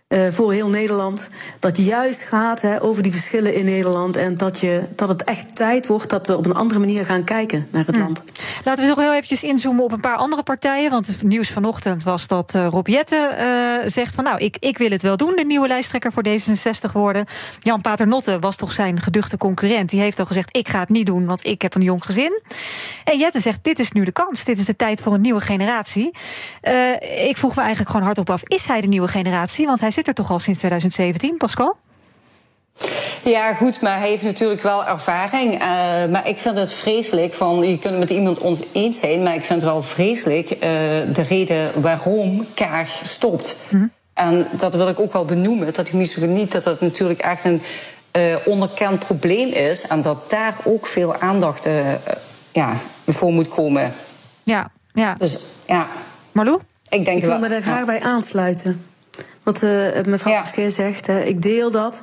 uh, 0.09 0.29
voor 0.29 0.53
heel 0.53 0.69
Nederland. 0.69 1.29
Dat 1.59 1.77
juist 1.77 2.23
gaat 2.23 2.61
hè, 2.63 2.83
over 2.83 3.03
die 3.03 3.13
verschillen 3.13 3.55
in 3.55 3.65
Nederland. 3.65 4.17
En 4.17 4.37
dat, 4.37 4.61
je, 4.61 4.83
dat 4.97 5.09
het 5.09 5.25
echt 5.25 5.57
tijd 5.57 5.87
wordt 5.87 6.11
dat 6.11 6.27
we 6.27 6.37
op 6.37 6.47
een 6.47 6.55
andere 6.55 6.81
manier 6.81 7.05
gaan 7.05 7.25
kijken 7.25 7.67
naar 7.71 7.87
het 7.87 7.97
hm. 7.97 8.03
land. 8.03 8.25
Laten 8.65 8.83
we 8.83 8.89
nog 8.89 8.99
heel 8.99 9.13
eventjes 9.13 9.43
inzoomen 9.43 9.85
op 9.85 9.93
een 9.93 10.01
paar 10.01 10.17
andere 10.17 10.43
partijen. 10.43 10.91
Want 10.91 11.07
het 11.07 11.23
nieuws 11.23 11.51
vanochtend 11.51 12.03
was 12.03 12.27
dat 12.27 12.55
uh, 12.55 12.67
Rob 12.71 12.87
Jette 12.87 13.37
uh, 13.39 13.89
zegt 13.89 14.15
van... 14.15 14.25
nou, 14.25 14.39
ik, 14.39 14.57
ik 14.61 14.79
wil 14.79 14.91
het 14.91 15.03
wel 15.03 15.17
doen, 15.17 15.37
de 15.37 15.45
nieuwe 15.45 15.69
lijsttrekker 15.69 16.13
voor 16.13 16.25
D66 16.29 16.93
worden. 16.93 17.27
Jan 17.59 17.81
Paternotte 17.81 18.39
was 18.39 18.57
toch 18.57 18.73
zijn 18.73 19.01
geduchte 19.01 19.37
concurrent. 19.37 19.91
Die 19.91 20.01
heeft 20.01 20.19
al 20.19 20.27
gezegd, 20.27 20.57
ik 20.57 20.69
ga 20.69 20.81
het 20.81 20.89
niet 20.89 21.07
doen, 21.07 21.27
want 21.27 21.47
ik 21.47 21.63
heb 21.63 21.75
een 21.75 21.83
jong 21.83 22.05
gezin. 22.05 22.43
En 23.05 23.19
Jette 23.19 23.41
zegt, 23.41 23.65
dit 23.65 23.79
is 23.79 23.93
nu 23.93 24.05
de 24.05 24.13
kans. 24.13 24.45
Dit 24.45 24.59
is 24.59 24.65
de 24.65 24.77
tijd 24.77 25.01
voor 25.01 25.15
een 25.15 25.21
nieuwe 25.21 25.41
generatie. 25.41 26.15
Ik 27.27 27.37
vroeg 27.37 27.55
me 27.55 27.61
eigenlijk 27.61 27.91
gewoon 27.91 28.07
hardop 28.07 28.31
af, 28.31 28.43
is 28.45 28.67
hij 28.67 28.81
de 28.81 28.87
nieuwe 28.87 29.09
generatie? 29.09 29.67
Want 29.67 29.81
hij 29.81 29.91
zit 29.97 30.09
er 30.09 30.15
toch 30.15 30.31
al 30.31 30.39
sinds 30.39 30.59
2017, 30.59 31.37
Pascal? 31.37 31.77
Ja, 33.25 33.55
goed, 33.55 33.81
maar 33.81 33.99
hij 33.99 34.09
heeft 34.09 34.23
natuurlijk 34.23 34.63
wel 34.63 34.87
ervaring. 34.87 35.53
Uh, 35.53 35.61
maar 36.11 36.29
ik 36.29 36.39
vind 36.39 36.57
het 36.57 36.73
vreselijk 36.73 37.35
van, 37.35 37.63
je 37.69 37.79
kunt 37.79 37.93
het 37.95 37.99
met 37.99 38.11
iemand 38.11 38.39
ons 38.39 38.63
eens 38.73 38.99
zijn, 38.99 39.23
maar 39.23 39.35
ik 39.35 39.45
vind 39.45 39.63
het 39.63 39.71
wel 39.71 39.83
vreselijk 39.83 40.51
uh, 40.51 40.59
de 40.61 41.25
reden 41.29 41.81
waarom 41.81 42.47
Kaag 42.55 42.89
stopt. 42.89 43.57
Mm. 43.69 43.91
En 44.15 44.47
dat 44.51 44.75
wil 44.75 44.89
ik 44.89 45.01
ook 45.01 45.13
wel 45.13 45.25
benoemen, 45.25 45.73
dat 45.73 45.87
ik 45.87 45.93
misschien 45.93 46.33
niet 46.33 46.53
dat 46.53 46.65
dat 46.65 46.81
natuurlijk 46.81 47.21
echt 47.21 47.45
een 47.45 47.63
uh, 48.17 48.37
onderkend 48.45 48.99
probleem 48.99 49.49
is 49.49 49.87
en 49.87 50.03
dat 50.03 50.31
daar 50.31 50.57
ook 50.65 50.87
veel 50.87 51.17
aandacht 51.17 51.69
ja, 52.53 52.77
voor 53.07 53.33
moet 53.33 53.49
komen. 53.49 53.93
Ja, 54.43 54.71
ja. 54.93 55.15
Dus 55.19 55.39
ja. 55.67 55.87
Marlou? 56.33 56.61
Ik, 56.89 57.05
denk 57.05 57.19
ik 57.19 57.25
wil 57.25 57.39
me 57.39 57.49
daar 57.49 57.63
graag 57.63 57.85
bij 57.85 58.01
aansluiten. 58.01 58.85
Wat 59.47 59.63
mevrouw 60.07 60.33
ja. 60.55 60.71
zegt, 60.71 61.09
ik 61.09 61.43
deel 61.43 61.71
dat. 61.71 62.01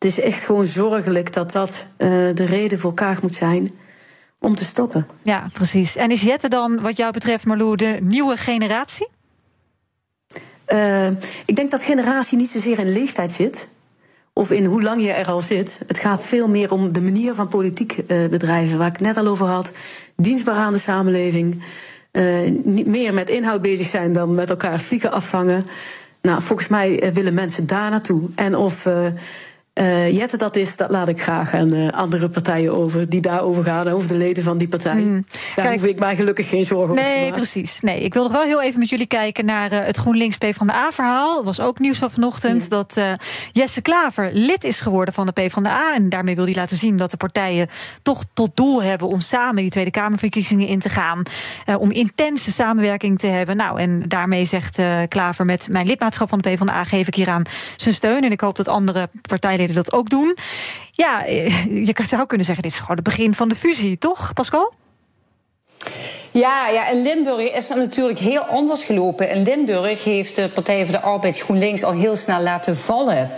Het 0.00 0.10
is 0.10 0.20
echt 0.20 0.42
gewoon 0.42 0.66
zorgelijk 0.66 1.32
dat 1.32 1.52
dat 1.52 1.84
uh, 1.98 2.08
de 2.34 2.44
reden 2.44 2.78
voor 2.78 2.94
Kaag 2.94 3.22
moet 3.22 3.34
zijn 3.34 3.70
om 4.38 4.54
te 4.54 4.64
stoppen. 4.64 5.06
Ja, 5.22 5.50
precies. 5.52 5.96
En 5.96 6.10
is 6.10 6.22
Jette 6.22 6.48
dan, 6.48 6.80
wat 6.80 6.96
jou 6.96 7.12
betreft, 7.12 7.46
Marloe, 7.46 7.76
de 7.76 7.98
nieuwe 8.02 8.36
generatie? 8.36 9.08
Uh, 10.68 11.06
ik 11.46 11.56
denk 11.56 11.70
dat 11.70 11.82
generatie 11.82 12.38
niet 12.38 12.50
zozeer 12.50 12.78
in 12.78 12.92
leeftijd 12.92 13.32
zit. 13.32 13.66
Of 14.32 14.50
in 14.50 14.64
hoe 14.64 14.82
lang 14.82 15.02
je 15.02 15.12
er 15.12 15.26
al 15.26 15.40
zit. 15.40 15.78
Het 15.86 15.98
gaat 15.98 16.22
veel 16.22 16.48
meer 16.48 16.72
om 16.72 16.92
de 16.92 17.00
manier 17.00 17.34
van 17.34 17.48
politiek 17.48 17.96
uh, 17.96 18.28
bedrijven. 18.28 18.78
Waar 18.78 18.88
ik 18.88 18.96
het 18.96 19.06
net 19.06 19.16
al 19.16 19.26
over 19.26 19.46
had. 19.46 19.70
Dienstbaar 20.16 20.56
aan 20.56 20.72
de 20.72 20.78
samenleving. 20.78 21.62
niet 22.64 22.86
meer 22.86 23.14
met 23.14 23.28
inhoud 23.28 23.62
bezig 23.62 23.86
zijn 23.86 24.12
dan 24.12 24.34
met 24.34 24.50
elkaar 24.50 24.80
vliegen 24.80 25.12
afvangen. 25.12 25.66
Nou, 26.22 26.42
volgens 26.42 26.68
mij 26.68 27.12
willen 27.12 27.34
mensen 27.34 27.66
daar 27.66 27.90
naartoe. 27.90 28.28
En 28.34 28.56
of 28.56 28.86
uh, 28.86 29.06
Jette 30.10 30.36
dat 30.36 30.56
is, 30.56 30.76
dat 30.76 30.90
laat 30.90 31.08
ik 31.08 31.22
graag 31.22 31.54
aan 31.54 31.74
uh, 31.74 31.88
andere 31.88 32.28
partijen 32.28 32.74
over, 32.74 33.08
die 33.08 33.20
daarover 33.20 33.64
gaan, 33.64 33.88
over 33.88 34.08
de 34.08 34.14
leden 34.14 34.42
van 34.42 34.58
die 34.58 34.68
partij. 34.68 34.94
Mm. 34.94 35.24
Daar 35.54 35.64
Kijk, 35.64 35.80
hoef 35.80 35.88
ik 35.88 35.98
mij 35.98 36.16
gelukkig 36.16 36.48
geen 36.48 36.64
zorgen 36.64 36.94
nee, 36.94 37.04
over 37.04 37.14
te 37.14 37.20
maken. 37.20 37.38
Nee, 37.38 37.50
precies. 37.50 37.80
Nee, 37.80 38.00
ik 38.00 38.14
wil 38.14 38.22
nog 38.22 38.32
wel 38.32 38.42
heel 38.42 38.62
even 38.62 38.78
met 38.78 38.88
jullie 38.88 39.06
kijken 39.06 39.44
naar 39.44 39.72
uh, 39.72 39.78
het 39.84 39.96
GroenLinks 39.96 40.36
PvdA-verhaal. 40.36 41.38
Er 41.38 41.44
was 41.44 41.60
ook 41.60 41.78
nieuws 41.78 41.98
van 41.98 42.10
vanochtend 42.10 42.62
ja. 42.62 42.68
dat 42.68 43.00
Jesse 43.52 43.82
Klaver 43.82 44.30
lid 44.32 44.64
is 44.64 44.80
geworden 44.80 45.14
van 45.14 45.26
de 45.26 45.32
PvdA. 45.32 45.94
En 45.94 46.08
daarmee 46.08 46.34
wil 46.34 46.44
hij 46.44 46.54
laten 46.54 46.76
zien 46.76 46.96
dat 46.96 47.10
de 47.10 47.16
partijen 47.16 47.68
toch 48.02 48.24
tot 48.34 48.56
doel 48.56 48.82
hebben 48.82 49.08
om 49.08 49.20
samen 49.20 49.62
die 49.62 49.70
Tweede 49.70 49.90
Kamerverkiezingen 49.90 50.66
in 50.66 50.78
te 50.78 50.88
gaan. 50.88 51.22
om 51.78 51.90
intense 51.90 52.52
samenwerking 52.52 53.18
te 53.18 53.26
hebben. 53.26 53.56
Nou, 53.56 53.80
en 53.80 54.02
daarmee 54.08 54.44
zegt 54.44 54.78
Klaver 55.08 55.44
met 55.44 55.68
mijn 55.70 55.86
lidmaatschap 55.86 56.28
van 56.28 56.38
de 56.38 56.50
PvdA 56.50 56.84
geef 56.84 57.06
ik 57.06 57.14
hieraan 57.14 57.42
zijn 57.76 57.94
steun. 57.94 58.24
En 58.24 58.30
ik 58.30 58.40
hoop 58.40 58.56
dat 58.56 58.68
andere 58.68 59.08
dat 59.66 59.92
ook 59.92 60.10
doen. 60.10 60.36
Ja, 60.90 61.26
eh, 61.26 61.64
je 61.86 61.94
zou 62.02 62.26
kunnen 62.26 62.46
zeggen, 62.46 62.64
dit 62.64 62.72
is 62.72 62.78
gewoon 62.78 62.96
het 62.96 63.04
begin 63.04 63.34
van 63.34 63.48
de 63.48 63.54
fusie, 63.54 63.98
toch, 63.98 64.32
Pascal? 64.32 64.72
Ja, 66.30 66.68
ja, 66.68 66.88
in 66.88 67.02
Limburg 67.02 67.52
is 67.52 67.68
het 67.68 67.78
natuurlijk 67.78 68.18
heel 68.18 68.40
anders 68.40 68.84
gelopen. 68.84 69.30
In 69.30 69.42
Limburg 69.42 70.04
heeft 70.04 70.36
de 70.36 70.48
Partij 70.48 70.84
voor 70.84 70.94
de 70.94 71.00
Arbeid 71.00 71.38
GroenLinks 71.38 71.82
al 71.82 71.92
heel 71.92 72.16
snel 72.16 72.42
laten 72.42 72.76
vallen. 72.76 73.30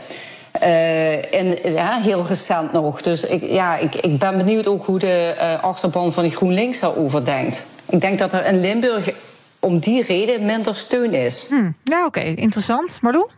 Uh, 0.62 1.34
en 1.34 1.72
ja, 1.72 2.00
heel 2.00 2.26
recent 2.26 2.72
nog. 2.72 3.02
Dus 3.02 3.24
ik, 3.24 3.42
ja, 3.42 3.76
ik, 3.76 3.94
ik 3.94 4.18
ben 4.18 4.36
benieuwd 4.36 4.66
ook 4.66 4.86
hoe 4.86 4.98
de 4.98 5.34
uh, 5.36 5.62
achterban 5.62 6.12
van 6.12 6.22
de 6.22 6.30
GroenLinks 6.30 6.80
daarover 6.80 7.24
denkt. 7.24 7.64
Ik 7.88 8.00
denk 8.00 8.18
dat 8.18 8.32
er 8.32 8.46
in 8.46 8.60
Limburg 8.60 9.10
om 9.58 9.78
die 9.78 10.02
reden 10.02 10.44
minder 10.44 10.76
steun 10.76 11.14
is. 11.14 11.46
Hmm, 11.48 11.76
ja, 11.84 12.06
oké, 12.06 12.18
okay. 12.18 12.34
interessant. 12.34 12.98
Marlou? 13.02 13.28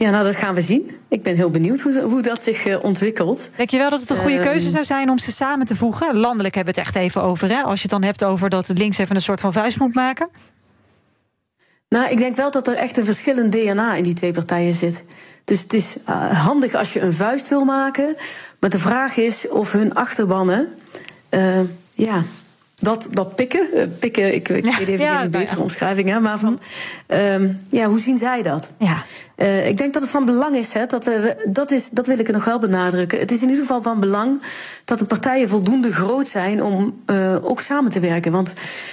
Ja, 0.00 0.10
nou, 0.10 0.24
dat 0.24 0.36
gaan 0.36 0.54
we 0.54 0.60
zien. 0.60 0.90
Ik 1.08 1.22
ben 1.22 1.36
heel 1.36 1.50
benieuwd 1.50 1.80
hoe, 1.80 2.00
hoe 2.00 2.22
dat 2.22 2.42
zich 2.42 2.66
uh, 2.66 2.84
ontwikkelt. 2.84 3.50
Denk 3.56 3.70
je 3.70 3.78
wel 3.78 3.90
dat 3.90 4.00
het 4.00 4.10
een 4.10 4.16
goede 4.16 4.36
uh, 4.36 4.42
keuze 4.42 4.70
zou 4.70 4.84
zijn 4.84 5.10
om 5.10 5.18
ze 5.18 5.32
samen 5.32 5.66
te 5.66 5.74
voegen? 5.74 6.16
Landelijk 6.16 6.54
hebben 6.54 6.74
we 6.74 6.80
het 6.80 6.88
echt 6.88 7.04
even 7.04 7.22
over, 7.22 7.48
hè? 7.48 7.62
Als 7.62 7.74
je 7.74 7.82
het 7.82 7.90
dan 7.90 8.02
hebt 8.02 8.24
over 8.24 8.48
dat 8.48 8.68
links 8.74 8.98
even 8.98 9.14
een 9.14 9.22
soort 9.22 9.40
van 9.40 9.52
vuist 9.52 9.78
moet 9.78 9.94
maken. 9.94 10.28
Nou, 11.88 12.10
ik 12.10 12.18
denk 12.18 12.36
wel 12.36 12.50
dat 12.50 12.66
er 12.66 12.74
echt 12.74 12.96
een 12.96 13.04
verschillend 13.04 13.52
DNA 13.52 13.94
in 13.94 14.02
die 14.02 14.14
twee 14.14 14.32
partijen 14.32 14.74
zit. 14.74 15.04
Dus 15.44 15.62
het 15.62 15.72
is 15.72 15.96
uh, 16.08 16.44
handig 16.44 16.74
als 16.74 16.92
je 16.92 17.00
een 17.00 17.12
vuist 17.12 17.48
wil 17.48 17.64
maken. 17.64 18.16
Maar 18.60 18.70
de 18.70 18.78
vraag 18.78 19.16
is 19.16 19.48
of 19.48 19.72
hun 19.72 19.94
achterbannen. 19.94 20.68
ja, 21.94 22.22
dat, 22.80 23.08
dat 23.10 23.34
pikken, 23.34 23.66
uh, 23.74 23.82
pikken, 23.98 24.34
ik, 24.34 24.48
ik 24.48 24.64
ja, 24.64 24.78
weet 24.78 24.88
even 24.88 25.04
ja, 25.04 25.22
een 25.22 25.30
betere 25.30 25.56
ja. 25.56 25.62
omschrijving, 25.62 26.08
hè, 26.08 26.20
maar 26.20 26.38
van, 26.38 26.60
um, 27.08 27.58
ja, 27.68 27.86
hoe 27.86 28.00
zien 28.00 28.18
zij 28.18 28.42
dat? 28.42 28.70
Ja. 28.78 29.02
Uh, 29.36 29.66
ik 29.68 29.76
denk 29.76 29.92
dat 29.92 30.02
het 30.02 30.10
van 30.10 30.24
belang 30.24 30.56
is, 30.56 30.72
hè, 30.72 30.86
dat, 30.86 31.04
we, 31.04 31.44
dat, 31.48 31.70
is, 31.70 31.90
dat 31.90 32.06
wil 32.06 32.18
ik 32.18 32.26
er 32.26 32.32
nog 32.32 32.44
wel 32.44 32.58
benadrukken. 32.58 33.18
Het 33.18 33.30
is 33.30 33.42
in 33.42 33.48
ieder 33.48 33.64
geval 33.64 33.82
van 33.82 34.00
belang 34.00 34.42
dat 34.84 34.98
de 34.98 35.04
partijen 35.04 35.48
voldoende 35.48 35.92
groot 35.92 36.28
zijn 36.28 36.62
om 36.62 37.00
uh, 37.06 37.36
ook 37.42 37.60
samen 37.60 37.90
te 37.90 38.00
werken. 38.00 38.32
Want 38.32 38.52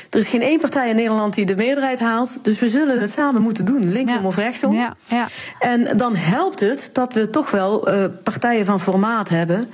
er 0.10 0.20
is 0.20 0.28
geen 0.28 0.42
één 0.42 0.60
partij 0.60 0.90
in 0.90 0.96
Nederland 0.96 1.34
die 1.34 1.46
de 1.46 1.56
meerderheid 1.56 2.00
haalt, 2.00 2.38
dus 2.42 2.60
we 2.60 2.70
zullen 2.70 3.00
het 3.00 3.12
samen 3.12 3.42
moeten 3.42 3.66
doen, 3.66 3.92
linksom 3.92 4.26
of 4.26 4.36
rechtsom. 4.36 4.74
Ja, 4.74 4.96
ja. 5.06 5.28
En 5.60 5.98
dan 5.98 6.16
helpt 6.16 6.60
het 6.60 6.90
dat 6.94 7.14
we 7.14 7.30
toch 7.30 7.52
wel 7.52 7.94
uh, 7.94 8.06
partijen 8.24 8.66
van 8.66 8.80
formaat 8.80 9.30
hebben. 9.30 9.70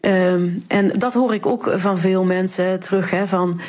Um, 0.00 0.62
en 0.68 0.88
dat 0.98 1.14
hoor 1.14 1.34
ik 1.34 1.46
ook 1.46 1.72
van 1.76 1.98
veel 1.98 2.24
mensen 2.24 2.80
terug. 2.80 3.10
Hè, 3.10 3.26
van, 3.26 3.60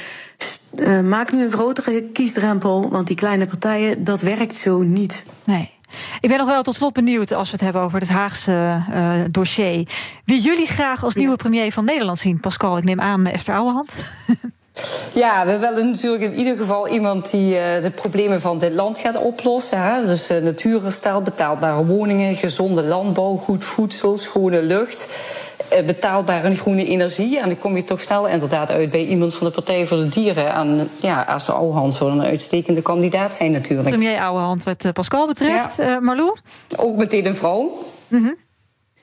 uh, 0.76 1.00
maak 1.00 1.32
nu 1.32 1.44
een 1.44 1.52
grotere 1.52 2.02
kiesdrempel, 2.14 2.90
want 2.90 3.08
die 3.08 3.16
kleine 3.16 3.46
partijen, 3.46 4.04
dat 4.04 4.22
werkt 4.22 4.56
zo 4.56 4.82
niet. 4.82 5.24
Nee. 5.44 5.72
Ik 6.20 6.30
ben 6.30 6.38
nog 6.38 6.48
wel 6.48 6.64
tot 6.64 6.76
slot 6.76 6.94
benieuwd, 6.94 7.34
als 7.34 7.48
we 7.48 7.54
het 7.54 7.64
hebben 7.64 7.82
over 7.82 8.00
het 8.00 8.10
Haagse 8.10 8.84
uh, 8.90 9.14
dossier. 9.28 9.88
Wie 10.26 10.42
jullie 10.42 10.68
graag 10.68 11.04
als 11.04 11.16
nieuwe 11.16 11.36
premier 11.36 11.72
van 11.72 11.86
Nederland 11.86 12.20
zien? 12.20 12.40
Pascal, 12.40 12.78
ik 12.78 12.84
neem 12.84 13.02
aan 13.02 13.26
Esther 13.26 13.56
Ouwehand. 13.56 14.04
Ja, 15.14 15.46
we 15.46 15.58
willen 15.58 15.90
natuurlijk 15.90 16.24
in 16.24 16.34
ieder 16.34 16.58
geval 16.58 16.88
iemand 16.88 17.32
die 17.32 17.54
uh, 17.54 17.82
de 17.82 17.92
problemen 17.96 18.42
van 18.42 18.58
dit 18.58 18.74
land 18.74 18.98
gaat 18.98 19.18
oplossen. 19.18 19.82
Hè? 19.82 20.06
Dus 20.06 20.32
uh, 20.32 20.38
natuurherstel, 20.38 21.22
betaalbare 21.22 21.86
woningen, 21.86 22.36
gezonde 22.36 22.84
landbouw, 22.84 23.36
goed 23.36 23.64
voedsel, 23.64 24.18
schone 24.18 24.62
lucht. 24.62 25.08
Uh, 25.74 25.86
betaalbare 25.86 26.48
en 26.48 26.58
groene 26.58 26.86
energie. 26.86 27.40
En 27.40 27.48
dan 27.48 27.60
kom 27.60 27.76
je 27.76 27.84
toch 27.84 28.02
snel 28.02 28.28
inderdaad 28.28 28.72
uit 28.72 28.90
bij 28.90 29.06
iemand 29.06 29.36
van 29.36 29.48
de 29.48 29.54
Partij 29.54 29.88
voor 29.88 29.98
de 29.98 30.10
Dieren. 30.10 30.54
En 30.54 30.90
ja, 31.02 31.28
Esther 31.36 31.54
Ouwehand 31.54 31.94
zou 31.94 32.12
een 32.12 32.22
uitstekende 32.22 32.82
kandidaat 32.82 33.34
zijn 33.34 33.52
natuurlijk. 33.52 33.90
Premier 33.90 34.20
Ouwehand 34.20 34.64
wat 34.64 34.94
Pascal 34.94 35.28
betreft. 35.28 35.78
Ja. 35.78 36.00
Marlou? 36.00 36.38
Ook 36.78 36.96
meteen 36.96 37.26
een 37.26 37.36
vrouw. 37.36 37.78
Mm 38.08 38.24
-hmm. 38.24 38.36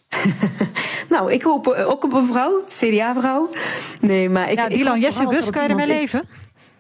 nou, 1.15 1.33
ik 1.33 1.43
hoop 1.43 1.67
ook 1.67 2.05
op 2.05 2.13
een 2.13 2.27
vrouw, 2.27 2.63
CDA-vrouw. 2.69 3.49
Nee, 4.01 4.29
maar 4.31 4.51
ik. 4.51 4.59
Ja, 4.59 4.69
Dylan 4.69 5.01
Jessilgus, 5.01 5.51
kan 5.51 5.63
je 5.63 5.69
daarmee 5.69 5.87
leven? 5.87 6.29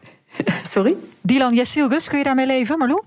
Sorry? 0.72 0.96
Dylan 1.20 1.54
Jessilgus, 1.54 2.08
kun 2.08 2.18
je 2.18 2.24
daarmee 2.24 2.46
leven, 2.46 2.78
Marlou? 2.78 3.02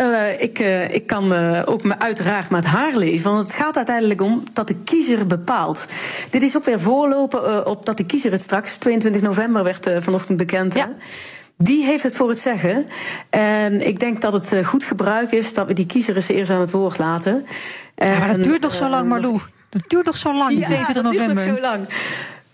Uh, 0.00 0.40
ik, 0.40 0.58
uh, 0.58 0.94
ik 0.94 1.06
kan 1.06 1.32
uh, 1.32 1.62
ook 1.64 1.82
me 1.82 1.98
uiteraard 1.98 2.50
met 2.50 2.64
haar 2.64 2.96
leven. 2.96 3.30
Want 3.30 3.48
het 3.48 3.56
gaat 3.56 3.76
uiteindelijk 3.76 4.20
om 4.20 4.42
dat 4.52 4.68
de 4.68 4.82
kiezer 4.82 5.26
bepaalt. 5.26 5.86
Dit 6.30 6.42
is 6.42 6.56
ook 6.56 6.64
weer 6.64 6.80
voorlopen 6.80 7.66
op 7.66 7.86
dat 7.86 7.96
de 7.96 8.06
kiezer 8.06 8.32
het 8.32 8.40
straks, 8.40 8.76
22 8.76 9.22
november 9.22 9.64
werd 9.64 9.90
vanochtend 9.98 10.38
bekend. 10.38 10.74
Ja. 10.74 10.86
Hè? 10.86 10.92
Die 11.58 11.84
heeft 11.84 12.02
het 12.02 12.16
voor 12.16 12.28
het 12.28 12.38
zeggen. 12.38 12.86
En 13.30 13.86
ik 13.86 13.98
denk 13.98 14.20
dat 14.20 14.32
het 14.32 14.66
goed 14.66 14.84
gebruik 14.84 15.32
is 15.32 15.54
dat 15.54 15.66
we 15.66 15.72
die 15.72 15.86
kiezer 15.86 16.16
eens 16.16 16.28
eerst 16.28 16.50
aan 16.50 16.60
het 16.60 16.70
woord 16.70 16.98
laten. 16.98 17.46
Ja, 17.94 18.18
maar 18.18 18.34
dat 18.34 18.42
duurt 18.42 18.60
nog 18.60 18.74
zo 18.74 18.88
lang, 18.88 19.08
Marlou. 19.08 19.40
Dat 19.68 19.82
duurt 19.86 20.04
nog 20.04 20.16
zo 20.16 20.34
lang, 20.34 20.58
ja, 20.58 20.66
22 20.66 21.02
november. 21.02 21.34
Dat 21.34 21.44
duurt 21.44 21.60
nog 21.60 21.62
zo 21.62 21.70
lang. 21.70 21.88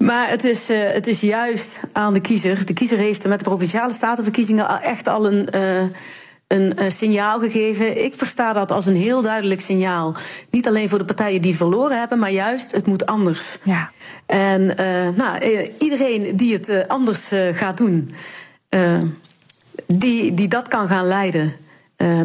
Maar 0.02 0.28
het 0.28 0.44
is, 0.44 0.70
uh, 0.70 0.90
het 0.90 1.06
is 1.06 1.20
juist 1.20 1.80
aan 1.92 2.12
de 2.12 2.20
kiezer. 2.20 2.66
De 2.66 2.72
kiezer 2.72 2.98
heeft 2.98 3.26
met 3.26 3.38
de 3.38 3.44
provinciale 3.44 3.92
statenverkiezingen 3.92 4.82
echt 4.82 5.08
al 5.08 5.26
een. 5.26 5.48
Uh, 5.54 5.82
een 6.46 6.72
uh, 6.78 6.90
signaal 6.90 7.40
gegeven. 7.40 8.04
Ik 8.04 8.14
versta 8.14 8.52
dat 8.52 8.70
als 8.70 8.86
een 8.86 8.96
heel 8.96 9.22
duidelijk 9.22 9.60
signaal. 9.60 10.14
Niet 10.50 10.66
alleen 10.66 10.88
voor 10.88 10.98
de 10.98 11.04
partijen 11.04 11.42
die 11.42 11.56
verloren 11.56 11.98
hebben, 11.98 12.18
maar 12.18 12.30
juist 12.30 12.72
het 12.72 12.86
moet 12.86 13.06
anders. 13.06 13.58
Ja. 13.62 13.90
En 14.26 14.64
nou, 15.16 15.68
iedereen 15.78 16.36
die 16.36 16.52
het 16.52 16.88
anders 16.88 17.30
gaat 17.52 17.76
doen, 17.76 18.14
die, 19.86 20.34
die 20.34 20.48
dat 20.48 20.68
kan 20.68 20.88
gaan 20.88 21.06
leiden, 21.06 21.52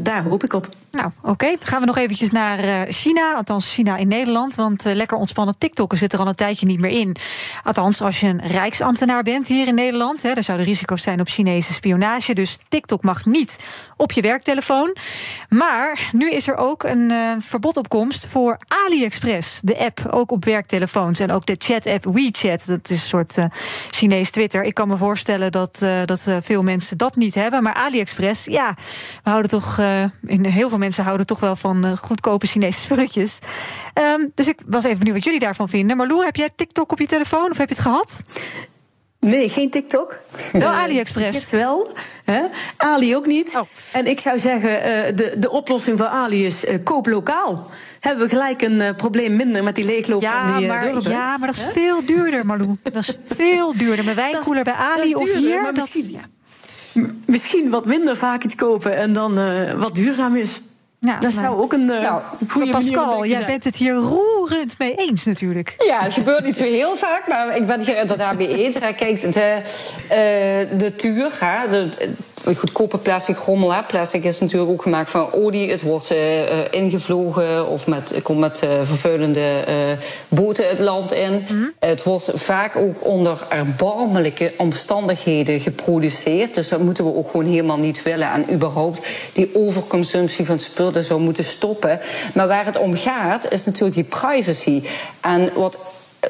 daar 0.02 0.24
hoop 0.24 0.44
ik 0.44 0.54
op. 0.54 0.68
Nou, 0.92 1.12
oké. 1.22 1.56
Gaan 1.60 1.80
we 1.80 1.86
nog 1.86 1.98
eventjes 1.98 2.32
naar 2.32 2.64
uh, 2.64 2.82
China. 2.90 3.36
Althans, 3.36 3.74
China 3.74 3.98
in 3.98 4.08
Nederland. 4.08 4.56
Want 4.56 4.86
uh, 4.86 4.96
lekker 4.96 5.18
ontspannen 5.18 5.58
TikTokken 5.58 5.98
zit 5.98 6.14
er 6.14 6.20
al 6.20 6.28
een 6.28 6.36
tijdje 6.36 6.66
niet 6.66 6.80
meer 6.80 6.92
in. 6.92 7.16
Althans, 7.64 8.02
als 8.02 8.20
je 8.20 8.28
een 8.28 8.48
rijksambtenaar 8.48 9.24
bent 9.24 9.48
hier 9.48 9.68
in 9.68 9.76
Nederland. 9.76 10.22
Hè, 10.22 10.30
er 10.30 10.44
zouden 10.44 10.68
risico's 10.68 11.02
zijn 11.02 11.20
op 11.20 11.28
Chinese 11.28 11.74
spionage. 11.74 12.34
Dus 12.34 12.58
TikTok 12.70 13.04
mag 13.04 13.26
niet 13.26 13.60
op 13.98 14.12
je 14.12 14.22
werktelefoon. 14.22 14.96
Maar 15.50 16.10
nu 16.12 16.32
is 16.32 16.48
er 16.48 16.56
ook 16.56 16.84
een 16.84 17.12
uh, 17.12 17.32
verbod 17.40 17.78
op 17.78 17.90
komst 17.90 18.28
voor 18.28 18.58
AliExpress. 18.86 19.60
De 19.64 19.78
app, 19.78 20.08
ook 20.12 20.32
op 20.32 20.46
werktelefoons. 20.46 21.20
En 21.20 21.32
ook 21.32 21.46
de 21.46 21.56
chat-app 21.58 22.06
WeChat. 22.06 22.66
Dat 22.66 22.90
is 22.90 23.02
een 23.02 23.08
soort 23.08 23.38
Chinees 23.90 24.32
Twitter. 24.32 24.64
Ik 24.64 24.74
kan 24.74 24.88
me 24.88 24.98
voorstellen 24.98 25.52
dat, 25.52 25.86
dat 26.06 26.28
veel 26.42 26.64
mensen 26.64 26.98
dat 26.98 27.16
niet 27.16 27.36
hebben. 27.36 27.64
Maar 27.64 27.74
AliExpress, 27.74 28.46
ja, 28.46 28.74
we 29.24 29.30
houden 29.30 29.50
toch 29.52 29.78
in, 30.28 30.46
heel 30.46 30.70
veel 30.70 30.77
mensen 30.78 31.04
houden 31.04 31.26
toch 31.26 31.40
wel 31.40 31.56
van 31.56 31.86
uh, 31.86 31.98
goedkope 31.98 32.48
Chinese 32.48 32.80
spulletjes. 32.80 33.40
Um, 33.94 34.32
dus 34.36 34.48
ik 34.48 34.60
was 34.66 34.84
even 34.84 34.98
benieuwd 34.98 35.16
wat 35.16 35.24
jullie 35.24 35.40
daarvan 35.40 35.70
vinden. 35.70 35.98
Maar 35.98 36.08
Lou, 36.08 36.26
heb 36.26 36.36
jij 36.36 36.50
TikTok 36.56 36.92
op 36.92 37.00
je 37.00 37.08
telefoon 37.08 37.52
of 37.52 37.58
heb 37.58 37.70
je 37.70 37.76
het 37.76 37.84
gehad? 37.84 38.24
Nee, 39.20 39.50
geen 39.50 39.70
TikTok. 39.70 40.20
Wel 40.52 40.70
AliExpress. 40.70 41.40
Het 41.40 41.50
wel. 41.50 41.92
Hè? 42.24 42.42
Ali 42.78 43.16
ook 43.16 43.26
niet. 43.26 43.56
Oh. 43.56 43.68
En 43.92 44.08
ik 44.08 44.20
zou 44.20 44.40
zeggen, 44.40 44.70
uh, 44.70 45.16
de, 45.16 45.34
de 45.38 45.50
oplossing 45.50 45.98
voor 45.98 46.08
Ali 46.08 46.46
is 46.46 46.66
uh, 46.66 46.78
koop 46.84 47.08
lokaal. 47.08 47.70
Hebben 48.00 48.24
we 48.24 48.30
gelijk 48.30 48.62
een 48.62 48.96
probleem 48.96 49.36
minder 49.36 49.64
met 49.64 49.76
die 49.76 49.86
leegloop 49.86 50.22
ja, 50.22 50.48
van 50.48 50.58
die 50.58 50.68
maar, 50.68 50.92
dorpen. 50.92 51.12
Ja, 51.12 51.38
maar 51.38 51.48
dat 51.48 51.58
is 51.58 51.66
veel 51.74 52.06
duurder, 52.06 52.46
Marlou. 52.46 52.76
Dat 52.84 52.96
is 52.96 53.18
veel 53.36 53.78
duurder. 53.78 54.04
Mijn 54.04 54.16
wijnkoeler 54.16 54.64
bij 54.64 54.74
Ali 54.74 55.16
of 55.16 55.34
hier... 55.34 55.62
Maar 55.62 55.74
dat, 55.74 55.94
misschien, 55.94 56.12
ja. 56.12 56.37
Misschien 57.26 57.70
wat 57.70 57.86
minder 57.86 58.18
vaak 58.18 58.44
iets 58.44 58.56
kopen 58.56 58.98
en 58.98 59.14
dan 59.14 59.34
wat 59.80 59.96
duurzaam 59.96 60.36
is. 60.36 60.62
Ja, 61.00 61.20
dat 61.20 61.34
zou 61.34 61.62
ook 61.62 61.74
een 61.74 61.90
uh, 61.90 62.02
nou, 62.02 62.22
goede 62.48 62.72
Pascal, 62.72 63.26
jij 63.26 63.46
bent 63.46 63.64
het 63.64 63.76
hier 63.76 63.94
roerend 63.94 64.78
mee 64.78 64.96
eens 64.96 65.26
natuurlijk. 65.26 65.76
Ja, 65.78 66.00
het 66.00 66.14
gebeurt 66.14 66.46
niet 66.46 66.58
zo 66.58 66.64
heel 66.64 66.96
vaak, 66.96 67.28
maar 67.28 67.56
ik 67.56 67.68
ben 67.68 67.78
het 67.78 67.88
hier 67.88 67.98
inderdaad 67.98 68.38
mee 68.38 68.64
eens. 68.64 68.80
Kijk, 68.80 69.34
de, 69.34 69.58
uh, 70.04 70.80
de 70.80 70.96
tuur, 70.96 71.32
hè, 71.40 71.70
de, 71.70 71.90
goedkope 72.56 72.98
plastic 72.98 73.38
rommel. 73.38 73.74
Hè. 73.74 73.84
Plastic 73.84 74.24
is 74.24 74.40
natuurlijk 74.40 74.72
ook 74.72 74.82
gemaakt 74.82 75.10
van 75.10 75.34
olie. 75.34 75.72
Het 75.72 75.82
wordt 75.82 76.12
uh, 76.12 76.72
ingevlogen 76.72 77.68
of 77.68 77.88
met, 77.88 78.14
komt 78.24 78.40
met 78.40 78.62
uh, 78.64 78.70
vervuilende 78.84 79.64
uh, 79.68 79.76
boten 80.28 80.70
het 80.70 80.80
land 80.80 81.14
in. 81.14 81.46
Mm. 81.50 81.72
Het 81.80 82.04
wordt 82.04 82.32
vaak 82.34 82.76
ook 82.76 83.06
onder 83.06 83.46
erbarmelijke 83.50 84.54
omstandigheden 84.58 85.60
geproduceerd. 85.60 86.54
Dus 86.54 86.70
dat 86.70 86.80
moeten 86.80 87.04
we 87.04 87.16
ook 87.16 87.30
gewoon 87.30 87.46
helemaal 87.46 87.78
niet 87.78 88.04
willen. 88.04 88.32
En 88.32 88.54
überhaupt 88.54 89.08
die 89.34 89.50
overconsumptie 89.56 90.46
van 90.46 90.60
spullen 90.60 90.87
zou 90.94 91.22
moeten 91.22 91.44
stoppen. 91.44 92.00
Maar 92.34 92.48
waar 92.48 92.66
het 92.66 92.78
om 92.78 92.96
gaat, 92.96 93.52
is 93.52 93.66
natuurlijk 93.66 93.96
die 93.96 94.04
privacy. 94.04 94.84
En 95.22 95.50
wat 95.54 95.78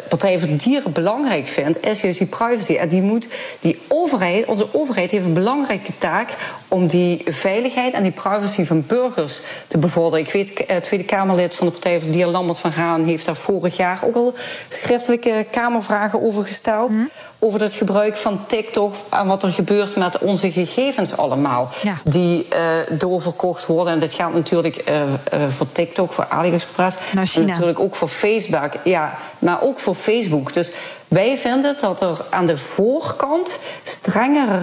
Partij 0.10 0.40
voor 0.40 0.48
de 0.48 0.56
Dieren 0.56 0.92
belangrijk 0.92 1.48
vindt, 1.48 1.86
is 1.86 2.02
juist 2.02 2.18
die 2.18 2.28
privacy. 2.28 2.76
En 2.76 2.90
die 2.90 3.02
moet 3.02 3.28
die 3.60 3.80
overheid, 3.88 4.46
onze 4.46 4.68
overheid 4.72 5.12
heeft 5.12 5.26
een 5.26 5.34
belangrijke 5.34 5.92
taak 5.98 6.36
om 6.68 6.88
die 6.88 7.22
veiligheid 7.26 7.94
en 7.94 8.04
die 8.04 8.12
privacy 8.12 8.66
van 8.66 8.84
burgers 8.88 9.40
te 9.68 9.78
bevorderen. 9.78 10.26
Ik 10.26 10.32
weet, 10.32 10.64
het 10.68 10.84
Tweede 10.84 11.06
Kamerlid 11.06 11.56
van 11.56 11.66
de 11.68 11.72
Partij 11.72 11.96
voor 11.96 12.06
de 12.06 12.12
Dieren, 12.12 12.32
Lambert 12.32 12.58
van 12.58 12.72
Haan, 12.72 13.06
heeft 13.06 13.26
daar 13.26 13.36
vorig 13.36 13.78
jaar 13.78 14.00
ook 14.04 14.16
al 14.16 14.34
schriftelijke 14.68 15.46
Kamervragen 15.52 16.22
over 16.22 16.44
gesteld. 16.44 16.92
Mm. 16.92 17.10
Over 17.40 17.62
het 17.62 17.74
gebruik 17.74 18.16
van 18.16 18.46
TikTok 18.48 18.96
en 19.10 19.28
wat 19.28 19.44
er 19.44 19.52
gebeurt 19.52 19.96
met 19.96 20.18
onze 20.18 20.52
gegevens 20.52 21.18
allemaal. 21.18 21.70
Ja. 21.82 21.98
Die 22.04 22.48
uh, 22.54 23.00
doorverkocht 23.00 23.66
worden. 23.66 23.94
En 23.94 24.00
dit 24.00 24.14
geldt 24.14 24.36
natuurlijk 24.36 24.90
uh, 24.90 24.96
uh, 24.96 25.48
voor 25.58 25.72
TikTok, 25.72 26.14
voor 26.14 26.26
AliExpress. 26.30 26.98
Naar 27.14 27.28
China. 27.28 27.44
En 27.44 27.50
natuurlijk 27.50 27.80
ook 27.80 27.96
voor 27.96 28.08
Facebook. 28.08 28.72
Ja, 28.84 29.18
maar 29.40 29.62
ook 29.62 29.80
voor 29.80 29.96
Facebook. 29.96 30.54
Dus 30.54 30.72
wij 31.08 31.38
vinden 31.38 31.76
dat 31.80 32.02
er 32.02 32.18
aan 32.30 32.46
de 32.46 32.58
voorkant 32.58 33.60
strengere 33.84 34.58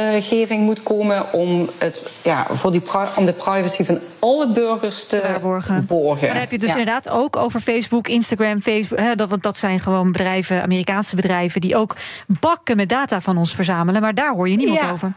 regelgeving 0.00 0.62
moet 0.62 0.82
komen 0.82 1.32
om, 1.32 1.68
het, 1.78 2.10
ja, 2.22 2.46
voor 2.50 2.72
die, 2.72 2.82
om 3.16 3.26
de 3.26 3.32
privacy 3.32 3.84
van 3.84 3.98
alle 4.18 4.48
burgers 4.48 5.06
te 5.06 5.22
borgen. 5.40 5.86
Maar 5.88 6.28
dan 6.28 6.36
heb 6.36 6.50
je 6.50 6.58
dus 6.58 6.72
ja. 6.72 6.76
inderdaad 6.76 7.08
ook 7.08 7.36
over 7.36 7.60
Facebook, 7.60 8.08
Instagram, 8.08 8.60
Facebook. 8.60 8.98
Hè, 8.98 9.14
dat, 9.14 9.30
want 9.30 9.42
dat 9.42 9.56
zijn 9.58 9.80
gewoon 9.80 10.12
bedrijven, 10.12 10.62
Amerikaanse 10.62 11.16
bedrijven, 11.16 11.60
die 11.60 11.76
ook 11.76 11.96
bakken 12.26 12.76
met 12.76 12.88
data 12.88 13.20
van 13.20 13.38
ons 13.38 13.54
verzamelen. 13.54 14.00
Maar 14.00 14.14
daar 14.14 14.34
hoor 14.34 14.48
je 14.48 14.56
niemand 14.56 14.80
Ja. 14.80 14.90
over. 14.90 15.12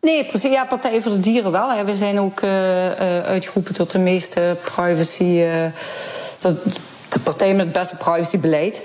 Nee, 0.00 0.24
precies. 0.24 0.50
Ja, 0.50 0.64
Partij 0.64 1.02
voor 1.02 1.12
de 1.12 1.20
Dieren 1.20 1.52
wel. 1.52 1.72
Hè. 1.72 1.84
We 1.84 1.96
zijn 1.96 2.20
ook 2.20 2.40
uh, 2.40 2.84
uh, 2.84 2.90
uitgeroepen 3.20 3.74
tot 3.74 3.90
de 3.90 3.98
meeste 3.98 4.56
privacy. 4.74 5.24
Uh, 5.24 5.64
tot 6.38 6.58
de 7.14 7.20
partij 7.20 7.54
met 7.54 7.64
het 7.64 7.74
beste 7.74 7.96
privacybeleid. 7.96 8.82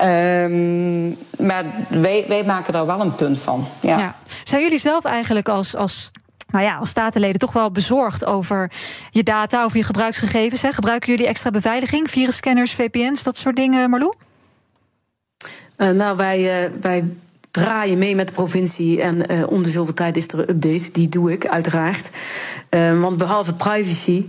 Um, 0.00 1.16
maar 1.38 1.64
wij, 1.88 2.24
wij 2.28 2.44
maken 2.44 2.72
daar 2.72 2.86
wel 2.86 3.00
een 3.00 3.14
punt 3.14 3.38
van. 3.38 3.66
Ja. 3.80 3.98
Ja. 3.98 4.14
Zijn 4.44 4.62
jullie 4.62 4.78
zelf 4.78 5.04
eigenlijk 5.04 5.48
als, 5.48 5.76
als, 5.76 6.10
nou 6.50 6.64
ja, 6.64 6.76
als 6.76 6.88
statenleden 6.88 7.38
toch 7.40 7.52
wel 7.52 7.70
bezorgd 7.70 8.24
over 8.24 8.70
je 9.10 9.22
data, 9.22 9.64
over 9.64 9.76
je 9.76 9.84
gebruiksgegevens? 9.84 10.62
Hè? 10.62 10.72
Gebruiken 10.72 11.10
jullie 11.10 11.26
extra 11.26 11.50
beveiliging, 11.50 12.10
virusscanners, 12.10 12.72
VPN's, 12.72 13.22
dat 13.22 13.36
soort 13.36 13.56
dingen, 13.56 13.90
Marlou? 13.90 14.14
Uh, 15.76 15.90
nou, 15.90 16.16
wij, 16.16 16.64
uh, 16.64 16.70
wij 16.80 17.04
draaien 17.50 17.98
mee 17.98 18.14
met 18.14 18.26
de 18.26 18.32
provincie. 18.32 19.02
En 19.02 19.32
uh, 19.32 19.50
om 19.50 19.62
de 19.62 19.70
zoveel 19.70 19.94
tijd 19.94 20.16
is 20.16 20.28
er 20.28 20.38
een 20.38 20.50
update. 20.50 20.90
Die 20.92 21.08
doe 21.08 21.32
ik 21.32 21.46
uiteraard. 21.46 22.10
Uh, 22.70 23.00
want 23.00 23.16
behalve 23.16 23.54
privacy. 23.54 24.26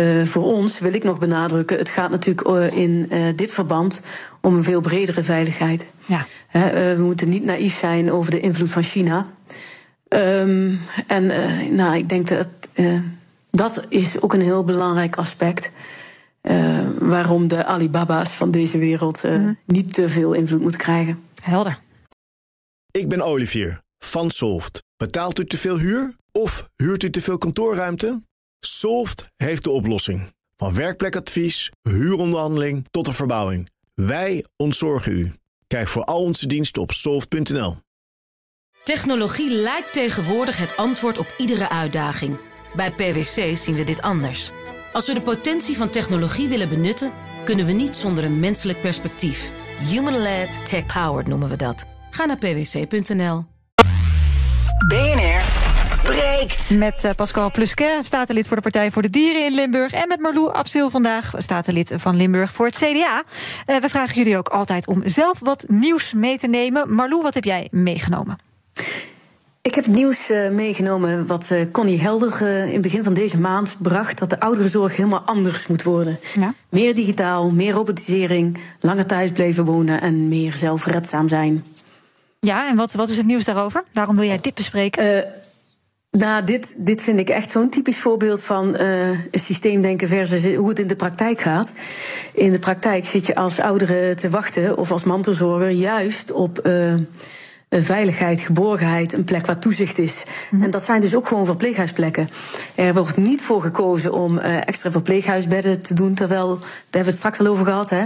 Uh, 0.00 0.24
voor 0.24 0.44
ons 0.44 0.78
wil 0.78 0.92
ik 0.92 1.04
nog 1.04 1.18
benadrukken, 1.18 1.78
het 1.78 1.88
gaat 1.88 2.10
natuurlijk 2.10 2.48
uh, 2.48 2.76
in 2.76 3.06
uh, 3.10 3.28
dit 3.36 3.52
verband 3.52 4.00
om 4.40 4.54
een 4.54 4.62
veel 4.62 4.80
bredere 4.80 5.24
veiligheid. 5.24 5.86
Ja. 6.06 6.26
we 6.96 7.02
moeten 7.02 7.28
niet 7.28 7.44
naïef 7.44 7.78
zijn 7.78 8.12
over 8.12 8.30
de 8.30 8.40
invloed 8.40 8.70
van 8.70 8.82
China. 8.82 9.26
Um, 10.08 10.78
en 11.06 11.26
nou, 11.74 11.96
ik 11.96 12.08
denk 12.08 12.28
dat 12.28 12.48
dat 13.50 13.86
is 13.88 14.20
ook 14.20 14.34
een 14.34 14.40
heel 14.40 14.64
belangrijk 14.64 15.16
aspect. 15.16 15.70
waarom 16.98 17.48
de 17.48 17.64
Alibaba's 17.64 18.30
van 18.30 18.50
deze 18.50 18.78
wereld 18.78 19.22
mm. 19.22 19.58
niet 19.64 19.94
te 19.94 20.08
veel 20.08 20.32
invloed 20.32 20.60
moeten 20.60 20.80
krijgen. 20.80 21.22
Helder. 21.42 21.78
Ik 22.90 23.08
ben 23.08 23.22
Olivier 23.22 23.80
van 23.98 24.30
Solft. 24.30 24.82
Betaalt 24.96 25.38
u 25.38 25.44
te 25.44 25.56
veel 25.56 25.78
huur 25.78 26.16
of 26.32 26.68
huurt 26.76 27.02
u 27.02 27.10
te 27.10 27.20
veel 27.20 27.38
kantoorruimte? 27.38 28.22
Solft 28.66 29.26
heeft 29.36 29.64
de 29.64 29.70
oplossing. 29.70 30.34
Van 30.56 30.74
werkplekadvies, 30.74 31.70
huuronderhandeling 31.82 32.86
tot 32.90 33.04
de 33.04 33.12
verbouwing. 33.12 33.68
Wij 33.94 34.44
ontzorgen 34.56 35.12
u. 35.12 35.32
Kijk 35.66 35.88
voor 35.88 36.04
al 36.04 36.22
onze 36.22 36.46
diensten 36.46 36.82
op 36.82 36.92
soft.nl. 36.92 37.76
Technologie 38.84 39.50
lijkt 39.50 39.92
tegenwoordig 39.92 40.58
het 40.58 40.76
antwoord 40.76 41.18
op 41.18 41.34
iedere 41.38 41.68
uitdaging. 41.68 42.38
Bij 42.74 42.92
PwC 42.92 43.56
zien 43.56 43.74
we 43.74 43.84
dit 43.84 44.02
anders. 44.02 44.50
Als 44.92 45.06
we 45.06 45.14
de 45.14 45.22
potentie 45.22 45.76
van 45.76 45.90
technologie 45.90 46.48
willen 46.48 46.68
benutten, 46.68 47.12
kunnen 47.44 47.66
we 47.66 47.72
niet 47.72 47.96
zonder 47.96 48.24
een 48.24 48.40
menselijk 48.40 48.80
perspectief. 48.80 49.50
Human-led, 49.78 50.66
tech-powered 50.66 51.26
noemen 51.26 51.48
we 51.48 51.56
dat. 51.56 51.84
Ga 52.10 52.24
naar 52.24 52.38
pwc.nl. 52.38 53.44
BNR 54.88 55.35
breekt. 56.16 56.70
Met 56.70 57.04
uh, 57.04 57.10
Pascal 57.16 57.50
Plusquet, 57.50 58.04
statenlid 58.04 58.46
voor 58.46 58.56
de 58.56 58.62
Partij 58.62 58.90
voor 58.90 59.02
de 59.02 59.10
Dieren 59.10 59.44
in 59.44 59.54
Limburg. 59.54 59.92
En 59.92 60.08
met 60.08 60.20
Marlou 60.20 60.52
Absil 60.52 60.90
vandaag, 60.90 61.32
statenlid 61.36 61.92
van 61.96 62.16
Limburg 62.16 62.52
voor 62.52 62.66
het 62.66 62.76
CDA. 62.76 63.22
Uh, 63.66 63.76
we 63.76 63.88
vragen 63.88 64.14
jullie 64.14 64.36
ook 64.36 64.48
altijd 64.48 64.86
om 64.86 65.02
zelf 65.04 65.38
wat 65.40 65.64
nieuws 65.68 66.12
mee 66.12 66.38
te 66.38 66.46
nemen. 66.46 66.94
Marlou, 66.94 67.22
wat 67.22 67.34
heb 67.34 67.44
jij 67.44 67.68
meegenomen? 67.70 68.38
Ik 69.62 69.74
heb 69.74 69.84
het 69.84 69.94
nieuws 69.94 70.30
uh, 70.30 70.50
meegenomen 70.50 71.26
wat 71.26 71.48
uh, 71.52 71.60
Connie 71.72 72.00
Helder 72.00 72.42
uh, 72.42 72.66
in 72.66 72.72
het 72.72 72.82
begin 72.82 73.04
van 73.04 73.14
deze 73.14 73.38
maand 73.38 73.76
bracht: 73.78 74.18
dat 74.18 74.30
de 74.30 74.40
ouderenzorg 74.40 74.96
helemaal 74.96 75.22
anders 75.24 75.66
moet 75.66 75.82
worden. 75.82 76.18
Ja. 76.34 76.54
Meer 76.68 76.94
digitaal, 76.94 77.50
meer 77.50 77.72
robotisering, 77.72 78.58
langer 78.80 79.06
thuis 79.06 79.32
blijven 79.32 79.64
wonen 79.64 80.00
en 80.00 80.28
meer 80.28 80.56
zelfredzaam 80.56 81.28
zijn. 81.28 81.64
Ja, 82.40 82.68
en 82.68 82.76
wat, 82.76 82.92
wat 82.92 83.08
is 83.08 83.16
het 83.16 83.26
nieuws 83.26 83.44
daarover? 83.44 83.84
Waarom 83.92 84.16
wil 84.16 84.24
jij 84.24 84.38
dit 84.40 84.54
bespreken? 84.54 85.24
Nou, 86.18 86.44
dit, 86.44 86.74
dit 86.76 87.02
vind 87.02 87.18
ik 87.18 87.28
echt 87.28 87.50
zo'n 87.50 87.68
typisch 87.68 87.98
voorbeeld 87.98 88.42
van 88.42 88.76
uh, 88.80 89.18
systeemdenken 89.32 90.08
versus 90.08 90.54
hoe 90.54 90.68
het 90.68 90.78
in 90.78 90.86
de 90.86 90.96
praktijk 90.96 91.40
gaat. 91.40 91.72
In 92.32 92.52
de 92.52 92.58
praktijk 92.58 93.06
zit 93.06 93.26
je 93.26 93.34
als 93.34 93.60
oudere 93.60 94.14
te 94.14 94.30
wachten 94.30 94.78
of 94.78 94.90
als 94.90 95.04
mantelzorger 95.04 95.70
juist 95.70 96.32
op. 96.32 96.66
Uh, 96.66 96.94
veiligheid, 97.70 98.40
geborgenheid, 98.40 99.12
een 99.12 99.24
plek 99.24 99.46
waar 99.46 99.60
toezicht 99.60 99.98
is. 99.98 100.24
Mm. 100.50 100.62
En 100.62 100.70
dat 100.70 100.84
zijn 100.84 101.00
dus 101.00 101.14
ook 101.14 101.28
gewoon 101.28 101.46
verpleeghuisplekken. 101.46 102.28
Er 102.74 102.94
wordt 102.94 103.16
niet 103.16 103.42
voor 103.42 103.62
gekozen 103.62 104.12
om 104.12 104.38
uh, 104.38 104.56
extra 104.56 104.90
verpleeghuisbedden 104.90 105.80
te 105.80 105.94
doen, 105.94 106.14
terwijl, 106.14 106.58
daar 106.58 106.68
hebben 106.82 107.00
we 107.00 107.08
het 107.08 107.16
straks 107.16 107.40
al 107.40 107.46
over 107.46 107.64
gehad, 107.64 107.90
hè. 107.90 108.04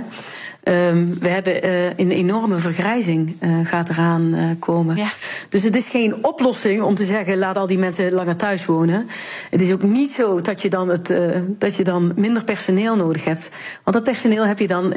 Um, 0.64 1.18
we 1.20 1.28
hebben 1.28 1.64
uh, 1.64 1.84
een 1.86 2.10
enorme 2.10 2.58
vergrijzing 2.58 3.36
uh, 3.40 3.66
gaat 3.66 3.88
eraan 3.88 4.34
uh, 4.34 4.44
komen. 4.58 4.96
Ja. 4.96 5.08
Dus 5.48 5.62
het 5.62 5.76
is 5.76 5.88
geen 5.88 6.24
oplossing 6.24 6.82
om 6.82 6.94
te 6.94 7.04
zeggen 7.04 7.38
laat 7.38 7.56
al 7.56 7.66
die 7.66 7.78
mensen 7.78 8.12
langer 8.12 8.36
thuis 8.36 8.66
wonen. 8.66 9.08
Het 9.50 9.60
is 9.60 9.72
ook 9.72 9.82
niet 9.82 10.12
zo 10.12 10.40
dat 10.40 10.62
je 10.62 10.70
dan, 10.70 10.88
het, 10.88 11.14
dat 11.58 11.76
je 11.76 11.84
dan 11.84 12.12
minder 12.16 12.44
personeel 12.44 12.96
nodig 12.96 13.24
hebt. 13.24 13.50
Want 13.84 13.96
dat 13.96 14.04
personeel 14.04 14.46
heb 14.46 14.58
je 14.58 14.66
dan 14.66 14.94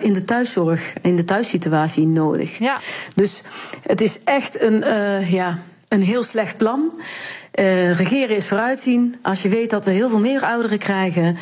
in 0.00 0.12
de 0.12 0.22
thuiszorg, 0.24 0.92
in 1.02 1.16
de 1.16 1.24
thuissituatie 1.24 2.06
nodig. 2.06 2.58
Ja. 2.58 2.78
Dus 3.14 3.42
het 3.82 4.00
is 4.00 4.18
echt 4.24 4.60
een, 4.60 4.84
ja, 5.26 5.58
een 5.88 6.02
heel 6.02 6.22
slecht 6.22 6.56
plan. 6.56 6.94
regeren 7.92 8.36
is 8.36 8.46
vooruitzien. 8.46 9.14
Als 9.22 9.42
je 9.42 9.48
weet 9.48 9.70
dat 9.70 9.84
we 9.84 9.90
heel 9.90 10.08
veel 10.08 10.20
meer 10.20 10.44
ouderen 10.44 10.78
krijgen 10.78 11.36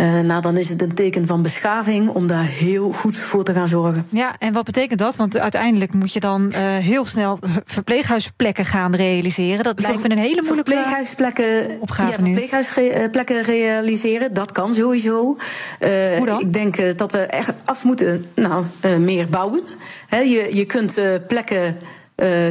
Uh, 0.00 0.20
nou, 0.20 0.40
dan 0.40 0.56
is 0.56 0.68
het 0.68 0.82
een 0.82 0.94
teken 0.94 1.26
van 1.26 1.42
beschaving 1.42 2.08
om 2.08 2.26
daar 2.26 2.44
heel 2.44 2.92
goed 2.92 3.16
voor 3.16 3.44
te 3.44 3.52
gaan 3.52 3.68
zorgen. 3.68 4.06
Ja, 4.10 4.36
en 4.38 4.52
wat 4.52 4.64
betekent 4.64 4.98
dat? 4.98 5.16
Want 5.16 5.38
uiteindelijk 5.38 5.92
moet 5.92 6.12
je 6.12 6.20
dan 6.20 6.52
uh, 6.54 6.76
heel 6.76 7.06
snel 7.06 7.38
verpleeghuisplekken 7.64 8.64
gaan 8.64 8.94
realiseren. 8.94 9.64
Dat 9.64 9.80
lijkt 9.80 10.02
me 10.02 10.10
een 10.10 10.18
hele 10.18 10.42
moeilijke 10.42 10.70
verpleeghuisplekken, 10.70 11.76
opgave 11.80 12.10
ja, 12.10 12.18
verpleeghuisplekken 12.18 13.42
realiseren. 13.42 14.34
Dat 14.34 14.52
kan 14.52 14.74
sowieso. 14.74 15.36
Uh, 15.80 16.16
Hoe 16.16 16.26
dan? 16.26 16.40
Ik 16.40 16.52
denk 16.52 16.98
dat 16.98 17.12
we 17.12 17.18
echt 17.18 17.54
af 17.64 17.84
moeten 17.84 18.26
nou, 18.34 18.64
meer 18.98 19.28
bouwen. 19.28 19.62
He, 20.08 20.18
je, 20.18 20.48
je 20.56 20.64
kunt 20.64 21.00
plekken 21.26 21.76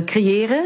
creëren. 0.06 0.64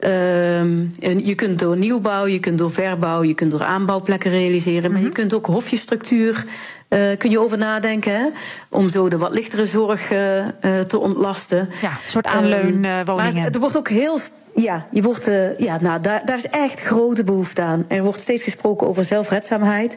Uh, 0.00 1.26
je 1.26 1.34
kunt 1.34 1.58
door 1.58 1.76
nieuwbouw, 1.76 2.26
je 2.26 2.40
kunt 2.40 2.58
door 2.58 2.70
verbouw, 2.70 3.22
je 3.22 3.34
kunt 3.34 3.50
door 3.50 3.62
aanbouwplekken 3.62 4.30
realiseren. 4.30 4.90
Maar 4.90 5.00
je 5.00 5.06
mhm. 5.06 5.14
kunt 5.14 5.34
ook 5.34 5.46
hofjestructuur 5.46 6.44
uh, 6.90 7.16
kun 7.18 7.30
je 7.30 7.40
over 7.40 7.58
nadenken. 7.58 8.12
Hè? 8.12 8.28
Om 8.68 8.88
zo 8.88 9.08
de 9.08 9.18
wat 9.18 9.34
lichtere 9.34 9.66
zorg 9.66 10.12
uh, 10.12 10.36
uh, 10.38 10.44
te 10.86 10.98
ontlasten. 10.98 11.68
Ja, 11.80 11.90
een 11.90 11.96
soort 12.10 12.26
aanleunwoningen. 12.26 13.06
maar 13.06 13.50
er 13.50 13.60
wordt 13.60 13.76
ook 13.76 13.88
heel. 13.88 14.18
Ja, 14.54 14.86
je 14.90 15.02
wordt, 15.02 15.30
ja 15.58 15.78
nou, 15.80 16.00
daar, 16.00 16.22
daar 16.24 16.36
is 16.36 16.46
echt 16.46 16.80
grote 16.80 17.24
behoefte 17.24 17.62
aan. 17.62 17.84
Er 17.88 18.02
wordt 18.02 18.20
steeds 18.20 18.42
gesproken 18.42 18.88
over 18.88 19.04
zelfredzaamheid. 19.04 19.96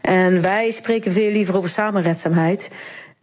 En 0.00 0.40
wij 0.40 0.70
spreken 0.70 1.12
veel 1.12 1.30
liever 1.30 1.56
over 1.56 1.68
samenredzaamheid. 1.70 2.68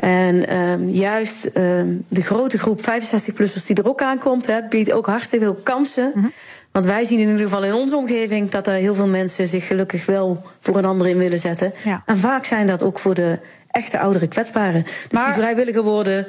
En 0.02 0.58
um, 0.58 0.88
juist 0.88 1.49
um, 1.54 2.06
de 2.08 2.22
grote 2.22 2.58
groep 2.58 2.80
65-plussers 2.80 3.66
die 3.66 3.76
er 3.76 3.88
ook 3.88 4.02
aankomt, 4.02 4.45
hè, 4.45 4.62
biedt 4.70 4.91
ook 4.91 5.06
hartstikke 5.06 5.45
veel 5.45 5.60
kansen. 5.64 6.12
Mm 6.16 6.22
-hmm. 6.22 6.32
Want 6.72 6.86
wij 6.86 7.06
zien 7.06 7.20
in 7.20 7.28
ieder 7.28 7.43
geval 7.43 7.64
in 7.64 7.74
onze 7.74 7.95
omgeving 7.95 8.49
dat 8.49 8.68
er 8.68 8.74
heel 8.74 8.95
veel 8.95 9.08
mensen 9.08 9.47
zich 9.47 9.68
gelukkig 9.68 10.06
wel 10.06 10.43
voor 10.60 10.78
een 10.78 10.86
ander 10.86 11.08
in 11.08 11.18
willen 11.18 11.39
zetten. 11.39 11.74
Ja. 11.84 12.04
En 12.06 12.18
vaak 12.18 12.45
zijn 12.45 12.68
dat 12.68 12.84
ook 12.84 12.99
voor 12.99 13.14
de 13.14 13.39
echte 13.72 13.99
oudere 13.99 14.28
kwetsbaren. 14.28 14.84
Dus 14.84 15.08
maar, 15.12 15.26
die 15.26 15.34
vrijwilliger 15.34 15.84
worden 15.84 16.26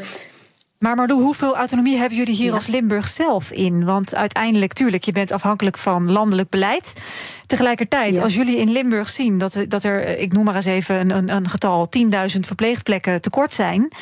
maar 0.83 0.97
Mardoe, 0.97 1.23
hoeveel 1.23 1.57
autonomie 1.57 1.99
hebben 1.99 2.19
jullie 2.19 2.35
hier 2.35 2.53
als 2.53 2.67
Limburg 2.67 3.09
zelf 3.09 3.51
in? 3.51 3.85
Want 3.85 4.15
uiteindelijk, 4.15 4.73
tuurlijk, 4.73 5.05
je 5.05 5.13
bent 5.13 5.33
afhankelijk 5.33 5.79
van 5.79 6.11
landelijk 6.11 6.49
beleid. 6.49 6.95
Tegelijkertijd, 7.47 8.19
als 8.19 8.35
jullie 8.35 8.57
in 8.57 8.71
Limburg 8.71 9.09
zien 9.09 9.39
dat, 9.39 9.59
dat 9.69 9.85
er, 9.85 10.19
ik 10.19 10.33
noem 10.33 10.45
maar 10.45 10.55
eens 10.55 10.65
even 10.65 11.11
een, 11.11 11.29
een 11.29 11.49
getal, 11.49 11.89
10.000 12.35 12.39
verpleegplekken 12.41 13.21
tekort 13.21 13.53
zijn. 13.53 13.93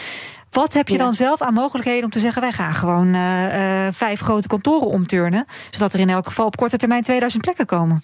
Wat 0.50 0.72
heb 0.72 0.88
je 0.88 0.98
dan 0.98 1.14
zelf 1.14 1.42
aan 1.42 1.54
mogelijkheden 1.54 2.04
om 2.04 2.10
te 2.10 2.20
zeggen: 2.20 2.42
wij 2.42 2.52
gaan 2.52 2.74
gewoon 2.74 3.14
uh, 3.14 3.44
uh, 3.44 3.86
vijf 3.92 4.20
grote 4.20 4.48
kantoren 4.48 4.86
omturnen, 4.86 5.46
zodat 5.70 5.94
er 5.94 6.00
in 6.00 6.10
elk 6.10 6.26
geval 6.26 6.46
op 6.46 6.56
korte 6.56 6.76
termijn 6.76 7.02
2000 7.02 7.42
plekken 7.42 7.66
komen? 7.66 8.02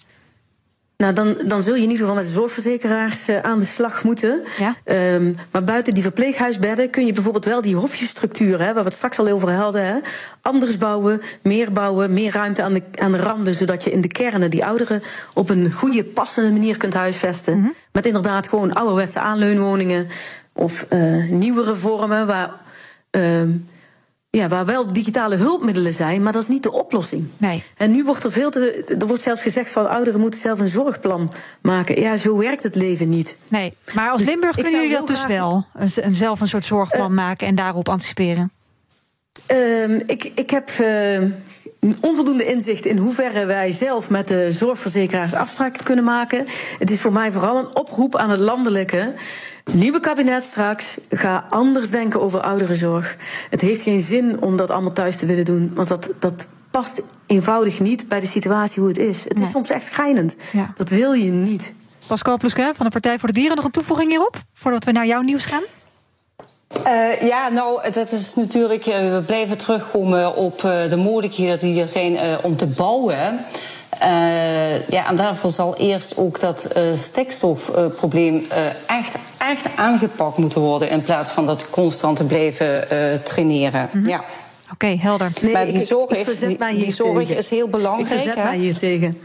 Nou, 0.97 1.13
dan, 1.13 1.37
dan 1.45 1.61
zul 1.61 1.75
je 1.75 1.81
in 1.81 1.89
ieder 1.89 1.97
geval 1.97 2.15
met 2.15 2.25
de 2.25 2.31
zorgverzekeraars 2.31 3.29
uh, 3.29 3.39
aan 3.39 3.59
de 3.59 3.65
slag 3.65 4.03
moeten. 4.03 4.41
Ja? 4.57 4.75
Um, 5.13 5.35
maar 5.51 5.63
buiten 5.63 5.93
die 5.93 6.03
verpleeghuisbedden 6.03 6.89
kun 6.89 7.05
je 7.05 7.13
bijvoorbeeld 7.13 7.45
wel 7.45 7.61
die 7.61 7.75
hofjestructuur, 7.75 8.59
hè, 8.59 8.65
waar 8.65 8.83
we 8.83 8.89
het 8.89 8.93
straks 8.93 9.19
al 9.19 9.27
over 9.27 9.51
hadden, 9.51 9.85
hè, 9.85 9.99
anders 10.41 10.77
bouwen, 10.77 11.21
meer 11.41 11.71
bouwen, 11.71 12.13
meer 12.13 12.31
ruimte 12.31 12.63
aan 12.63 12.73
de, 12.73 12.83
aan 12.95 13.11
de 13.11 13.17
randen, 13.17 13.55
zodat 13.55 13.83
je 13.83 13.91
in 13.91 14.01
de 14.01 14.07
kernen 14.07 14.49
die 14.49 14.65
ouderen 14.65 15.01
op 15.33 15.49
een 15.49 15.71
goede, 15.71 16.03
passende 16.03 16.51
manier 16.51 16.77
kunt 16.77 16.93
huisvesten. 16.93 17.57
Mm 17.57 17.63
-hmm. 17.63 17.73
Met 17.91 18.05
inderdaad 18.05 18.47
gewoon 18.47 18.73
ouderwetse 18.73 19.19
aanleunwoningen 19.19 20.07
of 20.53 20.85
uh, 20.89 21.29
nieuwere 21.29 21.75
vormen 21.75 22.27
waar. 22.27 22.51
Uh, 23.11 23.41
ja, 24.29 24.47
waar 24.47 24.65
wel 24.65 24.93
digitale 24.93 25.35
hulpmiddelen 25.35 25.93
zijn, 25.93 26.23
maar 26.23 26.33
dat 26.33 26.41
is 26.41 26.47
niet 26.47 26.63
de 26.63 26.71
oplossing. 26.71 27.27
Nee. 27.37 27.63
En 27.77 27.91
nu 27.91 28.03
wordt 28.03 28.23
er 28.23 28.31
veel 28.31 28.49
te. 28.49 28.95
Er 28.99 29.07
wordt 29.07 29.21
zelfs 29.21 29.41
gezegd 29.41 29.71
van 29.71 29.89
ouderen 29.89 30.19
moeten 30.19 30.39
zelf 30.39 30.59
een 30.59 30.67
zorgplan 30.67 31.31
maken. 31.61 32.01
Ja, 32.01 32.17
zo 32.17 32.37
werkt 32.37 32.63
het 32.63 32.75
leven 32.75 33.09
niet. 33.09 33.35
Nee, 33.47 33.73
maar 33.93 34.09
als 34.09 34.21
dus 34.21 34.29
Limburg 34.29 34.55
kunnen 34.55 34.71
jullie 34.71 34.95
dat 34.95 35.07
dus 35.07 35.25
wel? 35.25 35.65
Een, 35.73 36.15
zelf 36.15 36.41
een 36.41 36.47
soort 36.47 36.65
zorgplan 36.65 37.09
uh, 37.09 37.15
maken 37.15 37.47
en 37.47 37.55
daarop 37.55 37.89
anticiperen? 37.89 38.51
Uh, 39.51 39.99
ik, 39.99 40.31
ik 40.35 40.49
heb 40.49 40.69
uh, 40.81 41.21
onvoldoende 42.01 42.45
inzicht 42.45 42.85
in 42.85 42.97
hoeverre 42.97 43.45
wij 43.45 43.71
zelf 43.71 44.09
met 44.09 44.27
de 44.27 44.51
zorgverzekeraars 44.51 45.33
afspraken 45.33 45.83
kunnen 45.83 46.03
maken. 46.03 46.45
Het 46.79 46.91
is 46.91 46.99
voor 46.99 47.13
mij 47.13 47.31
vooral 47.31 47.57
een 47.57 47.75
oproep 47.75 48.15
aan 48.15 48.29
het 48.29 48.39
landelijke. 48.39 49.13
Nieuwe 49.71 49.99
kabinet 49.99 50.43
straks, 50.43 50.97
ga 51.09 51.45
anders 51.49 51.89
denken 51.89 52.21
over 52.21 52.41
ouderenzorg. 52.41 53.17
Het 53.49 53.61
heeft 53.61 53.81
geen 53.81 53.99
zin 53.99 54.41
om 54.41 54.57
dat 54.57 54.69
allemaal 54.69 54.93
thuis 54.93 55.15
te 55.15 55.25
willen 55.25 55.45
doen, 55.45 55.71
want 55.75 55.87
dat, 55.87 56.09
dat 56.19 56.47
past 56.71 57.01
eenvoudig 57.25 57.79
niet 57.79 58.07
bij 58.07 58.19
de 58.19 58.27
situatie 58.27 58.79
hoe 58.79 58.89
het 58.89 58.97
is. 58.97 59.23
Het 59.23 59.39
is 59.39 59.49
soms 59.49 59.69
echt 59.69 59.85
schijnend. 59.85 60.35
Ja. 60.51 60.73
Dat 60.75 60.89
wil 60.89 61.13
je 61.13 61.31
niet. 61.31 61.73
Pascal 62.07 62.37
Plusquin 62.37 62.75
van 62.75 62.85
de 62.85 62.91
Partij 62.91 63.19
voor 63.19 63.27
de 63.27 63.33
Dieren, 63.33 63.55
nog 63.55 63.65
een 63.65 63.71
toevoeging 63.71 64.09
hierop, 64.09 64.35
voordat 64.53 64.83
we 64.83 64.91
naar 64.91 65.05
jouw 65.05 65.21
nieuws 65.21 65.45
gaan? 65.45 65.63
Uh, 66.87 67.21
ja, 67.21 67.49
nou, 67.49 67.91
dat 67.91 68.11
is 68.11 68.35
natuurlijk. 68.35 68.85
Uh, 68.85 68.95
we 68.95 69.23
blijven 69.25 69.57
terugkomen 69.57 70.35
op 70.35 70.63
uh, 70.63 70.89
de 70.89 70.95
mogelijkheden 70.95 71.59
die 71.59 71.81
er 71.81 71.87
zijn 71.87 72.37
om 72.43 72.55
te 72.55 72.65
bouwen. 72.65 73.39
Uh, 74.01 74.87
ja, 74.89 75.07
en 75.07 75.15
daarvoor 75.15 75.51
zal 75.51 75.75
eerst 75.75 76.17
ook 76.17 76.39
dat 76.39 76.67
uh, 76.77 76.95
stikstofprobleem 76.95 78.35
uh, 78.35 78.65
echt, 78.97 79.17
echt 79.47 79.67
aangepakt 79.75 80.37
moeten 80.37 80.61
worden. 80.61 80.89
In 80.89 81.01
plaats 81.01 81.29
van 81.29 81.45
dat 81.45 81.69
constant 81.69 82.17
te 82.17 82.23
blijven 82.23 82.87
traineren. 83.23 83.89
Mm 83.93 84.01
-hmm. 84.01 84.09
Ja. 84.09 84.17
Oké, 84.17 84.25
okay, 84.73 84.97
helder. 85.01 85.31
Nee, 85.41 85.53
maar 85.53 85.65
die 85.65 85.85
zorg, 85.85 86.11
ik, 86.11 86.27
ik 86.27 86.39
die, 86.39 86.57
die, 86.57 86.79
die 86.79 86.91
zorg 86.91 87.29
is 87.29 87.49
heel 87.49 87.67
belangrijk. 87.67 88.09
Ik 88.09 88.15
verzet 88.15 88.35
hè? 88.35 88.43
mij 88.43 88.57
hier 88.57 88.77
tegen. 88.77 89.17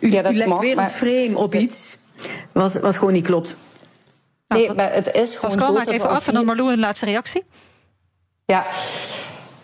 U, 0.00 0.12
ja, 0.12 0.30
u 0.30 0.34
legt 0.34 0.48
mag, 0.48 0.60
weer 0.60 0.78
een 0.78 0.86
frame 0.86 1.38
op 1.38 1.54
iets 1.54 1.96
wat, 2.52 2.72
wat 2.72 2.96
gewoon 2.96 3.12
niet 3.12 3.26
klopt. 3.26 3.56
Nou, 4.48 4.60
nee, 4.60 4.74
maar 4.74 4.92
het 4.92 5.12
is 5.12 5.34
gewoon. 5.34 5.56
Pascal, 5.56 5.72
maak 5.74 5.86
even 5.86 6.08
af 6.08 6.26
en 6.28 6.34
dan 6.34 6.44
Marlou 6.44 6.72
een 6.72 6.78
laatste 6.78 7.04
reactie. 7.04 7.44
Ja. 8.46 8.66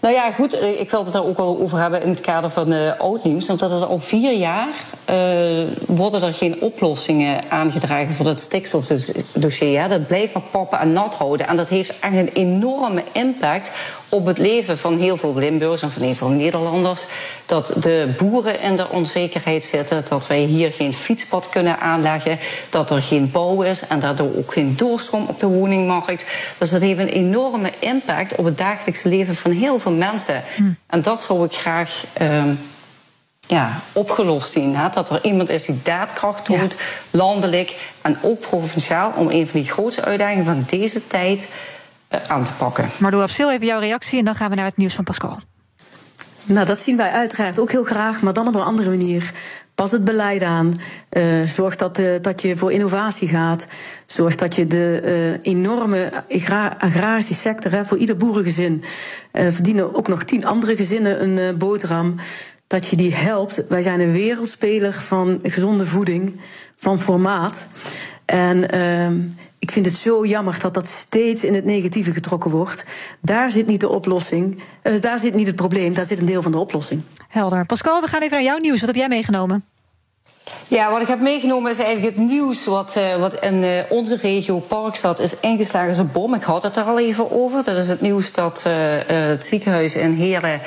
Nou 0.00 0.14
ja, 0.14 0.30
goed, 0.30 0.58
eh, 0.58 0.80
ik 0.80 0.90
wil 0.90 1.04
het 1.04 1.12
daar 1.12 1.24
ook 1.24 1.36
wel 1.36 1.58
over 1.60 1.78
hebben 1.78 2.02
in 2.02 2.08
het 2.08 2.20
kader 2.20 2.50
van 2.50 2.72
uh, 2.72 2.92
oud-nieuws. 2.98 3.46
Want 3.46 3.58
dat 3.58 3.70
het 3.70 3.86
al 3.86 3.98
vier 3.98 4.32
jaar 4.32 4.68
uh, 5.10 5.64
worden 5.86 6.22
er 6.22 6.34
geen 6.34 6.60
oplossingen 6.60 7.50
aangedragen 7.50 8.14
voor 8.14 8.24
dat 8.24 8.40
stikstofdossier. 8.40 9.88
Dat 9.88 10.06
blijft 10.06 10.34
maar 10.34 10.42
pappen 10.50 10.78
en 10.78 10.92
nat 10.92 11.14
houden. 11.14 11.48
En 11.48 11.56
dat 11.56 11.68
heeft 11.68 11.98
echt 12.00 12.14
een 12.14 12.30
enorme 12.32 13.02
impact 13.12 13.70
op 14.08 14.26
het 14.26 14.38
leven 14.38 14.78
van 14.78 14.98
heel 14.98 15.16
veel 15.16 15.34
Limburgers 15.34 15.82
en 15.82 15.90
van 15.90 16.02
heel 16.02 16.14
veel 16.14 16.28
Nederlanders. 16.28 17.04
Dat 17.46 17.74
de 17.80 18.14
boeren 18.16 18.60
in 18.60 18.76
de 18.76 18.88
onzekerheid 18.88 19.64
zitten, 19.64 20.04
dat 20.08 20.26
wij 20.26 20.40
hier 20.40 20.72
geen 20.72 20.94
fietspad 20.94 21.48
kunnen 21.48 21.80
aanleggen, 21.80 22.38
dat 22.70 22.90
er 22.90 23.02
geen 23.02 23.30
bouw 23.30 23.62
is 23.62 23.86
en 23.86 24.00
daardoor 24.00 24.36
ook 24.36 24.52
geen 24.52 24.76
doorstroom 24.76 25.26
op 25.26 25.40
de 25.40 25.46
woningmarkt. 25.46 26.24
Dus 26.58 26.70
dat 26.70 26.80
heeft 26.80 26.98
een 26.98 27.08
enorme 27.08 27.70
impact 27.78 28.34
op 28.34 28.44
het 28.44 28.58
dagelijkse 28.58 29.08
leven 29.08 29.34
van 29.34 29.50
heel 29.50 29.78
veel 29.78 29.92
mensen. 29.92 30.42
Hm. 30.56 30.62
En 30.86 31.02
dat 31.02 31.20
zou 31.20 31.44
ik 31.44 31.52
graag. 31.52 32.04
Uh, 32.20 32.42
ja, 33.48 33.80
opgelost 33.92 34.52
zien. 34.52 34.76
Hè? 34.76 34.88
Dat 34.90 35.10
er 35.10 35.24
iemand 35.24 35.48
is 35.48 35.64
die 35.64 35.80
daadkracht 35.82 36.44
toont, 36.44 36.76
landelijk 37.10 37.76
en 38.02 38.18
ook 38.22 38.40
provinciaal, 38.40 39.12
om 39.16 39.30
een 39.30 39.48
van 39.48 39.60
die 39.60 39.70
grootste 39.70 40.04
uitdagingen 40.04 40.44
van 40.44 40.64
deze 40.66 41.06
tijd 41.06 41.48
aan 42.26 42.44
te 42.44 42.52
pakken. 42.52 42.88
Maar 42.98 43.10
doe 43.10 43.22
Absil 43.22 43.52
even 43.52 43.66
jouw 43.66 43.80
reactie 43.80 44.18
en 44.18 44.24
dan 44.24 44.34
gaan 44.34 44.50
we 44.50 44.56
naar 44.56 44.64
het 44.64 44.76
nieuws 44.76 44.94
van 44.94 45.04
Pascal. 45.04 45.38
Nou, 46.44 46.66
dat 46.66 46.80
zien 46.80 46.96
wij 46.96 47.10
uiteraard 47.10 47.58
ook 47.58 47.70
heel 47.70 47.84
graag, 47.84 48.22
maar 48.22 48.32
dan 48.32 48.48
op 48.48 48.54
een 48.54 48.60
andere 48.60 48.88
manier. 48.88 49.32
Pas 49.74 49.90
het 49.90 50.04
beleid 50.04 50.42
aan. 50.42 50.80
Uh, 51.10 51.42
zorg 51.42 51.76
dat, 51.76 51.98
uh, 51.98 52.14
dat 52.20 52.42
je 52.42 52.56
voor 52.56 52.72
innovatie 52.72 53.28
gaat. 53.28 53.66
Zorg 54.06 54.34
dat 54.34 54.54
je 54.54 54.66
de 54.66 55.00
uh, 55.04 55.52
enorme 55.52 56.24
agra 56.28 56.76
agrarische 56.78 57.34
sector, 57.34 57.72
hè, 57.72 57.84
voor 57.84 57.96
ieder 57.96 58.16
boerengezin, 58.16 58.84
verdienen 59.32 59.94
ook 59.94 60.08
nog 60.08 60.22
tien 60.22 60.46
andere 60.46 60.76
gezinnen 60.76 61.22
een 61.22 61.58
boterham. 61.58 62.14
Dat 62.66 62.86
je 62.86 62.96
die 62.96 63.14
helpt. 63.14 63.64
Wij 63.68 63.82
zijn 63.82 64.00
een 64.00 64.12
wereldspeler 64.12 64.94
van 64.94 65.38
gezonde 65.42 65.86
voeding, 65.86 66.40
van 66.76 67.00
formaat. 67.00 67.66
En 68.30 68.70
ehm, 68.70 69.20
ik 69.58 69.70
vind 69.70 69.86
het 69.86 69.94
zo 69.94 70.26
jammer 70.26 70.58
dat 70.60 70.74
dat 70.74 70.86
steeds 70.86 71.44
in 71.44 71.54
het 71.54 71.64
negatieve 71.64 72.12
getrokken 72.12 72.50
wordt. 72.50 72.84
Daar 73.20 73.50
zit 73.50 73.66
niet 73.66 73.80
de 73.80 73.88
oplossing. 73.88 74.62
Uh, 74.82 75.00
daar 75.00 75.18
zit 75.18 75.34
niet 75.34 75.46
het 75.46 75.56
probleem, 75.56 75.94
daar 75.94 76.04
zit 76.04 76.18
een 76.18 76.26
deel 76.26 76.42
van 76.42 76.52
de 76.52 76.58
oplossing. 76.58 77.02
Helder. 77.28 77.66
Pascal, 77.66 78.00
we 78.00 78.06
gaan 78.06 78.22
even 78.22 78.36
naar 78.36 78.46
jouw 78.46 78.58
nieuws. 78.58 78.78
Wat 78.78 78.88
heb 78.88 78.96
jij 78.96 79.08
meegenomen? 79.08 79.64
Ja, 80.68 80.90
wat 80.90 81.00
ik 81.00 81.06
heb 81.06 81.20
meegenomen 81.20 81.70
is 81.70 81.78
eigenlijk 81.78 82.16
het 82.16 82.26
nieuws 82.26 82.64
wat, 82.64 82.94
uh, 82.98 83.16
wat 83.16 83.34
in 83.34 83.62
uh, 83.62 83.82
onze 83.88 84.16
regio 84.16 84.58
Parkstad 84.58 85.20
is 85.20 85.40
ingeslagen 85.40 85.88
als 85.88 85.98
een 85.98 86.12
bom. 86.12 86.34
Ik 86.34 86.42
had 86.42 86.62
het 86.62 86.76
er 86.76 86.82
al 86.82 86.98
even 86.98 87.30
over. 87.30 87.64
Dat 87.64 87.76
is 87.76 87.88
het 87.88 88.00
nieuws 88.00 88.32
dat 88.32 88.64
uh, 88.66 88.72
het 89.06 89.44
ziekenhuis 89.44 89.94
in 89.94 90.12
Heren 90.12 90.60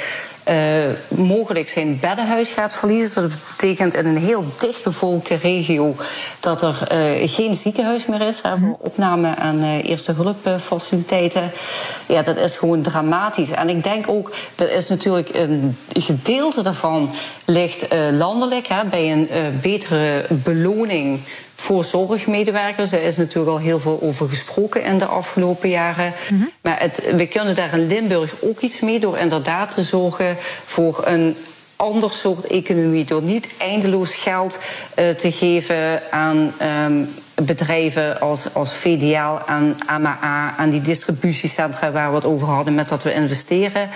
mogelijk 1.08 1.70
zijn 1.70 2.00
beddenhuis 2.02 2.50
gaat 2.50 2.74
verliezen. 2.74 3.22
Dat 3.22 3.39
betekent 3.58 3.94
in 3.94 4.06
een 4.06 4.18
heel 4.18 4.46
dichtbevolkte 4.60 5.36
regio 5.36 5.96
dat 6.39 6.62
er 6.62 6.88
uh, 6.92 7.30
geen 7.30 7.54
ziekenhuis 7.54 8.06
meer 8.06 8.22
is 8.22 8.42
hè, 8.42 8.58
voor 8.58 8.78
opname 8.80 9.36
aan 9.36 9.64
uh, 9.64 9.84
eerste 9.84 10.14
hulpfaciliteiten. 10.14 11.52
Ja, 12.06 12.22
dat 12.22 12.38
is 12.38 12.58
gewoon 12.58 12.82
dramatisch. 12.82 13.52
En 13.52 13.70
ik 13.70 13.84
denk 13.84 14.06
ook, 14.08 14.32
dat 14.56 14.70
is 14.70 14.88
natuurlijk 14.88 15.30
een 15.34 15.78
gedeelte 15.94 16.62
daarvan 16.62 17.12
ligt 17.46 17.88
landelijk 18.12 18.68
hè, 18.68 18.84
bij 18.86 19.12
een 19.12 19.30
betere 19.62 20.26
beloning 20.30 21.20
voor 21.62 21.84
zorgmedewerkers. 21.84 22.91
Er 22.91 23.03
is 23.03 23.18
natuurlijk 23.18 23.51
al 23.51 23.59
heel 23.59 23.80
veel 23.80 23.99
over 24.01 24.30
gesproken 24.30 24.84
in 24.84 24.97
de 24.97 25.05
afgelopen 25.05 25.70
jaren. 25.70 26.14
Maar 26.62 26.80
het, 26.80 27.16
we 27.16 27.28
kunnen 27.28 27.55
daar 27.55 27.74
in 27.74 27.88
Limburg 27.88 28.36
ook 28.41 28.59
iets 28.59 28.80
mee 28.80 28.99
door 28.99 29.18
inderdaad 29.18 29.74
te 29.74 29.84
zorgen 29.84 30.38
voor 30.66 31.01
een 31.05 31.36
ander 31.76 32.12
soort 32.12 32.45
economie. 32.45 33.05
Door 33.05 33.22
niet 33.22 33.47
eindeloos 33.57 34.16
geld 34.16 34.59
uh, 34.99 35.09
te 35.09 35.32
geven 35.32 36.12
aan 36.12 36.53
um, 36.86 37.09
bedrijven 37.45 38.20
als, 38.20 38.53
als 38.53 38.74
VDL, 38.74 39.45
aan 39.45 39.76
AMA, 39.86 40.18
aan 40.57 40.70
die 40.70 40.82
distributiecentra 40.82 41.91
waar 41.91 42.09
we 42.09 42.16
het 42.16 42.26
over 42.26 42.47
hadden, 42.47 42.76
met 42.76 42.89
dat 42.89 43.03
we 43.03 43.14
investeren 43.14 43.89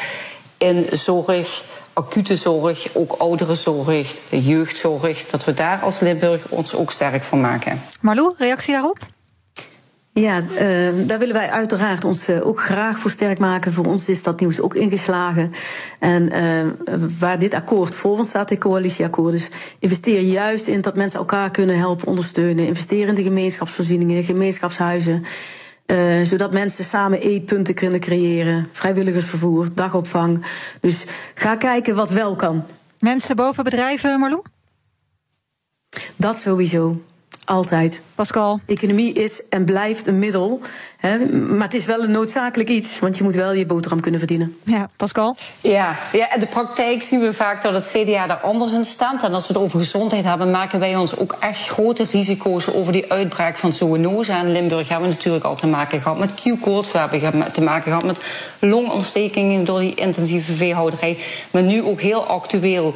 in 0.57 0.88
zorg 0.91 1.63
acute 1.96 2.36
zorg, 2.36 2.88
ook 2.93 3.12
ouderenzorg, 3.12 4.20
jeugdzorg, 4.30 5.26
dat 5.26 5.46
we 5.46 5.54
daar 5.54 5.80
als 5.80 6.00
Limburg 6.00 6.48
ons 6.50 6.76
ook 6.76 6.91
sterk 6.91 7.24
van 7.24 7.41
maken. 7.41 7.82
Marlou, 8.02 8.34
reactie 8.38 8.74
daarop? 8.74 8.98
Ja, 10.12 10.41
uh, 10.41 11.08
daar 11.08 11.20
willen 11.20 11.34
wij 11.34 11.50
uiteraard 11.50 12.06
ons 12.06 12.30
uh, 12.30 12.48
ook 12.48 12.62
graag 12.62 12.98
voor 13.00 13.12
sterk 13.12 13.39
maken. 13.39 13.72
Voor 13.72 13.86
ons 13.86 14.10
is 14.10 14.24
dat 14.24 14.39
nieuws 14.39 14.60
ook 14.60 14.76
ingeslagen. 14.76 15.52
En 16.00 16.32
uh, 16.34 17.00
waar 17.20 17.39
dit 17.39 17.54
akkoord 17.54 17.96
voor 17.96 18.16
van 18.16 18.26
staat, 18.26 18.48
dit 18.48 18.60
coalitieakkoord, 18.60 19.32
dus 19.32 19.50
investeer 19.80 20.22
juist 20.22 20.68
in 20.68 20.82
dat 20.82 20.96
mensen 20.96 21.20
elkaar 21.20 21.52
kunnen 21.52 21.78
helpen 21.78 22.08
ondersteunen. 22.08 22.68
Investeer 22.68 23.08
in 23.08 23.16
de 23.16 23.24
gemeenschapsvoorzieningen, 23.24 24.24
gemeenschapshuizen. 24.24 25.26
Uh, 25.86 26.23
zodat 26.23 26.53
mensen 26.53 26.83
samen 26.86 27.19
eetpunten 27.19 27.73
kunnen 27.73 27.99
creëren. 27.99 28.67
Vrijwilligersvervoer, 28.71 29.75
dagopvang. 29.75 30.45
Dus 30.81 31.05
ga 31.36 31.55
kijken 31.55 31.95
wat 31.95 32.09
wel 32.09 32.36
kan. 32.36 32.63
Mensen 32.99 33.36
boven 33.36 33.63
bedrijven, 33.63 34.19
Marlou? 34.19 34.41
Dat 36.15 36.38
sowieso. 36.38 37.01
Altijd. 37.46 38.02
Pascal. 38.16 38.60
Economie 38.66 39.14
is 39.14 39.48
en 39.50 39.66
blijft 39.66 40.08
een 40.08 40.20
middel. 40.20 40.62
Hè, 40.98 41.26
maar 41.39 41.64
het 41.64 41.74
is 41.74 41.86
wel 41.86 42.04
een 42.04 42.12
noodzakelijk 42.12 42.70
iets, 42.70 43.00
want 43.00 43.18
je 43.18 43.24
moet 43.24 43.36
wel 43.36 43.54
je 43.54 43.66
boterham 43.66 44.00
kunnen 44.00 44.20
verdienen. 44.20 44.58
Ja, 44.64 44.89
Pascal? 44.98 45.36
Ja, 45.62 45.96
ja 46.12 46.34
in 46.34 46.39
de 46.39 46.48
praktijk 46.48 47.02
zien 47.02 47.20
we 47.20 47.34
vaak 47.34 47.62
dat 47.62 47.74
het 47.74 47.93
CDA 47.93 48.28
daar 48.28 48.38
anders 48.38 48.74
in 48.74 48.86
staat. 48.86 49.24
En 49.24 49.34
als 49.34 49.48
we 49.48 49.54
het 49.54 49.62
over 49.62 49.80
gezondheid 49.80 50.24
hebben, 50.24 50.52
maken 50.52 50.80
wij 50.80 50.96
ons 50.96 51.18
ook 51.18 51.36
echt 51.39 51.68
grote 51.68 52.06
risico's 52.12 52.74
over 52.74 52.93
die 52.93 53.12
uitbraak 53.12 53.58
van 53.58 53.74
zoonose. 53.74 54.32
In 54.32 54.52
Limburg 54.52 54.89
hebben 54.89 55.08
we 55.08 55.14
natuurlijk 55.14 55.46
al 55.46 55.56
te 55.56 55.68
maken 55.68 56.02
gehad 56.02 56.20
met 56.20 56.34
Q-koorts. 56.34 56.91
We 56.91 56.98
hebben 56.98 57.52
te 57.52 57.62
maken 57.62 57.84
gehad 57.84 58.04
met 58.04 58.20
longontstekingen 58.60 59.66
door 59.66 59.80
die 59.80 59.96
intensieve 59.96 60.52
veehouderij. 60.52 61.18
Maar 61.52 61.64
nu 61.64 61.84
ook 61.84 62.02
heel 62.02 62.24
actueel 62.26 62.96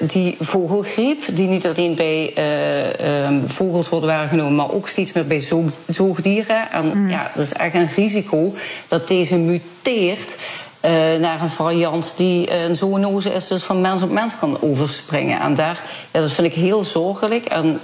die 0.00 0.36
vogelgriep, 0.40 1.22
die 1.32 1.48
niet 1.48 1.66
alleen 1.66 1.94
bij 1.94 2.32
uh, 2.38 3.26
um, 3.26 3.48
vogels 3.48 3.88
wordt 3.88 4.06
waargenomen, 4.06 4.54
maar 4.54 4.70
ook 4.70 4.88
steeds 4.88 5.12
meer 5.12 5.26
bij 5.26 5.40
zoog, 5.40 5.70
zoogdieren. 5.88 6.70
En 6.70 6.98
mm. 6.98 7.08
ja, 7.08 7.30
dat 7.34 7.44
is 7.44 7.52
echt 7.52 7.74
een 7.74 7.88
risico 7.96 8.54
dat 8.88 9.08
deze 9.08 9.36
muteert. 9.36 10.36
Uh, 10.84 10.90
naar 11.20 11.42
een 11.42 11.50
variant 11.50 12.12
die 12.16 12.60
een 12.60 12.76
zoonose 12.76 13.32
is, 13.32 13.46
dus 13.48 13.62
van 13.62 13.80
mens 13.80 14.02
op 14.02 14.10
mens 14.10 14.38
kan 14.38 14.58
overspringen. 14.60 15.40
En 15.40 15.54
daar, 15.54 15.80
ja, 16.12 16.20
dat 16.20 16.32
vind 16.32 16.46
ik 16.46 16.54
heel 16.54 16.84
zorgelijk. 16.84 17.44
En 17.44 17.80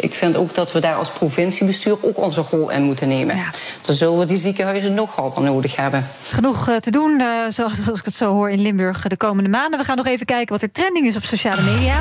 ik 0.00 0.14
vind 0.14 0.36
ook 0.36 0.54
dat 0.54 0.72
we 0.72 0.80
daar 0.80 0.94
als 0.94 1.10
provinciebestuur 1.10 1.96
ook 2.00 2.18
onze 2.18 2.44
rol 2.50 2.70
in 2.70 2.82
moeten 2.82 3.08
nemen. 3.08 3.36
Ja. 3.36 3.50
Dan 3.82 3.94
zullen 3.94 4.18
we 4.18 4.24
die 4.24 4.36
ziekenhuizen 4.36 4.94
nogal 4.94 5.32
nodig 5.40 5.76
hebben. 5.76 6.06
Genoeg 6.22 6.70
te 6.80 6.90
doen, 6.90 7.20
uh, 7.20 7.26
zoals, 7.56 7.78
ik 7.78 8.04
het 8.04 8.14
zo 8.14 8.32
hoor 8.32 8.50
in 8.50 8.60
Limburg 8.60 9.02
de 9.02 9.16
komende 9.16 9.50
maanden. 9.50 9.78
We 9.78 9.84
gaan 9.84 9.96
nog 9.96 10.06
even 10.06 10.26
kijken 10.26 10.52
wat 10.52 10.62
er 10.62 10.72
trending 10.72 11.06
is 11.06 11.16
op 11.16 11.24
sociale 11.24 11.62
media. 11.62 12.00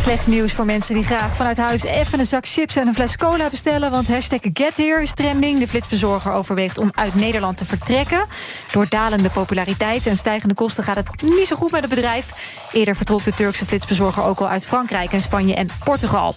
Slecht 0.00 0.26
nieuws 0.26 0.52
voor 0.52 0.64
mensen 0.64 0.94
die 0.94 1.04
graag 1.04 1.36
vanuit 1.36 1.56
huis 1.56 1.82
even 1.82 2.18
een 2.18 2.26
zak 2.26 2.46
chips 2.46 2.76
en 2.76 2.86
een 2.86 2.94
fles 2.94 3.16
cola 3.16 3.48
bestellen. 3.48 3.90
Want 3.90 4.08
hashtag 4.08 4.38
GetHere 4.52 5.02
is 5.02 5.12
trending. 5.12 5.58
De 5.58 5.68
flitsbezorger 5.68 6.32
overweegt 6.32 6.78
om 6.78 6.90
uit 6.94 7.14
Nederland 7.14 7.56
te 7.56 7.64
vertrekken. 7.64 8.24
Door 8.72 8.86
dalende 8.88 9.30
populariteit 9.30 10.06
en 10.06 10.16
stijgende 10.16 10.54
kosten 10.54 10.84
gaat 10.84 10.96
het 10.96 11.22
niet 11.22 11.46
zo 11.46 11.56
goed 11.56 11.70
met 11.70 11.80
het 11.80 11.90
bedrijf. 11.90 12.26
Eerder 12.72 12.96
vertrok 12.96 13.24
de 13.24 13.34
Turkse 13.34 13.66
flitsbezorger 13.66 14.24
ook 14.24 14.40
al 14.40 14.48
uit 14.48 14.64
Frankrijk 14.64 15.12
en 15.12 15.20
Spanje 15.20 15.54
en 15.54 15.66
Portugal. 15.84 16.34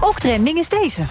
Ook 0.00 0.18
trending 0.20 0.58
is 0.58 0.68
deze. 0.68 1.02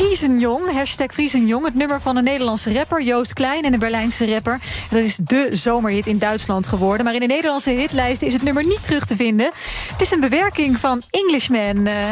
Friesenjong, 0.00 0.72
hashtag 0.72 1.12
Friesenjong. 1.12 1.64
Het 1.64 1.74
nummer 1.74 2.00
van 2.00 2.16
een 2.16 2.24
Nederlandse 2.24 2.72
rapper, 2.72 3.02
Joost 3.02 3.32
Klein... 3.32 3.64
en 3.64 3.72
een 3.72 3.78
Berlijnse 3.78 4.32
rapper. 4.32 4.58
Dat 4.90 5.02
is 5.02 5.16
de 5.16 5.48
zomerhit 5.52 6.06
in 6.06 6.18
Duitsland 6.18 6.66
geworden. 6.66 7.04
Maar 7.04 7.14
in 7.14 7.20
de 7.20 7.26
Nederlandse 7.26 7.70
hitlijsten 7.70 8.26
is 8.26 8.32
het 8.32 8.42
nummer 8.42 8.66
niet 8.66 8.82
terug 8.82 9.06
te 9.06 9.16
vinden. 9.16 9.50
Het 9.92 10.00
is 10.00 10.10
een 10.10 10.20
bewerking 10.20 10.78
van 10.78 11.02
Englishman. 11.10 11.76
Uh, 11.88 12.08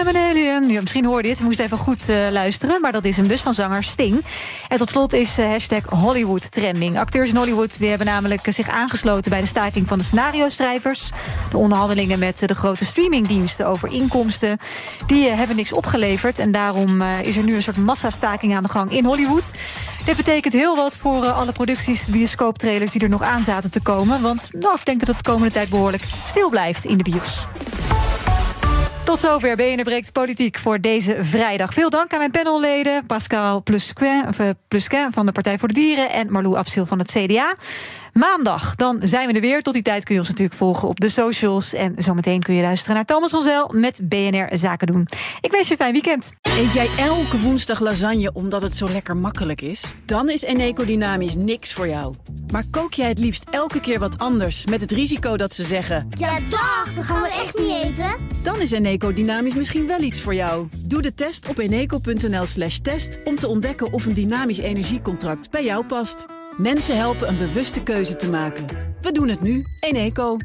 I'm 0.00 0.06
an 0.06 0.16
alien. 0.16 0.66
Misschien 0.80 1.04
hoorde 1.04 1.22
je 1.22 1.28
het, 1.28 1.38
je 1.38 1.44
moest 1.44 1.58
even 1.58 1.78
goed 1.78 2.08
uh, 2.08 2.16
luisteren. 2.30 2.80
Maar 2.80 2.92
dat 2.92 3.04
is 3.04 3.16
hem 3.16 3.28
dus 3.28 3.40
van 3.40 3.54
zanger 3.54 3.84
Sting. 3.84 4.24
En 4.68 4.78
tot 4.78 4.90
slot 4.90 5.12
is 5.12 5.38
uh, 5.38 5.46
hashtag 5.46 5.84
Hollywood 5.84 6.52
trending. 6.52 6.98
Acteurs 6.98 7.28
in 7.28 7.36
Hollywood 7.36 7.78
die 7.78 7.88
hebben 7.88 8.06
namelijk 8.06 8.46
zich 8.48 8.68
aangesloten... 8.68 9.30
bij 9.30 9.40
de 9.40 9.46
staking 9.46 9.88
van 9.88 9.98
de 9.98 10.04
scenario-schrijvers. 10.04 11.10
De 11.50 11.56
onderhandelingen 11.56 12.18
met 12.18 12.42
de 12.46 12.54
grote 12.54 12.84
streamingdiensten 12.84 13.66
over 13.66 13.92
inkomsten... 13.92 14.58
die 15.06 15.28
hebben 15.28 15.56
niks 15.56 15.72
opgeleverd 15.72 16.38
en 16.38 16.52
daarom 16.52 17.02
is 17.26 17.36
er 17.36 17.42
nu 17.42 17.54
een 17.54 17.62
soort 17.62 17.76
massastaking 17.76 18.54
aan 18.54 18.62
de 18.62 18.68
gang 18.68 18.90
in 18.90 19.04
Hollywood. 19.04 19.54
Dit 20.04 20.16
betekent 20.16 20.52
heel 20.52 20.76
wat 20.76 20.96
voor 20.96 21.24
uh, 21.24 21.38
alle 21.38 21.52
producties, 21.52 22.06
bioscooptrailers 22.06 22.92
die 22.92 23.00
er 23.00 23.08
nog 23.08 23.22
aan 23.22 23.44
zaten 23.44 23.70
te 23.70 23.80
komen. 23.80 24.22
Want 24.22 24.48
nou, 24.52 24.74
ik 24.74 24.84
denk 24.84 24.98
dat 24.98 25.08
het 25.08 25.24
de 25.24 25.30
komende 25.30 25.52
tijd 25.52 25.68
behoorlijk 25.68 26.02
stil 26.26 26.50
blijft 26.50 26.84
in 26.84 26.96
de 26.96 27.10
bios. 27.10 27.46
Tot 29.04 29.20
zover 29.20 29.56
BNR 29.56 29.82
Breekt 29.82 30.12
Politiek 30.12 30.58
voor 30.58 30.80
deze 30.80 31.16
vrijdag. 31.20 31.72
Veel 31.72 31.90
dank 31.90 32.12
aan 32.12 32.18
mijn 32.18 32.30
panelleden 32.30 33.06
Pascal 33.06 33.62
Plusquin, 33.62 34.24
Plusquin 34.68 35.12
van 35.12 35.26
de 35.26 35.32
Partij 35.32 35.58
voor 35.58 35.68
de 35.68 35.74
Dieren... 35.74 36.10
en 36.10 36.32
Marlou 36.32 36.56
Absil 36.56 36.86
van 36.86 36.98
het 36.98 37.10
CDA. 37.10 37.54
Maandag, 38.16 38.74
dan 38.74 38.98
zijn 39.02 39.28
we 39.28 39.34
er 39.34 39.40
weer. 39.40 39.62
Tot 39.62 39.74
die 39.74 39.82
tijd 39.82 40.04
kun 40.04 40.14
je 40.14 40.20
ons 40.20 40.28
natuurlijk 40.28 40.56
volgen 40.56 40.88
op 40.88 41.00
de 41.00 41.08
socials. 41.08 41.74
En 41.74 41.94
zometeen 41.98 42.42
kun 42.42 42.54
je 42.54 42.62
luisteren 42.62 42.94
naar 42.94 43.04
Thomas 43.04 43.30
van 43.30 43.42
Zel 43.42 43.70
met 43.74 44.00
BNR 44.08 44.48
Zaken 44.50 44.86
doen. 44.86 45.08
Ik 45.40 45.50
wens 45.50 45.66
je 45.66 45.70
een 45.70 45.78
fijn 45.78 45.92
weekend. 45.92 46.32
Eet 46.42 46.72
jij 46.72 46.88
elke 46.98 47.40
woensdag 47.40 47.80
lasagne 47.80 48.32
omdat 48.32 48.62
het 48.62 48.76
zo 48.76 48.88
lekker 48.88 49.16
makkelijk 49.16 49.60
is? 49.60 49.94
Dan 50.04 50.30
is 50.30 50.42
Eneco 50.42 50.84
Dynamisch 50.84 51.34
niks 51.34 51.72
voor 51.72 51.88
jou. 51.88 52.14
Maar 52.52 52.64
kook 52.70 52.94
jij 52.94 53.08
het 53.08 53.18
liefst 53.18 53.44
elke 53.50 53.80
keer 53.80 53.98
wat 53.98 54.18
anders... 54.18 54.66
met 54.66 54.80
het 54.80 54.90
risico 54.90 55.36
dat 55.36 55.54
ze 55.54 55.62
zeggen... 55.62 56.08
Ja, 56.10 56.38
dag, 56.48 56.88
dat 56.94 57.04
gaan 57.04 57.22
we 57.22 57.28
echt 57.28 57.58
niet 57.58 57.82
eten. 57.82 58.16
Dan 58.42 58.60
is 58.60 58.70
Eneco 58.70 59.12
Dynamisch 59.12 59.54
misschien 59.54 59.86
wel 59.86 60.00
iets 60.00 60.22
voor 60.22 60.34
jou. 60.34 60.68
Doe 60.86 61.02
de 61.02 61.14
test 61.14 61.48
op 61.48 61.58
eneco.nl 61.58 62.46
slash 62.46 62.78
test... 62.78 63.18
om 63.24 63.36
te 63.36 63.48
ontdekken 63.48 63.92
of 63.92 64.06
een 64.06 64.14
dynamisch 64.14 64.58
energiecontract 64.58 65.50
bij 65.50 65.64
jou 65.64 65.84
past. 65.84 66.26
Mensen 66.56 66.96
helpen 66.96 67.28
een 67.28 67.38
bewuste 67.38 67.82
keuze 67.82 68.16
te 68.16 68.30
maken. 68.30 68.64
We 69.00 69.12
doen 69.12 69.28
het 69.28 69.40
nu. 69.40 69.64
Eneco. 69.80 70.36